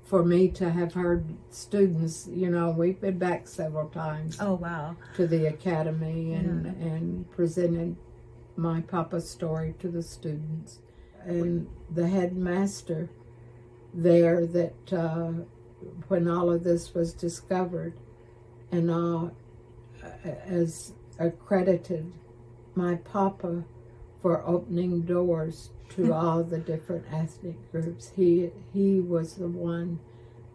for 0.04 0.22
me 0.24 0.48
to 0.48 0.70
have 0.70 0.94
heard 0.94 1.24
students, 1.50 2.28
you 2.30 2.50
know, 2.50 2.70
we've 2.70 3.00
been 3.00 3.18
back 3.18 3.46
several 3.46 3.88
times 3.88 4.38
Oh 4.40 4.54
wow. 4.54 4.96
to 5.16 5.26
the 5.26 5.46
academy 5.46 6.34
and 6.34 6.66
and 6.66 7.30
presented 7.30 7.96
my 8.56 8.80
papa's 8.82 9.28
story 9.28 9.74
to 9.80 9.88
the 9.88 10.02
students. 10.02 10.80
And 11.24 11.68
the 11.94 12.08
headmaster 12.08 13.08
there 13.94 14.46
that 14.46 14.92
uh, 14.92 15.32
when 16.08 16.28
all 16.28 16.50
of 16.50 16.64
this 16.64 16.94
was 16.94 17.12
discovered 17.12 17.94
and 18.70 18.90
all 18.90 19.30
as 20.24 20.92
accredited 21.18 22.10
my 22.74 22.96
papa 22.96 23.64
for 24.22 24.42
opening 24.46 25.02
doors 25.02 25.70
to 25.90 26.12
all 26.14 26.42
the 26.42 26.58
different 26.58 27.04
ethnic 27.12 27.56
groups. 27.72 28.12
He 28.16 28.50
he 28.72 29.00
was 29.00 29.34
the 29.34 29.48
one 29.48 29.98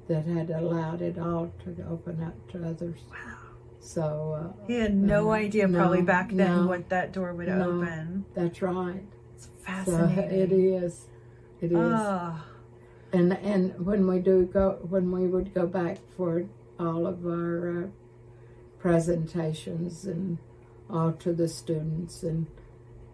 that 0.08 0.26
had 0.26 0.50
allowed 0.50 1.02
it 1.02 1.20
all 1.20 1.52
to 1.66 1.76
open 1.90 2.24
up 2.24 2.36
to 2.52 2.66
others. 2.66 3.00
Wow. 3.12 3.34
So 3.80 4.54
uh, 4.60 4.66
He 4.68 4.76
had 4.76 4.96
no 4.96 5.30
uh, 5.30 5.36
idea 5.36 5.68
probably 5.68 6.02
back 6.02 6.30
then 6.30 6.62
no, 6.64 6.68
what 6.68 6.90
that 6.90 7.12
door 7.14 7.34
would 7.34 7.48
no. 7.48 7.70
open. 7.82 8.26
That's 8.34 8.62
right. 8.62 9.04
It's 9.36 9.46
So 9.46 9.50
fascinating. 9.64 10.40
it 10.40 10.52
is. 10.52 11.06
It 11.62 11.72
is. 11.72 11.78
Oh, 11.78 12.44
And 13.14 13.34
and 13.34 13.86
when 13.86 14.08
we 14.08 14.20
do 14.20 14.46
go, 14.46 14.80
when 14.90 15.12
we 15.12 15.28
would 15.28 15.54
go 15.54 15.68
back 15.68 15.98
for 16.16 16.46
all 16.80 17.06
of 17.08 17.26
our 17.26 17.84
uh, 17.86 17.88
presentations 18.80 20.06
and 20.06 20.38
all 20.90 21.12
to 21.12 21.34
the 21.34 21.48
students 21.48 22.24
and 22.24 22.48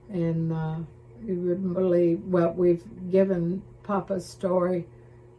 and 0.10 0.52
uh, 0.54 0.78
you 1.26 1.36
wouldn't 1.36 1.74
believe 1.74 2.22
well 2.26 2.52
we've 2.54 2.84
given 3.10 3.62
Papa's 3.84 4.28
story 4.28 4.86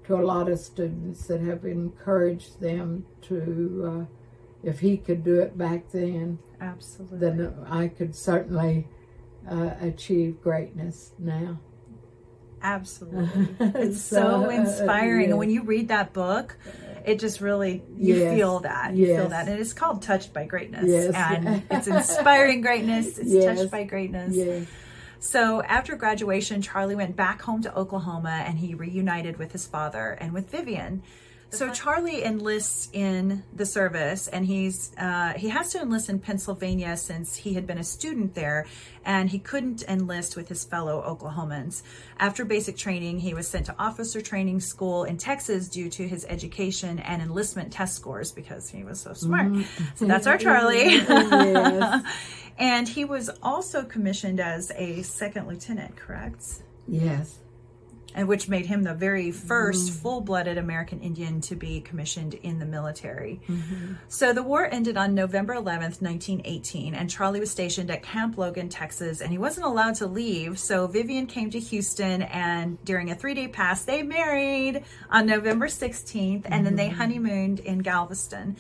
to 0.07 0.15
a 0.17 0.23
lot 0.23 0.49
of 0.51 0.59
students 0.59 1.27
that 1.27 1.41
have 1.41 1.65
encouraged 1.65 2.61
them 2.61 3.07
to 3.23 4.07
uh, 4.09 4.15
if 4.63 4.81
he 4.81 4.97
could 4.97 5.23
do 5.25 5.41
it 5.41 5.57
back 5.57 5.91
then 5.93 6.39
absolutely. 6.61 7.19
then 7.19 7.55
I 7.69 7.89
could 7.89 8.15
certainly 8.15 8.89
uh, 9.51 9.71
achieve 9.81 10.41
greatness 10.43 11.13
now. 11.19 11.61
Absolutely. 12.63 13.49
It's 13.75 14.01
so, 14.01 14.17
So, 14.17 14.47
uh, 14.47 14.49
inspiring. 14.51 15.29
yeah. 15.31 15.35
When 15.35 15.51
you 15.51 15.63
read 15.63 15.89
that 15.89 16.15
book, 16.15 16.57
it 17.05 17.19
just 17.21 17.41
really, 17.41 17.83
you 17.97 18.17
Yes. 18.17 18.35
feel 18.37 18.61
that. 18.61 18.95
You 18.95 19.07
feel 19.07 19.29
that. 19.29 19.49
And 19.49 19.59
it's 19.61 19.73
called 19.73 20.03
Touched 20.03 20.33
by 20.33 20.47
Greatness. 20.47 20.85
Yes. 20.87 21.15
And 21.15 21.63
it's 21.71 21.87
inspiring 21.87 22.61
greatness. 22.63 23.19
It's 23.19 23.31
Yes. 23.31 23.59
touched 23.59 23.71
by 23.71 23.85
greatness. 23.85 24.35
Yes. 24.35 24.67
So 25.19 25.63
after 25.63 25.97
graduation, 25.97 26.61
Charlie 26.63 26.95
went 26.97 27.17
back 27.17 27.41
home 27.43 27.63
to 27.63 27.75
Oklahoma 27.75 28.43
and 28.47 28.59
he 28.59 28.75
reunited 28.75 29.39
with 29.39 29.53
his 29.53 29.67
father 29.67 30.17
and 30.21 30.33
with 30.33 30.51
Vivian. 30.51 31.03
So 31.55 31.71
Charlie 31.71 32.25
enlists 32.25 32.89
in 32.93 33.45
the 33.55 33.65
service, 33.65 34.29
and 34.29 34.45
he's 34.45 34.93
uh, 34.99 35.35
he 35.37 35.49
has 35.49 35.71
to 35.73 35.81
enlist 35.81 36.09
in 36.09 36.19
Pennsylvania 36.19 36.97
since 36.97 37.37
he 37.37 37.55
had 37.55 37.67
been 37.67 37.79
a 37.79 37.85
student 37.85 38.35
there, 38.35 38.67
and 39.05 39.31
he 39.31 39.39
couldn't 39.39 39.83
enlist 39.85 40.37
with 40.37 40.49
his 40.49 40.65
fellow 40.65 41.03
Oklahomans. 41.03 41.83
After 42.19 42.45
basic 42.45 42.77
training, 42.77 43.21
he 43.21 43.35
was 43.35 43.47
sent 43.47 43.67
to 43.67 43.77
officer 43.79 44.21
training 44.21 44.61
school 44.61 45.05
in 45.05 45.17
Texas 45.17 45.69
due 45.69 45.89
to 45.91 46.09
his 46.09 46.27
education 46.29 46.99
and 46.99 47.23
enlistment 47.23 47.73
test 47.73 47.95
scores 47.95 48.33
because 48.33 48.69
he 48.69 48.83
was 48.85 49.01
so 49.01 49.13
smart. 49.13 49.53
So 49.95 50.07
that's 50.07 50.27
our 50.27 50.39
Charlie. 50.39 51.01
Yes. 51.15 52.05
and 52.59 52.89
he 52.89 53.05
was 53.05 53.31
also 53.43 53.85
commissioned 53.85 54.41
as 54.41 54.71
a 54.77 55.03
second 55.03 55.47
lieutenant, 55.47 55.97
correct? 55.97 56.45
Yes. 56.89 57.39
And 58.15 58.29
which 58.29 58.49
made 58.49 58.67
him 58.67 58.83
the 58.83 58.95
very 58.95 59.31
first 59.31 59.91
mm. 59.91 60.03
full-blooded 60.03 60.57
American 60.57 61.01
Indian 61.01 61.41
to 61.43 61.57
be 61.57 61.81
commissioned 61.81 62.35
in 62.35 62.59
the 62.59 62.65
military. 62.65 63.41
Mm-hmm. 63.49 63.95
So 64.09 64.33
the 64.33 64.43
war 64.43 64.69
ended 64.71 64.97
on 64.97 65.15
November 65.15 65.55
11th, 65.55 66.01
1918, 66.01 66.95
and 66.95 67.11
Charlie 67.11 67.41
was 67.41 67.51
stationed 67.51 67.91
at 67.91 68.03
Camp 68.03 68.39
Logan, 68.39 68.69
Texas, 68.69 69.21
and 69.21 69.31
he 69.31 69.39
wasn't 69.39 69.67
allowed 69.67 69.97
to 69.97 70.07
leave. 70.07 70.59
So 70.59 70.87
Vivian 70.87 71.27
came 71.27 71.51
to 71.51 71.59
Houston, 71.59 72.23
and 72.23 72.83
during 72.85 73.11
a 73.11 73.15
three-day 73.15 73.49
pass, 73.49 73.85
they 73.85 74.03
married 74.03 74.85
on 75.11 75.27
November 75.27 75.67
16th, 75.67 76.43
and 76.47 76.65
then 76.65 76.77
they 76.77 76.89
mm-hmm. 76.89 76.97
honeymooned 76.97 77.61
in 77.61 77.79
Galveston. 77.79 78.57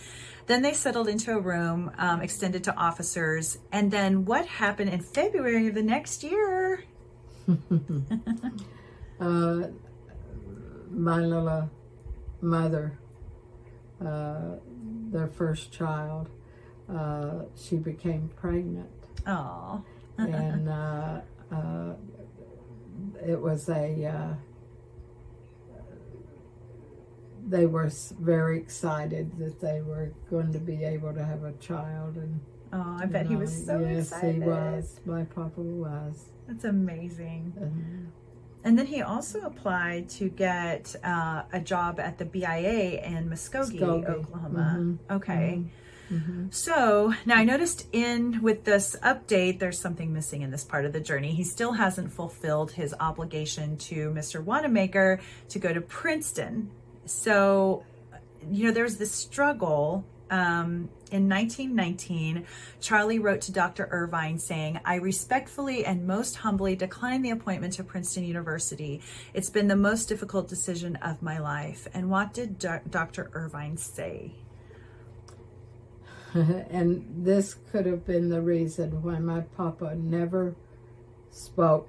Then 0.46 0.62
they 0.62 0.74
settled 0.74 1.08
into 1.08 1.32
a 1.32 1.40
room 1.40 1.90
um, 1.96 2.20
extended 2.20 2.64
to 2.64 2.76
officers. 2.76 3.56
And 3.72 3.90
then 3.90 4.24
what 4.24 4.46
happened 4.46 4.90
in 4.90 5.00
February 5.00 5.68
of 5.68 5.74
the 5.74 5.82
next 5.82 6.22
year? 6.22 6.84
Uh, 9.20 9.68
my 10.90 11.18
little 11.18 11.70
mother, 12.40 12.98
uh, 14.04 14.56
their 15.10 15.28
first 15.28 15.72
child, 15.72 16.28
uh, 16.92 17.44
she 17.56 17.76
became 17.76 18.30
pregnant. 18.36 18.90
Oh, 19.26 19.82
and 20.18 20.68
uh, 20.68 21.20
uh, 21.52 21.94
it 23.26 23.40
was 23.40 23.68
a. 23.68 24.06
Uh, 24.06 24.34
they 27.46 27.66
were 27.66 27.90
very 28.20 28.58
excited 28.58 29.38
that 29.38 29.60
they 29.60 29.82
were 29.82 30.12
going 30.30 30.52
to 30.52 30.58
be 30.58 30.82
able 30.84 31.12
to 31.12 31.24
have 31.24 31.44
a 31.44 31.52
child, 31.54 32.16
and 32.16 32.40
oh, 32.72 32.98
I 33.00 33.06
bet 33.06 33.26
he 33.26 33.36
was 33.36 33.66
so 33.66 33.78
know, 33.78 33.88
yes, 33.88 34.12
excited. 34.12 34.34
he 34.34 34.40
was. 34.40 35.00
My 35.04 35.24
papa 35.24 35.60
was. 35.60 36.26
That's 36.46 36.64
amazing. 36.64 37.52
And 37.60 38.12
And 38.64 38.78
then 38.78 38.86
he 38.86 39.02
also 39.02 39.42
applied 39.42 40.08
to 40.10 40.28
get 40.30 40.96
uh, 41.04 41.42
a 41.52 41.60
job 41.60 42.00
at 42.00 42.16
the 42.18 42.24
BIA 42.24 43.02
in 43.04 43.28
Muskogee, 43.28 43.78
Muskogee. 43.78 44.06
Oklahoma. 44.08 44.76
Mhm. 44.78 44.98
Okay. 45.10 45.62
So 46.50 47.12
now 47.26 47.36
I 47.36 47.44
noticed 47.44 47.88
in 47.92 48.40
with 48.40 48.62
this 48.64 48.94
update, 49.02 49.58
there's 49.58 49.78
something 49.80 50.12
missing 50.12 50.42
in 50.42 50.50
this 50.52 50.62
part 50.62 50.84
of 50.84 50.92
the 50.92 51.00
journey. 51.00 51.32
He 51.32 51.42
still 51.42 51.72
hasn't 51.72 52.12
fulfilled 52.12 52.70
his 52.72 52.94
obligation 53.00 53.76
to 53.78 54.10
Mr. 54.10 54.42
Wanamaker 54.42 55.18
to 55.48 55.58
go 55.58 55.72
to 55.72 55.80
Princeton. 55.80 56.70
So, 57.04 57.82
you 58.48 58.66
know, 58.66 58.70
there's 58.70 58.96
this 58.96 59.10
struggle. 59.10 60.04
Um, 60.30 60.88
in 61.14 61.28
1919, 61.28 62.44
Charlie 62.80 63.20
wrote 63.20 63.40
to 63.42 63.52
Dr. 63.52 63.86
Irvine 63.92 64.36
saying, 64.36 64.80
I 64.84 64.96
respectfully 64.96 65.86
and 65.86 66.08
most 66.08 66.34
humbly 66.34 66.74
decline 66.74 67.22
the 67.22 67.30
appointment 67.30 67.74
to 67.74 67.84
Princeton 67.84 68.24
University. 68.24 69.00
It's 69.32 69.48
been 69.48 69.68
the 69.68 69.76
most 69.76 70.06
difficult 70.08 70.48
decision 70.48 70.96
of 70.96 71.22
my 71.22 71.38
life. 71.38 71.86
And 71.94 72.10
what 72.10 72.34
did 72.34 72.58
Dr. 72.58 73.30
Irvine 73.32 73.76
say? 73.76 74.32
and 76.34 77.04
this 77.24 77.54
could 77.70 77.86
have 77.86 78.04
been 78.04 78.28
the 78.28 78.42
reason 78.42 79.00
why 79.00 79.20
my 79.20 79.42
papa 79.42 79.94
never 79.94 80.56
spoke 81.30 81.88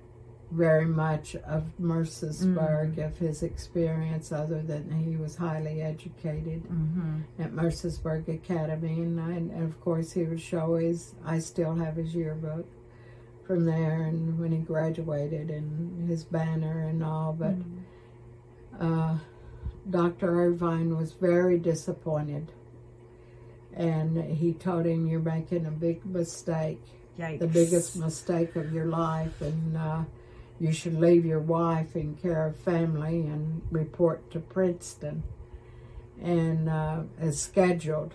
very 0.52 0.86
much 0.86 1.36
of 1.36 1.64
Mercersburg, 1.80 2.98
of 3.00 3.18
his 3.18 3.43
experience, 3.43 4.32
other 4.32 4.62
than 4.62 4.89
he 4.91 5.18
was 5.18 5.36
highly 5.36 5.82
educated 5.82 6.64
at 7.39 7.52
Mercersburg 7.52 8.28
Academy. 8.28 9.02
And, 9.02 9.20
I, 9.20 9.32
and 9.32 9.64
of 9.64 9.80
course, 9.82 10.12
he 10.12 10.24
would 10.24 10.41
show 10.41 10.76
his, 10.76 11.16
I 11.26 11.39
still 11.39 11.76
have 11.76 11.96
his 11.96 12.14
yearbook 12.14 12.66
from 13.46 13.66
there, 13.66 14.04
and 14.04 14.39
when 14.39 14.52
he 14.52 14.60
graduated, 14.60 15.50
and 15.50 16.10
his 16.10 16.24
banner 16.24 16.88
and 16.88 17.04
all. 17.04 17.34
But 17.34 17.56
uh, 18.80 19.18
Dr. 19.89 20.41
Irvine 20.41 20.98
was 20.98 21.12
very 21.12 21.60
disappointed 21.60 22.52
and 23.76 24.18
he 24.36 24.54
told 24.54 24.86
him 24.86 25.08
you're 25.08 25.20
making 25.20 25.66
a 25.66 25.72
big 25.72 26.06
mistake 26.06 26.82
Yikes. 27.20 27.39
the 27.39 27.48
biggest 27.48 27.98
mistake 27.98 28.56
of 28.56 28.74
your 28.74 28.86
life 28.86 29.41
and 29.41 29.78
uh, 29.78 30.04
you 30.60 30.72
should 30.72 30.99
leave 30.99 31.26
your 31.26 31.39
wife 31.39 31.95
in 31.95 32.16
care 32.16 32.47
of 32.47 32.58
family 32.58 33.22
and 33.22 33.62
report 33.72 34.30
to 34.32 34.39
princeton 34.39 35.24
and 36.22 36.70
uh, 36.70 37.01
as 37.20 37.41
scheduled 37.41 38.14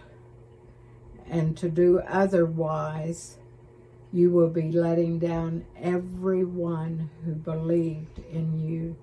and 1.29 1.57
to 1.57 1.69
do 1.69 2.01
otherwise 2.09 3.37
you 4.13 4.31
will 4.31 4.49
be 4.49 4.73
letting 4.73 5.19
down 5.19 5.65
everyone 5.81 7.11
who 7.25 7.33
believed 7.33 8.19
in 8.33 8.59
you 8.59 8.97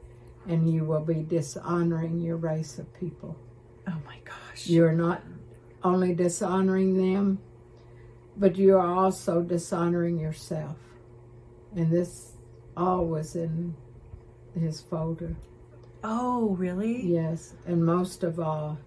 and 0.48 0.72
you 0.72 0.84
will 0.84 1.04
be 1.04 1.22
dishonoring 1.24 2.20
your 2.20 2.38
race 2.38 2.78
of 2.78 2.94
people 2.94 3.38
Oh 3.88 4.02
my 4.06 4.18
gosh. 4.26 4.68
you're 4.68 4.92
not 4.92 5.22
only 5.84 6.14
dishonoring 6.14 6.98
them, 6.98 7.40
but 8.36 8.56
you 8.58 8.76
are 8.78 8.96
also 8.96 9.42
dishonoring 9.42 10.20
yourself. 10.20 10.78
And 11.76 11.92
this 11.92 12.34
all 12.78 13.06
was 13.06 13.36
in 13.36 13.76
his 14.58 14.82
folder. 14.82 15.36
Oh, 16.04 16.50
really? 16.52 17.02
Yes, 17.04 17.56
and 17.66 17.84
most 17.84 18.24
of 18.24 18.40
all, 18.40 18.78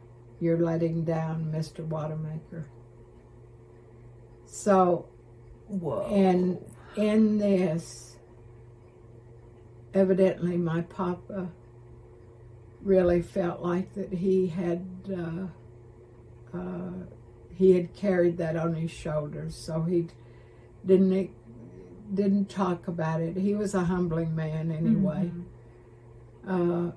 you're 0.40 0.58
letting 0.58 1.04
down 1.04 1.52
Mr. 1.52 1.84
Wanamaker. 1.84 2.66
So, 4.46 5.06
Whoa. 5.66 6.06
and 6.06 6.58
in 6.96 7.38
this, 7.38 8.16
evidently 9.92 10.56
my 10.56 10.82
papa 10.82 11.48
really 12.82 13.22
felt 13.22 13.60
like 13.60 13.92
that 13.94 14.12
he 14.12 14.46
had 14.46 14.86
uh, 15.12 16.56
uh, 16.56 16.90
he 17.54 17.72
had 17.72 17.94
carried 17.94 18.38
that 18.38 18.56
on 18.56 18.74
his 18.74 18.90
shoulders, 18.90 19.54
so 19.54 19.82
he 19.82 20.08
didn't 20.86 21.30
didn't 22.14 22.48
talk 22.48 22.88
about 22.88 23.20
it. 23.20 23.36
He 23.36 23.54
was 23.54 23.74
a 23.74 23.84
humbling 23.84 24.34
man 24.34 24.70
anyway, 24.72 25.30
uh, 26.46 26.90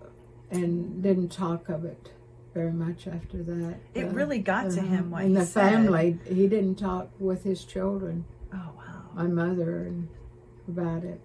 and 0.52 1.02
didn't 1.04 1.30
talk 1.30 1.70
of 1.70 1.86
it 1.86 2.12
very 2.54 2.72
much 2.72 3.08
after 3.08 3.42
that. 3.44 3.76
It 3.94 4.06
Uh, 4.06 4.10
really 4.12 4.40
got 4.40 4.72
to 4.72 4.82
him 4.82 5.12
what 5.12 5.24
in 5.24 5.30
he 5.32 5.36
the 5.36 5.46
said. 5.46 5.72
family. 5.72 6.20
He 6.28 6.48
didn't 6.48 6.76
talk 6.76 7.10
with 7.20 7.44
his 7.44 7.64
children, 7.66 8.26
Oh, 8.54 8.58
wow. 8.78 9.04
my 9.16 9.28
mother, 9.28 9.84
and 9.86 10.08
about 10.68 11.04
it 11.04 11.20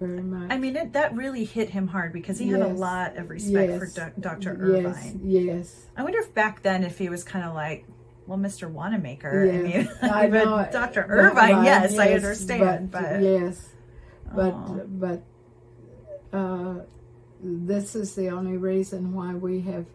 very 0.00 0.22
much. 0.22 0.50
I 0.50 0.58
mean, 0.58 0.76
it, 0.76 0.92
that 0.92 1.14
really 1.16 1.44
hit 1.44 1.70
him 1.70 1.88
hard 1.88 2.12
because 2.12 2.38
he 2.38 2.48
had 2.48 2.60
a 2.60 2.68
lot 2.68 3.16
of 3.16 3.28
respect 3.30 3.72
for 3.78 3.84
Yes. 3.86 3.94
doc- 3.94 4.12
Dr. 4.20 4.50
Yes, 4.52 4.86
Irvine. 4.86 5.20
yes. 5.24 5.86
I 5.96 6.02
wonder 6.04 6.18
if 6.20 6.32
back 6.34 6.62
then, 6.62 6.84
if 6.84 6.98
he 6.98 7.08
was 7.08 7.24
kind 7.24 7.44
of 7.44 7.54
like, 7.54 7.84
well, 8.28 8.38
Mr. 8.38 8.70
Wanamaker. 8.70 9.42
I 9.42 9.46
Yeah, 9.46 9.62
mean, 9.62 9.88
I 10.02 10.28
but. 10.28 10.70
Dr. 10.70 11.02
But- 11.02 11.10
Irvine, 11.10 11.56
right, 11.56 11.64
yes, 11.64 11.98
I 11.98 12.12
understand. 12.12 12.90
But, 12.90 13.22
yes, 13.22 13.70
but 14.34 14.52
Aw. 14.52 14.74
but 14.86 15.22
uh, 16.32 16.74
this 17.42 17.96
is 17.96 18.14
the 18.14 18.28
only 18.28 18.58
reason 18.58 19.14
why 19.14 19.34
we 19.34 19.62
have 19.62 19.86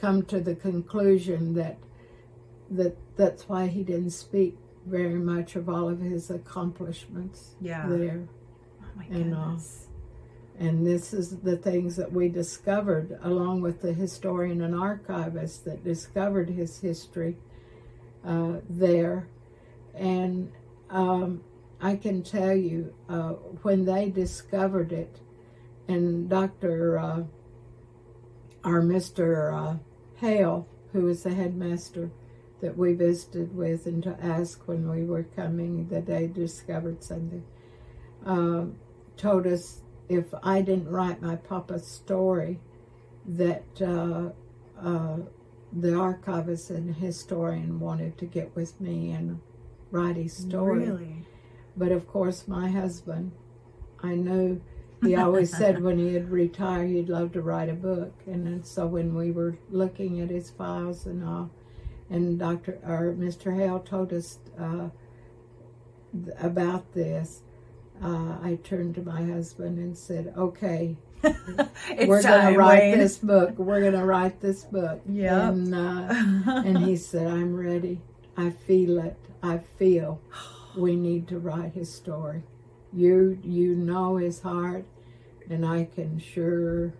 come 0.00 0.22
to 0.24 0.40
the 0.40 0.54
conclusion 0.54 1.52
that 1.54 1.76
that 2.70 2.96
that's 3.16 3.48
why 3.48 3.66
he 3.66 3.82
didn't 3.82 4.10
speak 4.12 4.56
very 4.86 5.14
much 5.18 5.54
of 5.56 5.68
all 5.68 5.88
of 5.88 6.00
his 6.00 6.30
accomplishments 6.30 7.54
Yeah. 7.60 7.86
there. 7.88 8.22
oh 8.82 8.86
my 8.96 9.04
and, 9.10 9.34
uh, 9.34 9.44
goodness. 9.44 9.84
And 10.60 10.86
this 10.86 11.12
is 11.14 11.36
the 11.38 11.56
things 11.56 11.94
that 11.96 12.10
we 12.12 12.28
discovered, 12.28 13.18
along 13.22 13.60
with 13.60 13.80
the 13.80 13.92
historian 13.92 14.60
and 14.62 14.74
archivist 14.74 15.64
that 15.66 15.84
discovered 15.84 16.48
his 16.50 16.80
history 16.80 17.36
uh, 18.24 18.60
there. 18.68 19.28
And 19.94 20.52
um, 20.90 21.42
I 21.80 21.96
can 21.96 22.22
tell 22.22 22.54
you, 22.54 22.94
uh, 23.08 23.32
when 23.62 23.84
they 23.84 24.10
discovered 24.10 24.92
it, 24.92 25.20
and 25.86 26.28
Dr. 26.28 26.98
Uh, 26.98 27.22
or 28.64 28.82
Mr. 28.82 29.54
Uh, 29.54 29.78
Hale, 30.16 30.66
who 30.92 31.02
was 31.02 31.22
the 31.22 31.34
headmaster 31.34 32.10
that 32.60 32.76
we 32.76 32.92
visited 32.92 33.56
with 33.56 33.86
and 33.86 34.02
to 34.02 34.16
ask 34.20 34.66
when 34.66 34.88
we 34.90 35.04
were 35.04 35.22
coming 35.22 35.88
that 35.88 36.06
they 36.06 36.26
discovered 36.26 37.02
something, 37.02 37.44
uh, 38.26 38.64
told 39.16 39.46
us 39.46 39.80
if 40.08 40.26
I 40.42 40.62
didn't 40.62 40.88
write 40.88 41.22
my 41.22 41.36
papa's 41.36 41.86
story, 41.86 42.58
that 43.26 43.64
uh, 43.80 44.30
uh, 44.80 45.18
the 45.72 45.94
archivist 45.94 46.70
and 46.70 46.94
historian 46.94 47.78
wanted 47.80 48.16
to 48.18 48.26
get 48.26 48.54
with 48.56 48.80
me 48.80 49.10
and 49.10 49.40
write 49.90 50.16
his 50.16 50.32
story. 50.32 50.86
Really? 50.86 51.24
But 51.76 51.92
of 51.92 52.06
course, 52.08 52.48
my 52.48 52.68
husband, 52.70 53.32
I 54.02 54.14
knew 54.14 54.60
he 55.02 55.14
always 55.14 55.56
said 55.56 55.82
when 55.82 55.98
he 55.98 56.14
had 56.14 56.30
retired 56.30 56.88
he'd 56.88 57.08
love 57.08 57.32
to 57.32 57.42
write 57.42 57.68
a 57.68 57.74
book. 57.74 58.14
And 58.26 58.46
then, 58.46 58.64
so 58.64 58.86
when 58.86 59.14
we 59.14 59.30
were 59.30 59.58
looking 59.70 60.20
at 60.20 60.30
his 60.30 60.50
files 60.50 61.06
and 61.06 61.24
all, 61.24 61.50
and 62.10 62.38
Dr. 62.38 62.78
or 62.84 63.14
Mr. 63.16 63.54
Hale 63.54 63.80
told 63.80 64.12
us 64.12 64.38
uh, 64.58 64.88
th- 66.24 66.36
about 66.40 66.94
this, 66.94 67.42
uh, 68.02 68.38
I 68.42 68.58
turned 68.62 68.94
to 68.94 69.02
my 69.02 69.24
husband 69.24 69.78
and 69.78 69.96
said, 69.96 70.32
"Okay, 70.36 70.96
we're 72.06 72.22
going 72.22 72.52
to 72.52 72.58
write 72.58 72.80
Wayne. 72.80 72.98
this 72.98 73.18
book. 73.18 73.58
We're 73.58 73.80
going 73.80 73.92
to 73.94 74.04
write 74.04 74.40
this 74.40 74.64
book." 74.64 75.00
Yep. 75.08 75.32
And 75.32 75.74
uh, 75.74 76.06
and 76.64 76.78
he 76.78 76.96
said, 76.96 77.26
"I'm 77.26 77.54
ready. 77.56 78.00
I 78.36 78.50
feel 78.50 78.98
it. 78.98 79.16
I 79.42 79.58
feel 79.78 80.20
we 80.76 80.96
need 80.96 81.28
to 81.28 81.38
write 81.38 81.72
his 81.74 81.92
story. 81.92 82.42
You 82.92 83.38
you 83.42 83.74
know 83.74 84.16
his 84.16 84.40
heart, 84.40 84.84
and 85.50 85.64
I 85.66 85.88
can 85.94 86.18
sure 86.18 86.94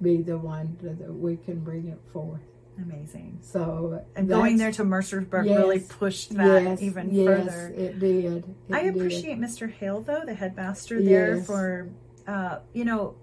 be 0.00 0.22
the 0.22 0.38
one 0.38 0.76
to, 0.80 0.90
that 0.90 1.12
we 1.14 1.36
can 1.36 1.60
bring 1.60 1.88
it 1.88 2.00
forth." 2.12 2.40
Amazing. 2.82 3.38
So 3.42 4.02
And 4.16 4.26
going 4.28 4.56
there 4.56 4.72
to 4.72 4.82
Mercersburg 4.82 5.44
Yes. 5.46 5.58
really 5.58 5.80
pushed 5.80 6.34
that 6.36 6.62
yes, 6.62 6.82
even 6.82 7.14
yes, 7.14 7.26
further. 7.26 7.74
It 7.76 7.98
did. 8.00 8.24
It 8.24 8.74
I 8.74 8.84
did. 8.84 8.96
appreciate 8.96 9.38
Mr. 9.38 9.70
Hale, 9.70 10.00
though, 10.00 10.22
the 10.24 10.32
headmaster 10.34 11.00
there, 11.02 11.36
Yes. 11.36 11.46
for, 11.46 11.90
uh, 12.26 12.60
you 12.72 12.86
know, 12.86 13.14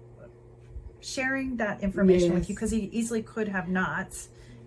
sharing 1.00 1.56
that 1.56 1.82
information 1.82 2.34
with 2.34 2.48
you 2.48 2.54
because 2.54 2.70
he 2.70 2.88
easily 2.92 3.22
could 3.22 3.48
have 3.48 3.68
not. 3.68 4.16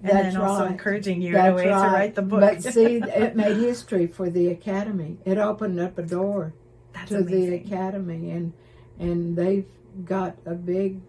And 0.02 0.12
That's 0.12 0.34
then 0.34 0.38
also 0.44 0.64
right. 0.64 0.72
encouraging 0.72 1.22
you 1.22 1.34
That's 1.34 1.48
in 1.48 1.54
a 1.54 1.56
way 1.56 1.70
right. 1.70 1.88
to 1.88 1.94
write 1.94 2.16
the 2.16 2.22
book. 2.22 2.42
But 2.42 2.62
see, 2.62 2.96
it 2.98 3.36
made 3.36 3.58
history 3.58 4.08
for 4.08 4.30
the 4.30 4.50
academy. 4.50 5.18
It 5.24 5.38
opened 5.38 5.80
up 5.80 5.98
a 5.98 6.04
door 6.04 6.54
That's 6.94 7.10
to 7.10 7.24
the 7.24 7.56
academy, 7.56 8.32
and 8.32 8.54
and 9.00 9.36
they've 9.36 9.66
got 10.04 10.36
a 10.46 10.54
big 10.56 11.00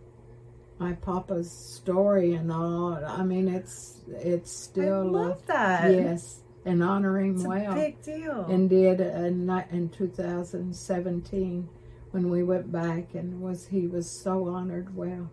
my 0.78 0.92
papa's 0.92 1.50
story 1.50 2.34
and 2.34 2.52
all. 2.52 2.94
I 3.04 3.22
mean, 3.22 3.48
it's 3.48 4.00
it's 4.08 4.52
still 4.52 5.00
I 5.16 5.20
love 5.20 5.46
that. 5.46 5.92
yes, 5.92 6.40
and 6.64 6.82
honoring 6.82 7.36
It's 7.36 7.44
well, 7.44 7.72
a 7.72 7.74
big 7.74 8.02
deal. 8.02 8.44
and 8.48 8.68
did 8.70 9.00
in 9.00 9.50
in 9.70 9.88
2017 9.90 11.68
when 12.14 12.30
we 12.30 12.44
went 12.44 12.70
back 12.70 13.12
and 13.14 13.42
was 13.42 13.66
he 13.66 13.88
was 13.88 14.08
so 14.08 14.46
honored 14.46 14.94
well. 14.94 15.28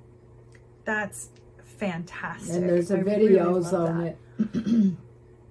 That's 0.84 1.30
fantastic. 1.64 2.56
And 2.56 2.68
there's 2.68 2.90
a 2.90 2.98
I 2.98 3.02
really 3.02 3.36
videos 3.36 3.72
love 3.72 3.90
on 3.90 4.04
that. 4.04 4.18
it, 4.40 4.98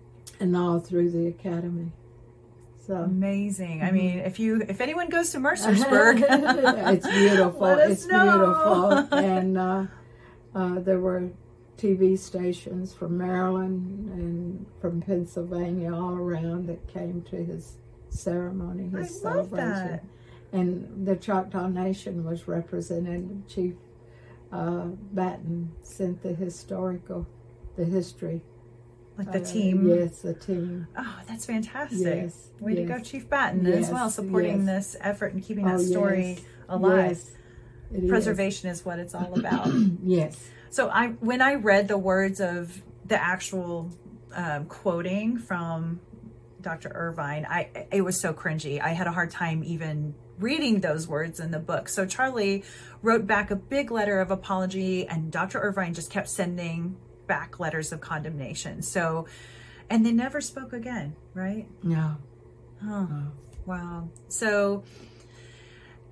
and 0.40 0.56
all 0.56 0.80
through 0.80 1.12
the 1.12 1.28
academy. 1.28 1.92
So 2.84 2.94
Amazing. 2.96 3.84
I 3.84 3.92
mean, 3.92 4.18
if 4.18 4.40
you 4.40 4.66
if 4.68 4.80
anyone 4.80 5.08
goes 5.08 5.30
to 5.30 5.38
Mercersburg, 5.38 6.24
it's 6.94 7.06
beautiful. 7.06 7.66
It's 7.78 8.06
know. 8.08 8.24
beautiful. 8.24 9.18
And 9.24 9.56
uh, 9.56 9.86
uh, 10.52 10.80
there 10.80 10.98
were 10.98 11.30
TV 11.78 12.18
stations 12.18 12.92
from 12.92 13.16
Maryland 13.16 14.10
and 14.10 14.66
from 14.80 15.00
Pennsylvania 15.00 15.94
all 15.94 16.14
around 16.14 16.66
that 16.66 16.88
came 16.88 17.22
to 17.30 17.36
his 17.36 17.76
ceremony, 18.08 18.90
I 18.92 19.02
his 19.02 19.22
love 19.22 19.48
celebration. 19.50 20.00
And 20.52 21.06
the 21.06 21.16
Choctaw 21.16 21.68
Nation 21.68 22.24
was 22.24 22.48
represented. 22.48 23.46
Chief 23.48 23.74
uh, 24.52 24.86
Batton 25.12 25.72
sent 25.82 26.22
the 26.22 26.34
historical, 26.34 27.26
the 27.76 27.84
history. 27.84 28.42
like 29.16 29.30
the 29.30 29.40
uh, 29.40 29.44
team. 29.44 29.88
Yes, 29.88 30.22
the 30.22 30.34
team. 30.34 30.88
Oh, 30.96 31.18
that's 31.28 31.46
fantastic. 31.46 32.00
Yes, 32.00 32.48
Way 32.58 32.74
to 32.74 32.84
go. 32.84 32.98
Chief 32.98 33.28
Batton, 33.28 33.64
as 33.66 33.90
well, 33.90 34.10
supporting 34.10 34.66
yes. 34.66 34.92
this 34.92 34.96
effort 35.00 35.34
and 35.34 35.42
keeping 35.42 35.68
Oh, 35.68 35.78
that 35.78 35.84
story 35.84 36.30
yes, 36.30 36.40
alive. 36.68 37.10
yes, 37.10 37.30
it 37.92 38.04
is. 38.04 38.10
Preservation 38.10 38.70
is 38.70 38.84
what 38.84 38.98
it's 38.98 39.14
all 39.14 39.38
about. 39.38 39.68
Yes. 40.02 40.36
so 40.70 40.88
I, 40.88 41.08
when 41.20 41.40
I 41.42 41.54
read 41.54 41.86
the 41.86 41.98
words 41.98 42.40
of 42.40 42.82
the 43.06 43.22
actual 43.22 43.90
um, 44.34 44.66
quoting 44.66 45.38
from 45.38 46.00
Dr. 46.60 46.90
Irvine, 46.94 47.46
I 47.48 47.86
it 47.92 48.02
was 48.02 48.20
so 48.20 48.32
cringy. 48.32 48.80
I 48.80 48.90
had 48.90 49.06
a 49.06 49.12
hard 49.12 49.30
time 49.30 49.62
even 49.64 50.14
reading 50.40 50.80
those 50.80 51.06
words 51.06 51.38
in 51.38 51.50
the 51.50 51.58
book. 51.58 51.88
So 51.88 52.06
Charlie 52.06 52.64
wrote 53.02 53.26
back 53.26 53.50
a 53.50 53.56
big 53.56 53.90
letter 53.90 54.20
of 54.20 54.30
apology, 54.30 55.06
and 55.06 55.30
Dr. 55.30 55.60
Irvine 55.60 55.94
just 55.94 56.10
kept 56.10 56.28
sending 56.28 56.96
back 57.26 57.60
letters 57.60 57.92
of 57.92 58.00
condemnation. 58.00 58.82
So, 58.82 59.26
and 59.88 60.04
they 60.04 60.12
never 60.12 60.40
spoke 60.40 60.72
again, 60.72 61.14
right? 61.34 61.68
No. 61.82 62.16
Oh, 62.84 63.32
wow. 63.66 64.08
So, 64.28 64.82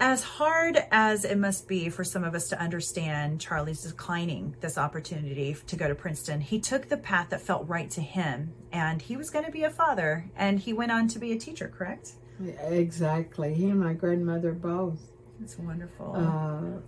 as 0.00 0.22
hard 0.22 0.78
as 0.92 1.24
it 1.24 1.38
must 1.38 1.66
be 1.66 1.88
for 1.88 2.04
some 2.04 2.22
of 2.22 2.34
us 2.34 2.48
to 2.50 2.60
understand 2.60 3.40
Charlie's 3.40 3.82
declining 3.82 4.54
this 4.60 4.78
opportunity 4.78 5.56
to 5.66 5.76
go 5.76 5.88
to 5.88 5.94
Princeton, 5.94 6.40
he 6.40 6.60
took 6.60 6.88
the 6.88 6.96
path 6.96 7.30
that 7.30 7.40
felt 7.40 7.66
right 7.68 7.90
to 7.90 8.00
him, 8.00 8.52
and 8.70 9.02
he 9.02 9.16
was 9.16 9.30
going 9.30 9.44
to 9.44 9.50
be 9.50 9.64
a 9.64 9.70
father, 9.70 10.30
and 10.36 10.60
he 10.60 10.72
went 10.72 10.92
on 10.92 11.08
to 11.08 11.18
be 11.18 11.32
a 11.32 11.38
teacher, 11.38 11.72
correct? 11.76 12.12
Exactly. 12.44 13.54
He 13.54 13.68
and 13.70 13.80
my 13.80 13.92
grandmother 13.94 14.52
both. 14.52 15.00
It's 15.42 15.58
wonderful. 15.58 16.14
Uh, 16.16 16.80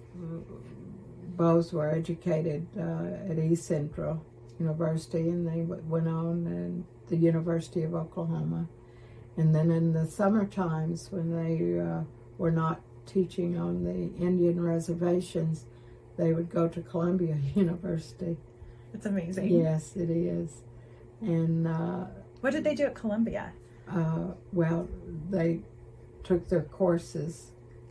both 1.36 1.72
were 1.72 1.90
educated 1.90 2.66
uh, 2.78 3.30
at 3.30 3.38
East 3.38 3.64
Central 3.66 4.24
University, 4.59 5.28
and 5.30 5.46
they 5.46 5.61
w- 5.62 5.82
went 5.88 6.09
on 6.09 6.46
and 6.46 6.84
the 7.09 7.16
University 7.16 7.82
of 7.82 7.94
Oklahoma. 7.94 8.68
And 9.36 9.55
then 9.55 9.70
in 9.70 9.92
the 9.92 10.07
summer 10.07 10.44
times, 10.44 11.09
when 11.11 11.30
they 11.34 11.80
uh, 11.80 12.03
were 12.38 12.51
not 12.51 12.80
teaching 13.07 13.59
on 13.59 13.84
the 13.84 14.12
Indian 14.22 14.61
reservations, 14.61 15.66
they 16.16 16.32
would 16.32 16.51
go 16.51 16.68
to 16.68 16.80
Columbia 16.82 17.36
University. 17.55 18.36
It's 18.92 19.07
amazing. 19.07 19.48
Yes, 19.48 19.96
it 19.96 20.11
is. 20.11 20.62
And 21.20 21.66
uh, 21.66 22.07
What 22.40 22.53
did 22.53 22.64
they 22.64 22.74
do 22.74 22.84
at 22.84 22.94
Columbia? 22.94 23.53
Uh, 23.91 24.34
well, 24.53 24.88
they 25.30 25.61
took 26.22 26.49
their 26.49 26.62
courses 26.62 27.51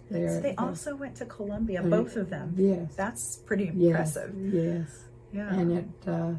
there. 0.10 0.30
So 0.30 0.42
they 0.42 0.56
also 0.56 0.96
went 0.96 1.16
to 1.18 1.26
Columbia, 1.26 1.82
Uh, 1.82 1.90
both 1.90 2.16
of 2.16 2.30
them. 2.30 2.54
Yes. 2.58 2.96
That's 2.96 3.38
pretty 3.38 3.72
yes, 3.74 4.16
impressive. 4.16 4.36
Yes. 4.54 5.04
Yeah. 5.32 5.54
and 5.54 5.72
it 5.72 6.08
uh, 6.08 6.34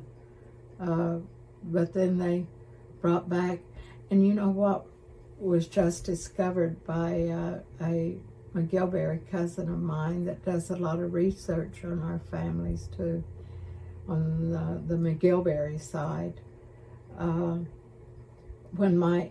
uh, 0.82 1.18
but 1.62 1.92
then 1.92 2.18
they 2.18 2.46
brought 3.00 3.28
back 3.28 3.60
and 4.10 4.26
you 4.26 4.34
know 4.34 4.48
what 4.48 4.86
was 5.38 5.68
just 5.68 6.04
discovered 6.04 6.82
by 6.84 7.28
uh, 7.28 7.60
a 7.82 8.16
McGilberry 8.54 9.30
cousin 9.30 9.68
of 9.68 9.80
mine 9.80 10.24
that 10.24 10.44
does 10.44 10.70
a 10.70 10.76
lot 10.76 10.98
of 10.98 11.12
research 11.12 11.84
on 11.84 12.02
our 12.02 12.18
families 12.18 12.88
too 12.96 13.22
on 14.08 14.50
the, 14.50 14.94
the 14.94 15.00
McGilberry 15.00 15.80
side 15.80 16.40
uh, 17.16 17.58
when 18.76 18.98
my 18.98 19.30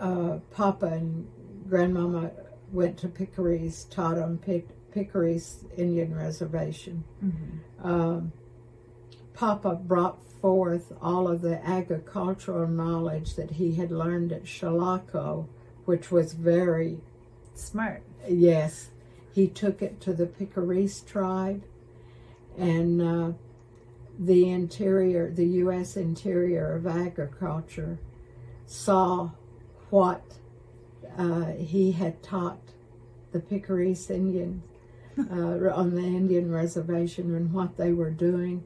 uh, 0.00 0.38
papa 0.50 0.86
and 0.86 1.26
grandmama 1.68 2.30
went 2.72 2.96
to 2.98 3.08
Picuris 3.08 3.88
taught 3.90 4.18
on 4.18 4.38
Pic- 4.38 4.68
Picuris 4.94 5.64
Indian 5.76 6.14
reservation 6.14 7.04
um, 7.82 8.32
Papa 9.34 9.76
brought 9.76 10.20
forth 10.40 10.92
all 11.00 11.28
of 11.28 11.42
the 11.42 11.64
agricultural 11.64 12.66
knowledge 12.66 13.36
that 13.36 13.52
he 13.52 13.74
had 13.76 13.92
learned 13.92 14.32
at 14.32 14.44
Chilocco, 14.44 15.46
which 15.84 16.10
was 16.10 16.32
very, 16.32 16.98
Smart. 17.54 18.02
yes, 18.28 18.90
he 19.32 19.46
took 19.46 19.80
it 19.80 20.00
to 20.00 20.12
the 20.12 20.26
Picuris 20.26 21.06
tribe 21.06 21.62
and 22.56 23.00
uh, 23.00 23.32
the 24.18 24.50
interior, 24.50 25.30
the 25.30 25.46
U.S. 25.62 25.96
interior 25.96 26.74
of 26.74 26.86
agriculture 26.88 27.98
saw 28.66 29.30
what 29.90 30.22
uh, 31.16 31.46
he 31.52 31.92
had 31.92 32.22
taught 32.22 32.60
the 33.32 33.40
Picuris 33.40 34.10
Indians 34.10 34.62
uh, 35.18 35.70
on 35.74 35.94
the 35.94 36.02
Indian 36.02 36.50
reservation 36.50 37.34
and 37.34 37.52
what 37.52 37.76
they 37.76 37.92
were 37.92 38.10
doing 38.10 38.62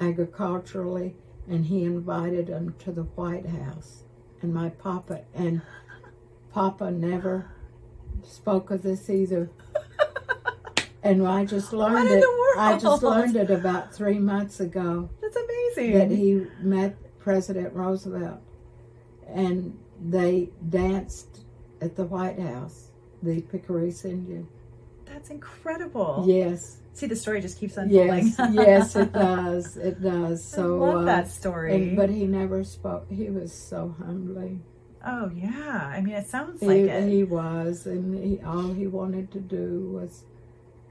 agriculturally, 0.00 1.14
and 1.48 1.66
he 1.66 1.84
invited 1.84 2.48
them 2.48 2.74
to 2.80 2.92
the 2.92 3.02
White 3.02 3.46
House. 3.46 4.02
And 4.40 4.52
my 4.52 4.70
papa 4.70 5.22
and 5.34 5.62
Papa 6.52 6.90
never 6.90 7.50
spoke 8.22 8.70
of 8.70 8.82
this 8.82 9.08
either. 9.08 9.50
And 11.02 11.26
I 11.26 11.44
just 11.44 11.72
learned 11.72 12.10
it. 12.10 12.24
I 12.58 12.76
just 12.78 13.02
learned 13.02 13.36
it 13.36 13.50
about 13.50 13.94
three 13.94 14.18
months 14.18 14.60
ago 14.60 15.08
That's 15.20 15.36
amazing. 15.36 15.98
that 15.98 16.10
he 16.10 16.46
met 16.60 16.96
President 17.18 17.72
Roosevelt, 17.72 18.40
and 19.26 19.78
they 20.10 20.50
danced 20.68 21.40
at 21.80 21.96
the 21.96 22.04
White 22.04 22.38
House. 22.38 22.88
The 23.22 23.40
Picuris 23.42 24.04
Indian. 24.04 24.48
That's 25.06 25.30
incredible. 25.30 26.24
Yes, 26.26 26.78
See, 26.94 27.06
the 27.06 27.14
story 27.16 27.40
just 27.40 27.58
keeps 27.58 27.76
unfolding. 27.76 28.26
yes, 28.26 28.36
yes. 28.52 28.96
It 28.96 29.12
does. 29.14 29.76
It 29.76 30.02
does. 30.02 30.44
So 30.44 30.82
I 30.82 30.86
love 30.88 31.02
uh, 31.02 31.04
that 31.04 31.28
story. 31.30 31.74
and- 31.74 31.96
but 31.96 32.10
he 32.10 32.26
never 32.26 32.64
spoke. 32.64 33.06
He 33.10 33.30
was 33.30 33.52
so 33.52 33.94
humbling. 33.98 34.62
oh 35.06 35.30
yeah, 35.34 35.90
I 35.94 36.00
mean, 36.00 36.14
it 36.16 36.26
sounds 36.26 36.60
He, 36.60 36.66
like 36.66 36.76
it. 36.90 37.08
he 37.08 37.22
was, 37.24 37.86
and 37.86 38.14
he, 38.22 38.40
all 38.44 38.72
he 38.72 38.86
wanted 38.88 39.30
to 39.32 39.40
do 39.40 39.88
was 39.92 40.24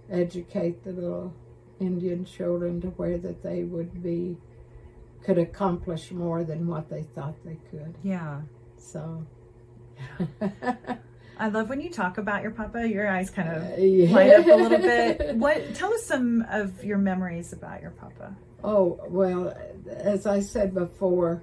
educate 0.10 0.84
the 0.84 0.92
little 0.92 1.34
Indian 1.80 2.26
children 2.26 2.80
to 2.82 2.88
where 2.92 3.18
that 3.18 3.44
they 3.44 3.64
would 3.64 4.02
be 4.02 4.38
could 5.24 5.38
accomplish 5.38 6.12
more 6.12 6.44
than 6.44 6.66
what 6.68 6.90
they 6.90 7.04
thought 7.04 7.36
they 7.46 7.58
could. 7.70 7.94
yeah. 8.04 8.42
So. 8.82 9.26
I 11.40 11.48
love 11.48 11.70
when 11.70 11.82
you 11.82 11.90
talk 11.90 12.18
about 12.18 12.42
your 12.42 12.52
papa. 12.52 12.88
Your 12.88 13.08
eyes 13.08 13.30
kind 13.30 13.50
of 13.50 13.64
Uh, 13.64 13.82
yeah. 13.82 14.12
light 14.14 14.32
up 14.34 14.46
a 14.46 14.56
little 14.56 14.78
bit. 14.78 15.36
What? 15.38 15.74
Tell 15.76 15.94
us 15.94 16.04
some 16.06 16.46
of 16.50 16.84
your 16.84 16.98
memories 16.98 17.54
about 17.54 17.82
your 17.82 17.92
papa. 17.92 18.36
Oh, 18.64 19.00
well, 19.08 19.56
as 19.90 20.28
I 20.28 20.40
said 20.40 20.74
before, 20.74 21.42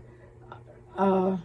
uh, 0.97 1.37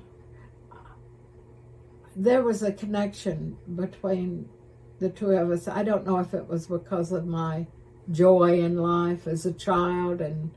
there 2.15 2.43
was 2.43 2.61
a 2.61 2.71
connection 2.71 3.57
between 3.75 4.47
the 4.99 5.09
two 5.09 5.31
of 5.31 5.49
us. 5.49 5.67
I 5.67 5.83
don't 5.83 6.05
know 6.05 6.19
if 6.19 6.33
it 6.33 6.47
was 6.47 6.67
because 6.67 7.11
of 7.11 7.25
my 7.25 7.65
joy 8.11 8.59
in 8.59 8.77
life 8.77 9.27
as 9.27 9.45
a 9.45 9.53
child 9.53 10.21
and 10.21 10.51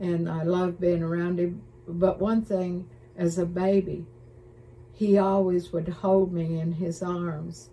and 0.00 0.28
I 0.28 0.42
loved 0.42 0.80
being 0.80 1.02
around 1.02 1.38
him. 1.38 1.62
But 1.88 2.20
one 2.20 2.42
thing, 2.42 2.88
as 3.16 3.38
a 3.38 3.46
baby, 3.46 4.06
he 4.94 5.18
always 5.18 5.72
would 5.72 5.88
hold 5.88 6.32
me 6.32 6.58
in 6.60 6.72
his 6.72 7.02
arms, 7.02 7.70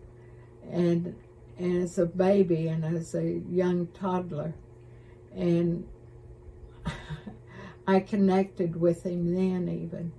and 0.70 1.16
and 1.58 1.84
as 1.84 1.98
a 1.98 2.06
baby 2.06 2.68
and 2.68 2.84
as 2.84 3.14
a 3.14 3.42
young 3.50 3.88
toddler, 3.88 4.54
and 5.36 5.88
I 7.88 8.00
connected 8.00 8.80
with 8.80 9.06
him 9.06 9.34
then 9.34 9.70
even. 9.70 10.12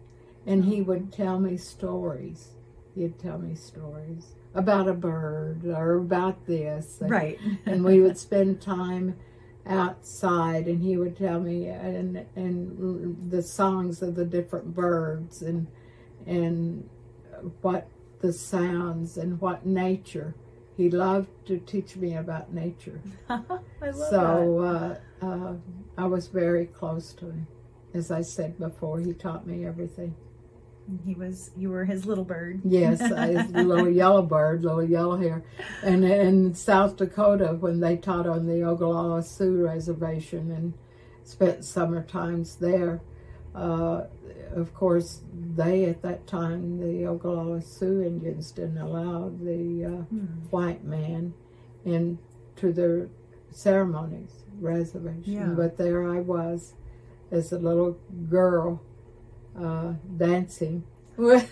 And 0.46 0.64
he 0.64 0.82
would 0.82 1.12
tell 1.12 1.38
me 1.38 1.56
stories. 1.56 2.48
He'd 2.94 3.18
tell 3.18 3.38
me 3.38 3.54
stories 3.54 4.34
about 4.54 4.88
a 4.88 4.92
bird 4.92 5.64
or 5.64 5.94
about 5.94 6.46
this. 6.46 7.00
And, 7.00 7.10
Right. 7.10 7.38
and 7.66 7.84
we 7.84 8.00
would 8.00 8.18
spend 8.18 8.60
time 8.60 9.16
outside 9.64 10.66
and 10.66 10.82
he 10.82 10.96
would 10.96 11.16
tell 11.16 11.38
me 11.38 11.68
and 11.68 12.26
and 12.34 13.30
the 13.30 13.42
songs 13.42 14.02
of 14.02 14.16
the 14.16 14.24
different 14.24 14.74
birds 14.74 15.40
and 15.40 15.68
and 16.26 16.88
what 17.62 17.88
the 18.20 18.32
sounds 18.32 19.16
and 19.16 19.40
what 19.40 19.66
nature 19.66 20.34
he 20.76 20.88
loved 20.88 21.28
to 21.46 21.58
teach 21.58 21.96
me 21.96 22.14
about 22.14 22.52
nature 22.52 23.00
I 23.28 23.40
love 23.82 24.10
so 24.10 24.58
uh, 24.60 25.26
uh, 25.26 25.54
I 25.96 26.06
was 26.06 26.28
very 26.28 26.66
close 26.66 27.12
to 27.14 27.26
him. 27.26 27.46
As 27.94 28.10
I 28.10 28.22
said 28.22 28.58
before, 28.58 28.98
he 28.98 29.12
taught 29.12 29.46
me 29.46 29.66
everything. 29.66 30.14
He 31.04 31.14
was. 31.14 31.50
You 31.56 31.70
were 31.70 31.84
his 31.84 32.06
little 32.06 32.24
bird. 32.24 32.60
Yes, 32.64 33.00
I 33.00 33.30
was 33.30 33.50
a 33.54 33.62
little 33.62 33.88
yellow 33.88 34.22
bird, 34.22 34.64
little 34.64 34.82
yellow 34.82 35.16
hair. 35.16 35.44
And 35.82 36.04
in 36.04 36.54
South 36.54 36.96
Dakota, 36.96 37.56
when 37.60 37.80
they 37.80 37.96
taught 37.96 38.26
on 38.26 38.46
the 38.46 38.62
Ogallala 38.62 39.22
Sioux 39.22 39.64
Reservation 39.64 40.50
and 40.50 40.72
spent 41.24 41.64
summer 41.64 42.02
times 42.02 42.56
there, 42.56 43.00
uh, 43.54 44.04
of 44.54 44.74
course, 44.74 45.20
they 45.54 45.84
at 45.86 46.02
that 46.02 46.26
time, 46.26 46.78
the 46.80 47.06
Ogallala 47.06 47.60
Sioux 47.62 48.02
Indians 48.02 48.50
didn't 48.52 48.78
allow 48.78 49.30
the 49.42 49.84
uh, 49.84 50.16
white 50.50 50.84
man 50.84 51.34
into 51.84 52.72
their 52.72 53.08
ceremonies, 53.50 54.44
reservation. 54.60 55.22
Yeah. 55.32 55.46
But 55.46 55.76
there 55.76 56.08
I 56.08 56.20
was 56.20 56.74
as 57.30 57.52
a 57.52 57.58
little 57.58 57.98
girl 58.28 58.82
uh, 59.58 59.94
dancing 60.16 60.84
with 61.16 61.50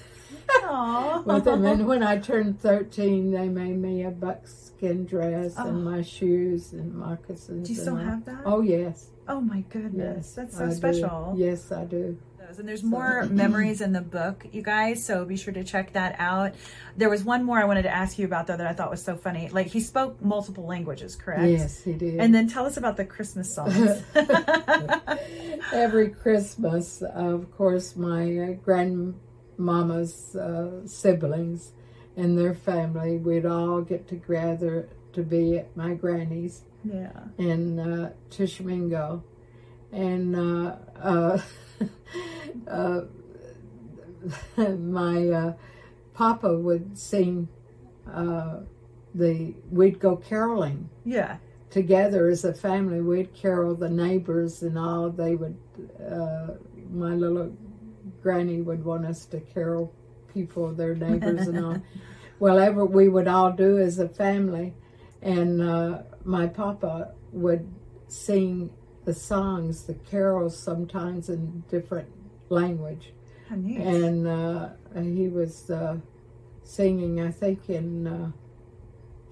with 1.24 1.44
them. 1.44 1.64
And 1.64 1.86
when 1.86 2.02
I 2.02 2.18
turned 2.30 2.60
13, 2.60 3.30
they 3.32 3.48
made 3.48 3.78
me 3.78 4.04
a 4.04 4.10
buckskin 4.10 5.04
dress 5.06 5.54
Oh. 5.58 5.68
and 5.68 5.84
my 5.84 6.02
shoes 6.02 6.72
and 6.72 6.94
moccasins. 6.94 7.68
Do 7.68 7.74
you 7.74 7.80
still 7.80 7.96
have 7.96 8.24
that? 8.26 8.42
Oh, 8.44 8.60
yes. 8.60 9.08
Oh 9.28 9.40
my 9.40 9.60
goodness, 9.70 10.26
Yes. 10.26 10.34
that's 10.34 10.56
so 10.58 10.64
I 10.64 10.68
do. 10.68 10.74
special. 10.74 11.34
Yes, 11.36 11.70
I 11.72 11.84
do. 11.84 12.16
And 12.58 12.68
there's 12.68 12.82
more 12.82 13.24
memories 13.30 13.80
in 13.80 13.92
the 13.92 14.00
book, 14.00 14.46
you 14.52 14.62
guys. 14.62 15.04
So 15.04 15.24
be 15.24 15.36
sure 15.36 15.52
to 15.54 15.64
check 15.64 15.92
that 15.92 16.16
out. 16.18 16.54
There 16.96 17.08
was 17.08 17.24
one 17.24 17.44
more 17.44 17.58
I 17.58 17.64
wanted 17.64 17.82
to 17.82 17.90
ask 17.90 18.18
you 18.18 18.26
about 18.26 18.46
though 18.46 18.56
that 18.56 18.66
I 18.66 18.72
thought 18.72 18.90
was 18.90 19.02
so 19.02 19.16
funny. 19.16 19.48
Like 19.48 19.68
he 19.68 19.80
spoke 19.80 20.22
multiple 20.22 20.64
languages, 20.66 21.16
correct? 21.16 21.50
Yes, 21.50 21.82
he 21.82 21.92
did. 21.92 22.20
And 22.20 22.34
then 22.34 22.48
tell 22.48 22.66
us 22.66 22.76
about 22.76 22.96
the 22.96 23.04
Christmas 23.04 23.54
songs. 23.54 24.02
Every 25.72 26.10
Christmas, 26.10 27.02
of 27.02 27.50
course, 27.56 27.96
my 27.96 28.38
uh, 28.38 28.52
grandmama's 28.64 30.34
uh, 30.34 30.86
siblings 30.86 31.72
and 32.16 32.36
their 32.36 32.54
family, 32.54 33.16
we'd 33.16 33.46
all 33.46 33.80
get 33.80 34.08
together 34.08 34.88
to 35.12 35.22
be 35.22 35.58
at 35.58 35.76
my 35.76 35.94
granny's 35.94 36.62
yeah. 36.84 37.10
in 37.38 37.78
uh, 37.78 38.12
Tishomingo. 38.30 39.24
And 39.92 40.36
uh, 40.36 40.76
uh, 41.00 41.38
uh, 42.68 43.02
my 44.78 45.28
uh, 45.28 45.52
papa 46.14 46.56
would 46.58 46.96
sing 46.98 47.48
uh, 48.12 48.60
the, 49.14 49.54
we'd 49.70 49.98
go 49.98 50.16
caroling 50.16 50.88
Yeah. 51.04 51.36
together 51.70 52.28
as 52.28 52.44
a 52.44 52.52
family. 52.52 53.00
We'd 53.00 53.32
carol 53.34 53.74
the 53.74 53.88
neighbors 53.88 54.62
and 54.62 54.78
all. 54.78 55.10
They 55.10 55.34
would, 55.36 55.56
uh, 56.10 56.48
my 56.92 57.14
little 57.14 57.52
granny 58.22 58.60
would 58.60 58.84
want 58.84 59.06
us 59.06 59.24
to 59.26 59.40
carol 59.40 59.92
people, 60.32 60.72
their 60.72 60.94
neighbors 60.94 61.46
and 61.48 61.64
all. 61.64 61.76
Whatever 62.38 62.84
we 62.86 63.08
would 63.08 63.28
all 63.28 63.52
do 63.52 63.78
as 63.78 63.98
a 63.98 64.08
family. 64.08 64.74
And 65.22 65.60
uh, 65.60 66.02
my 66.24 66.46
papa 66.46 67.12
would 67.32 67.68
sing 68.08 68.70
the 69.04 69.14
songs, 69.14 69.84
the 69.84 69.94
carols, 69.94 70.58
sometimes 70.58 71.28
in 71.28 71.64
different 71.68 72.08
language. 72.48 73.12
How 73.48 73.56
neat. 73.56 73.78
And 73.78 74.26
uh, 74.26 74.68
he 74.94 75.28
was 75.28 75.70
uh, 75.70 75.98
singing, 76.64 77.20
I 77.20 77.30
think, 77.30 77.68
in 77.68 78.06
uh, 78.06 78.32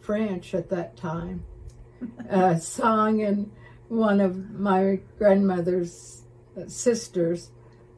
French 0.00 0.54
at 0.54 0.70
that 0.70 0.96
time. 0.96 1.44
A 2.30 2.58
song, 2.60 3.22
and 3.22 3.50
one 3.88 4.20
of 4.20 4.50
my 4.50 5.00
grandmother's 5.18 6.22
sisters 6.66 7.50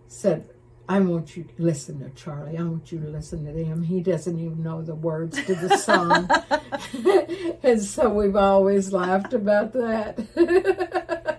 said, 0.08 0.48
I 0.88 0.98
want 0.98 1.36
you 1.36 1.44
to 1.44 1.52
listen 1.58 2.00
to 2.00 2.10
Charlie. 2.20 2.58
I 2.58 2.64
want 2.64 2.90
you 2.90 2.98
to 2.98 3.06
listen 3.06 3.44
to 3.44 3.52
him. 3.52 3.84
He 3.84 4.00
doesn't 4.00 4.40
even 4.40 4.60
know 4.60 4.82
the 4.82 4.96
words 4.96 5.40
to 5.44 5.54
the 5.54 5.76
song. 5.76 6.28
and 7.62 7.80
so 7.80 8.10
we've 8.10 8.34
always 8.34 8.92
laughed 8.92 9.32
about 9.32 9.72
that. 9.74 11.29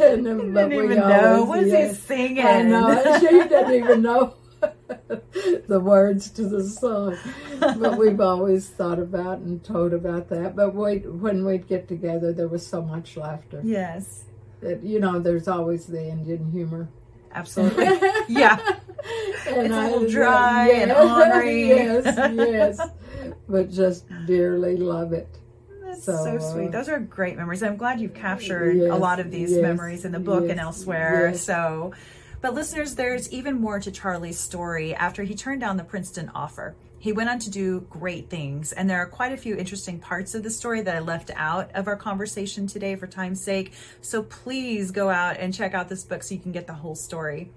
And, 0.00 0.24
didn't 0.24 0.72
even 0.72 0.98
know. 0.98 1.44
What's 1.44 1.70
he 1.70 1.92
singing? 1.94 2.44
I 2.44 2.62
know. 2.62 3.18
She 3.20 3.48
doesn't 3.48 3.74
even 3.74 4.02
know 4.02 4.34
the 5.68 5.80
words 5.80 6.30
to 6.30 6.44
the 6.48 6.64
song. 6.64 7.16
But 7.60 7.96
we've 7.98 8.20
always 8.20 8.68
thought 8.68 8.98
about 8.98 9.38
and 9.38 9.62
told 9.62 9.92
about 9.92 10.28
that. 10.30 10.56
But 10.56 10.74
we, 10.74 10.98
when 10.98 11.44
we'd 11.44 11.66
get 11.66 11.88
together, 11.88 12.32
there 12.32 12.48
was 12.48 12.66
so 12.66 12.82
much 12.82 13.16
laughter. 13.16 13.60
Yes. 13.64 14.24
That, 14.60 14.82
you 14.82 15.00
know, 15.00 15.18
there's 15.20 15.48
always 15.48 15.86
the 15.86 16.02
Indian 16.08 16.50
humor. 16.50 16.88
Absolutely. 17.32 17.84
yeah. 18.28 18.58
And 19.46 19.66
It's 19.66 19.74
a 19.74 19.82
little 19.82 20.08
dry 20.08 20.70
and 20.70 20.92
ornery. 20.92 21.68
yes, 21.68 22.04
yes. 22.34 22.80
But 23.48 23.70
just 23.70 24.06
dearly 24.26 24.76
love 24.76 25.12
it. 25.12 25.28
That's 25.94 26.04
So, 26.04 26.38
so, 26.38 26.52
sweet. 26.52 26.72
Those 26.72 26.88
are 26.88 26.98
great 26.98 27.36
memories. 27.36 27.62
I'm 27.62 27.76
glad 27.76 28.00
you've 28.00 28.14
captured 28.14 28.76
a 28.76 28.96
lot 28.96 29.20
of 29.20 29.30
these 29.30 29.52
yes, 29.52 29.62
memories 29.62 30.04
in 30.04 30.12
the 30.12 30.20
book 30.20 30.48
and 30.48 30.60
elsewhere. 30.60 31.30
yes. 31.32 31.42
So, 31.42 31.92
but 32.40 32.54
listeners, 32.54 32.94
there's 32.94 33.30
even 33.32 33.60
more 33.60 33.80
to 33.80 33.90
Charlie's 33.90 34.38
story 34.38 34.94
after 34.94 35.22
he 35.22 35.34
turned 35.34 35.60
down 35.60 35.76
the 35.76 35.84
Princeton 35.84 36.30
offer. 36.34 36.74
He 36.98 37.12
went 37.12 37.28
on 37.28 37.38
to 37.40 37.50
do 37.50 37.80
great 37.90 38.30
things, 38.30 38.72
and 38.72 38.88
there 38.88 38.98
are 38.98 39.06
quite 39.06 39.32
a 39.32 39.36
few 39.36 39.56
interesting 39.56 39.98
parts 39.98 40.34
of 40.34 40.42
the 40.42 40.50
story 40.50 40.80
that 40.80 40.96
I 40.96 41.00
left 41.00 41.30
out 41.36 41.70
of 41.74 41.86
our 41.86 41.96
conversation 41.96 42.66
today 42.66 42.96
for 42.96 43.06
time's 43.06 43.42
sake. 43.42 43.74
So 44.00 44.22
please 44.22 44.90
go 44.90 45.10
out 45.10 45.36
and 45.38 45.52
check 45.52 45.74
out 45.74 45.90
this 45.90 46.02
book 46.02 46.22
so 46.22 46.34
you 46.34 46.40
can 46.40 46.52
get 46.52 46.66
the 46.66 46.72
whole 46.72 46.94
story. 46.94 47.50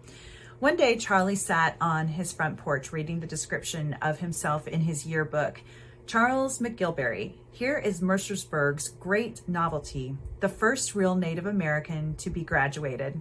One 0.60 0.76
day, 0.76 0.98
Charlie 0.98 1.36
sat 1.36 1.78
on 1.80 2.08
his 2.08 2.34
front 2.34 2.58
porch 2.58 2.92
reading 2.92 3.20
the 3.20 3.28
description 3.28 3.94
of 4.02 4.20
himself 4.20 4.68
in 4.68 4.82
his 4.82 5.06
yearbook. 5.06 5.62
Charles 6.08 6.60
McGilberry. 6.60 7.34
Here 7.52 7.78
is 7.78 8.00
Mercersburg's 8.00 8.88
great 8.88 9.42
novelty, 9.46 10.16
the 10.40 10.48
first 10.48 10.96
real 10.96 11.16
Native 11.16 11.46
American 11.46 12.16
to 12.16 12.30
be 12.30 12.46
graduated. 12.46 13.20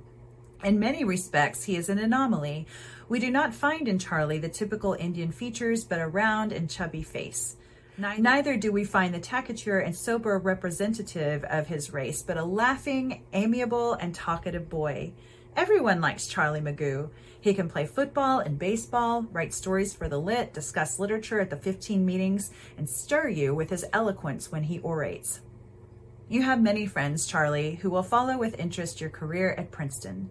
In 0.63 0.79
many 0.79 1.03
respects, 1.03 1.65
he 1.65 1.75
is 1.75 1.89
an 1.89 1.99
anomaly. 1.99 2.69
We 3.09 3.19
do 3.19 3.29
not 3.29 3.53
find 3.53 3.89
in 3.89 3.99
Charlie 3.99 4.39
the 4.39 4.49
typical 4.49 4.93
Indian 4.95 5.33
features, 5.33 5.83
but 5.83 6.01
a 6.01 6.07
round 6.07 6.53
and 6.53 6.71
chubby 6.71 7.03
face. 7.03 7.57
Neither 7.99 8.57
do 8.57 8.71
we 8.71 8.85
find 8.85 9.13
the 9.13 9.19
taciturn 9.19 9.85
and 9.85 9.97
sober 9.97 10.39
representative 10.39 11.43
of 11.43 11.67
his 11.67 11.93
race, 11.93 12.23
but 12.23 12.37
a 12.37 12.45
laughing, 12.45 13.25
amiable, 13.33 13.95
and 13.95 14.15
talkative 14.15 14.69
boy. 14.69 15.13
Everyone 15.57 16.01
likes 16.01 16.29
Charlie 16.29 16.61
Magoo. 16.61 17.11
He 17.47 17.55
can 17.55 17.69
play 17.69 17.87
football 17.87 18.41
and 18.41 18.59
baseball, 18.59 19.23
write 19.31 19.55
stories 19.55 19.95
for 19.95 20.09
the 20.09 20.19
lit, 20.19 20.53
discuss 20.53 20.99
literature 20.99 21.39
at 21.39 21.49
the 21.49 21.57
15 21.57 22.05
meetings, 22.05 22.51
and 22.77 22.91
stir 22.91 23.29
you 23.29 23.55
with 23.55 23.71
his 23.71 23.85
eloquence 23.93 24.51
when 24.51 24.65
he 24.65 24.81
orates. 24.81 25.43
You 26.29 26.43
have 26.43 26.61
many 26.61 26.87
friends, 26.87 27.25
Charlie, 27.25 27.77
who 27.77 27.89
will 27.89 28.03
follow 28.03 28.37
with 28.37 28.59
interest 28.59 29.01
your 29.01 29.11
career 29.11 29.55
at 29.57 29.71
Princeton. 29.71 30.29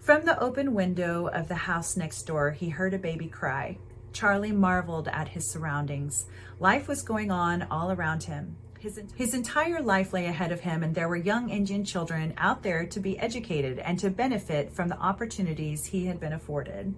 From 0.00 0.24
the 0.24 0.36
open 0.40 0.74
window 0.74 1.28
of 1.28 1.46
the 1.46 1.54
house 1.54 1.96
next 1.96 2.24
door, 2.24 2.50
he 2.50 2.70
heard 2.70 2.92
a 2.92 2.98
baby 2.98 3.28
cry. 3.28 3.78
Charlie 4.12 4.50
marveled 4.50 5.06
at 5.06 5.28
his 5.28 5.48
surroundings. 5.48 6.26
Life 6.58 6.88
was 6.88 7.02
going 7.02 7.30
on 7.30 7.68
all 7.70 7.92
around 7.92 8.24
him. 8.24 8.56
His, 8.86 9.02
his 9.16 9.34
entire 9.34 9.82
life 9.82 10.12
lay 10.12 10.26
ahead 10.26 10.52
of 10.52 10.60
him, 10.60 10.84
and 10.84 10.94
there 10.94 11.08
were 11.08 11.16
young 11.16 11.50
Indian 11.50 11.84
children 11.84 12.32
out 12.36 12.62
there 12.62 12.86
to 12.86 13.00
be 13.00 13.18
educated 13.18 13.80
and 13.80 13.98
to 13.98 14.10
benefit 14.10 14.72
from 14.72 14.86
the 14.88 14.96
opportunities 14.98 15.86
he 15.86 16.06
had 16.06 16.20
been 16.20 16.32
afforded. 16.32 16.94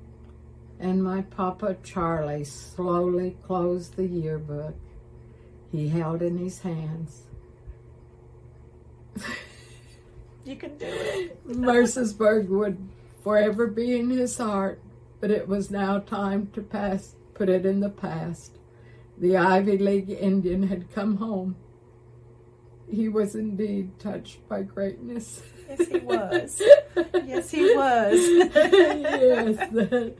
And 0.78 1.02
my 1.02 1.22
Papa 1.22 1.78
Charlie 1.82 2.44
slowly 2.44 3.38
closed 3.42 3.96
the 3.96 4.06
yearbook 4.06 4.74
he 5.72 5.88
held 5.88 6.20
in 6.20 6.36
his 6.36 6.58
hands. 6.58 7.22
You 10.44 10.56
can 10.56 10.76
do 10.76 10.84
it. 10.86 11.48
Mercersburg 11.48 12.48
would 12.48 12.86
forever 13.24 13.66
be 13.66 13.98
in 13.98 14.10
his 14.10 14.36
heart, 14.36 14.82
but 15.20 15.30
it 15.30 15.48
was 15.48 15.70
now 15.70 16.00
time 16.00 16.50
to 16.52 16.60
pass, 16.60 17.14
put 17.32 17.48
it 17.48 17.64
in 17.64 17.80
the 17.80 17.88
past. 17.88 18.58
The 19.16 19.38
Ivy 19.38 19.78
League 19.78 20.10
Indian 20.10 20.64
had 20.64 20.92
come 20.92 21.16
home. 21.16 21.56
He 22.90 23.08
was 23.08 23.34
indeed 23.34 23.98
touched 23.98 24.46
by 24.48 24.62
greatness. 24.62 25.42
Yes, 25.68 25.88
he 25.88 25.98
was. 25.98 26.62
Yes, 27.28 27.50
he 27.50 27.74
was. 27.74 28.18
yes. 28.18 30.12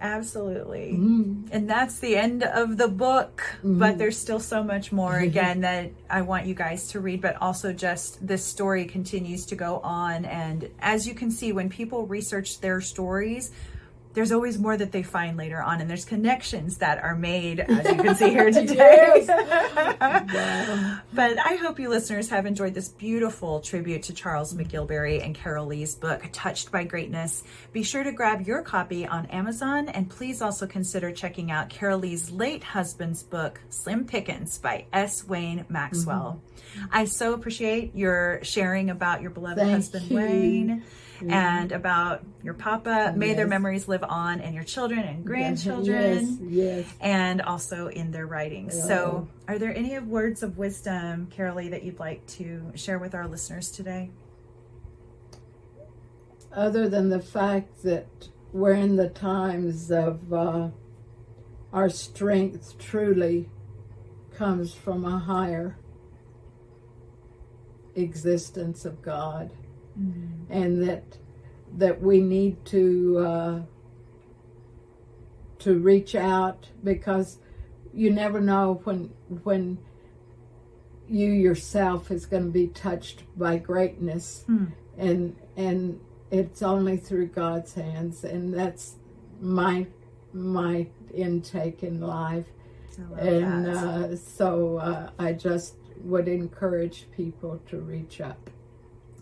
Absolutely. 0.00 0.92
Mm. 0.94 1.48
And 1.52 1.68
that's 1.68 1.98
the 1.98 2.16
end 2.16 2.42
of 2.42 2.78
the 2.78 2.88
book, 2.88 3.42
but 3.62 3.98
there's 3.98 4.16
still 4.16 4.40
so 4.40 4.62
much 4.62 4.92
more 4.92 5.18
again 5.18 5.60
that 5.60 5.90
I 6.08 6.22
want 6.22 6.46
you 6.46 6.54
guys 6.54 6.88
to 6.88 7.00
read, 7.00 7.20
but 7.20 7.36
also 7.42 7.72
just 7.72 8.26
this 8.26 8.44
story 8.44 8.86
continues 8.86 9.44
to 9.46 9.56
go 9.56 9.80
on. 9.80 10.24
And 10.24 10.70
as 10.80 11.06
you 11.06 11.14
can 11.14 11.30
see, 11.30 11.52
when 11.52 11.68
people 11.68 12.06
research 12.06 12.60
their 12.60 12.80
stories, 12.80 13.50
there's 14.12 14.32
always 14.32 14.58
more 14.58 14.76
that 14.76 14.92
they 14.92 15.02
find 15.02 15.36
later 15.36 15.62
on, 15.62 15.80
and 15.80 15.88
there's 15.88 16.04
connections 16.04 16.78
that 16.78 17.02
are 17.02 17.14
made, 17.14 17.60
as 17.60 17.86
you 17.88 18.02
can 18.02 18.14
see 18.16 18.30
here 18.30 18.50
today. 18.52 19.26
But 21.12 21.38
I 21.38 21.56
hope 21.56 21.78
you 21.78 21.88
listeners 21.88 22.28
have 22.30 22.46
enjoyed 22.46 22.72
this 22.72 22.88
beautiful 22.88 23.60
tribute 23.60 24.04
to 24.04 24.14
Charles 24.14 24.54
McGilberry 24.54 25.24
and 25.24 25.34
Carolee's 25.34 25.94
book, 25.94 26.22
Touched 26.32 26.70
by 26.72 26.84
Greatness. 26.84 27.42
Be 27.72 27.82
sure 27.82 28.02
to 28.02 28.12
grab 28.12 28.46
your 28.46 28.62
copy 28.62 29.06
on 29.06 29.26
Amazon, 29.26 29.88
and 29.88 30.08
please 30.08 30.40
also 30.40 30.66
consider 30.66 31.12
checking 31.12 31.50
out 31.50 31.68
Carolee's 31.68 32.30
late 32.30 32.62
husband's 32.62 33.22
book, 33.22 33.60
Slim 33.68 34.06
Pickens 34.06 34.58
by 34.58 34.86
S. 34.92 35.26
Wayne 35.26 35.66
Maxwell. 35.68 36.40
Mm-hmm. 36.74 36.86
I 36.92 37.04
so 37.04 37.34
appreciate 37.34 37.94
your 37.94 38.40
sharing 38.42 38.90
about 38.90 39.20
your 39.20 39.30
beloved 39.30 39.58
Thank 39.58 39.72
husband, 39.72 40.10
you. 40.10 40.16
Wayne. 40.16 40.82
And 41.28 41.72
about 41.72 42.24
your 42.42 42.54
papa. 42.54 43.12
May 43.16 43.34
their 43.34 43.46
memories 43.46 43.88
live 43.88 44.02
on 44.02 44.40
in 44.40 44.54
your 44.54 44.64
children 44.64 45.00
and 45.00 45.24
grandchildren 45.24 46.38
Yes, 46.40 46.84
yes. 46.86 46.94
and 47.00 47.42
also 47.42 47.88
in 47.88 48.10
their 48.10 48.26
writings. 48.26 48.80
So, 48.86 49.28
are 49.48 49.58
there 49.58 49.76
any 49.76 49.94
of 49.94 50.06
words 50.08 50.42
of 50.42 50.56
wisdom, 50.56 51.28
Carolee, 51.36 51.70
that 51.70 51.82
you'd 51.82 51.98
like 51.98 52.26
to 52.38 52.72
share 52.74 52.98
with 52.98 53.14
our 53.14 53.26
listeners 53.28 53.70
today? 53.70 54.10
other 56.52 56.88
than 56.88 57.08
the 57.10 57.20
fact 57.20 57.82
that 57.84 58.06
we're 58.52 58.72
in 58.72 58.96
the 58.96 59.08
times 59.08 59.90
of 59.90 60.32
uh, 60.32 60.68
our 61.72 61.88
strength 61.88 62.76
truly 62.78 63.48
comes 64.34 64.74
from 64.74 65.04
a 65.04 65.18
higher 65.18 65.76
existence 67.94 68.84
of 68.84 69.02
God, 69.02 69.50
and 70.50 70.88
that 70.88 71.18
that 71.78 72.00
we 72.00 72.20
need 72.20 72.64
to 72.66 73.18
uh, 73.18 73.60
to 75.60 75.78
reach 75.78 76.14
out 76.14 76.68
because 76.82 77.38
you 77.92 78.10
never 78.10 78.40
know 78.40 78.80
when 78.84 79.10
when 79.42 79.78
you 81.08 81.30
yourself 81.30 82.10
is 82.10 82.24
going 82.26 82.44
to 82.44 82.50
be 82.50 82.68
touched 82.68 83.24
by 83.36 83.58
greatness. 83.58 84.44
And 84.96 85.36
and 85.56 86.00
it's 86.30 86.62
only 86.62 86.96
through 86.96 87.28
God's 87.28 87.74
hands. 87.74 88.24
And 88.24 88.54
that's 88.54 88.96
my 89.40 89.86
my 90.32 90.86
intake 91.12 91.82
in 91.82 92.00
life. 92.00 92.46
And 93.18 93.66
uh, 93.66 94.16
so 94.16 94.76
uh, 94.78 95.10
I 95.18 95.32
just 95.32 95.74
would 96.04 96.28
encourage 96.28 97.06
people 97.16 97.60
to 97.68 97.78
reach 97.80 98.20
up 98.20 98.50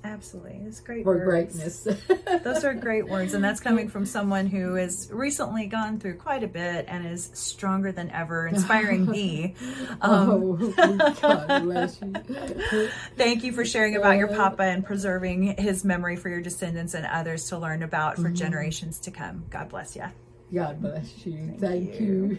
Absolutely. 0.05 0.61
It's 0.67 0.81
great. 0.81 1.05
for 1.05 1.17
words. 1.17 1.57
greatness. 1.57 1.89
Those 2.45 2.65
are 2.65 2.75
great 2.75 3.09
words. 3.09 3.35
And 3.35 3.43
that's 3.43 3.61
coming 3.61 3.89
from 3.91 4.07
someone 4.07 4.47
who 4.47 4.75
has 4.75 5.09
recently 5.13 5.67
gone 5.67 5.99
through 5.99 6.17
quite 6.17 6.43
a 6.43 6.49
bit 6.49 6.87
and 6.89 7.07
is 7.07 7.31
stronger 7.35 7.93
than 7.93 8.11
ever, 8.11 8.47
inspiring 8.53 9.07
me. 9.07 9.55
Um, 10.01 10.31
oh, 10.31 11.15
God 11.21 11.63
bless 11.63 12.01
you. 12.01 12.91
Thank 13.17 13.45
you 13.45 13.53
for 13.53 13.65
sharing 13.65 13.97
about 13.97 14.17
your 14.17 14.29
papa 14.29 14.63
and 14.63 14.85
preserving 14.85 15.57
his 15.59 15.85
memory 15.85 16.17
for 16.17 16.29
your 16.29 16.41
descendants 16.41 16.95
and 16.95 17.07
others 17.07 17.49
to 17.49 17.59
learn 17.59 17.83
about 17.83 18.17
for 18.17 18.31
generations 18.31 18.99
to 19.01 19.11
come. 19.11 19.45
God 19.51 19.69
bless 19.69 19.97
you. 19.97 20.05
God 20.53 20.81
bless 20.81 21.27
you. 21.27 21.57
Thank, 21.59 22.01
you. 22.01 22.39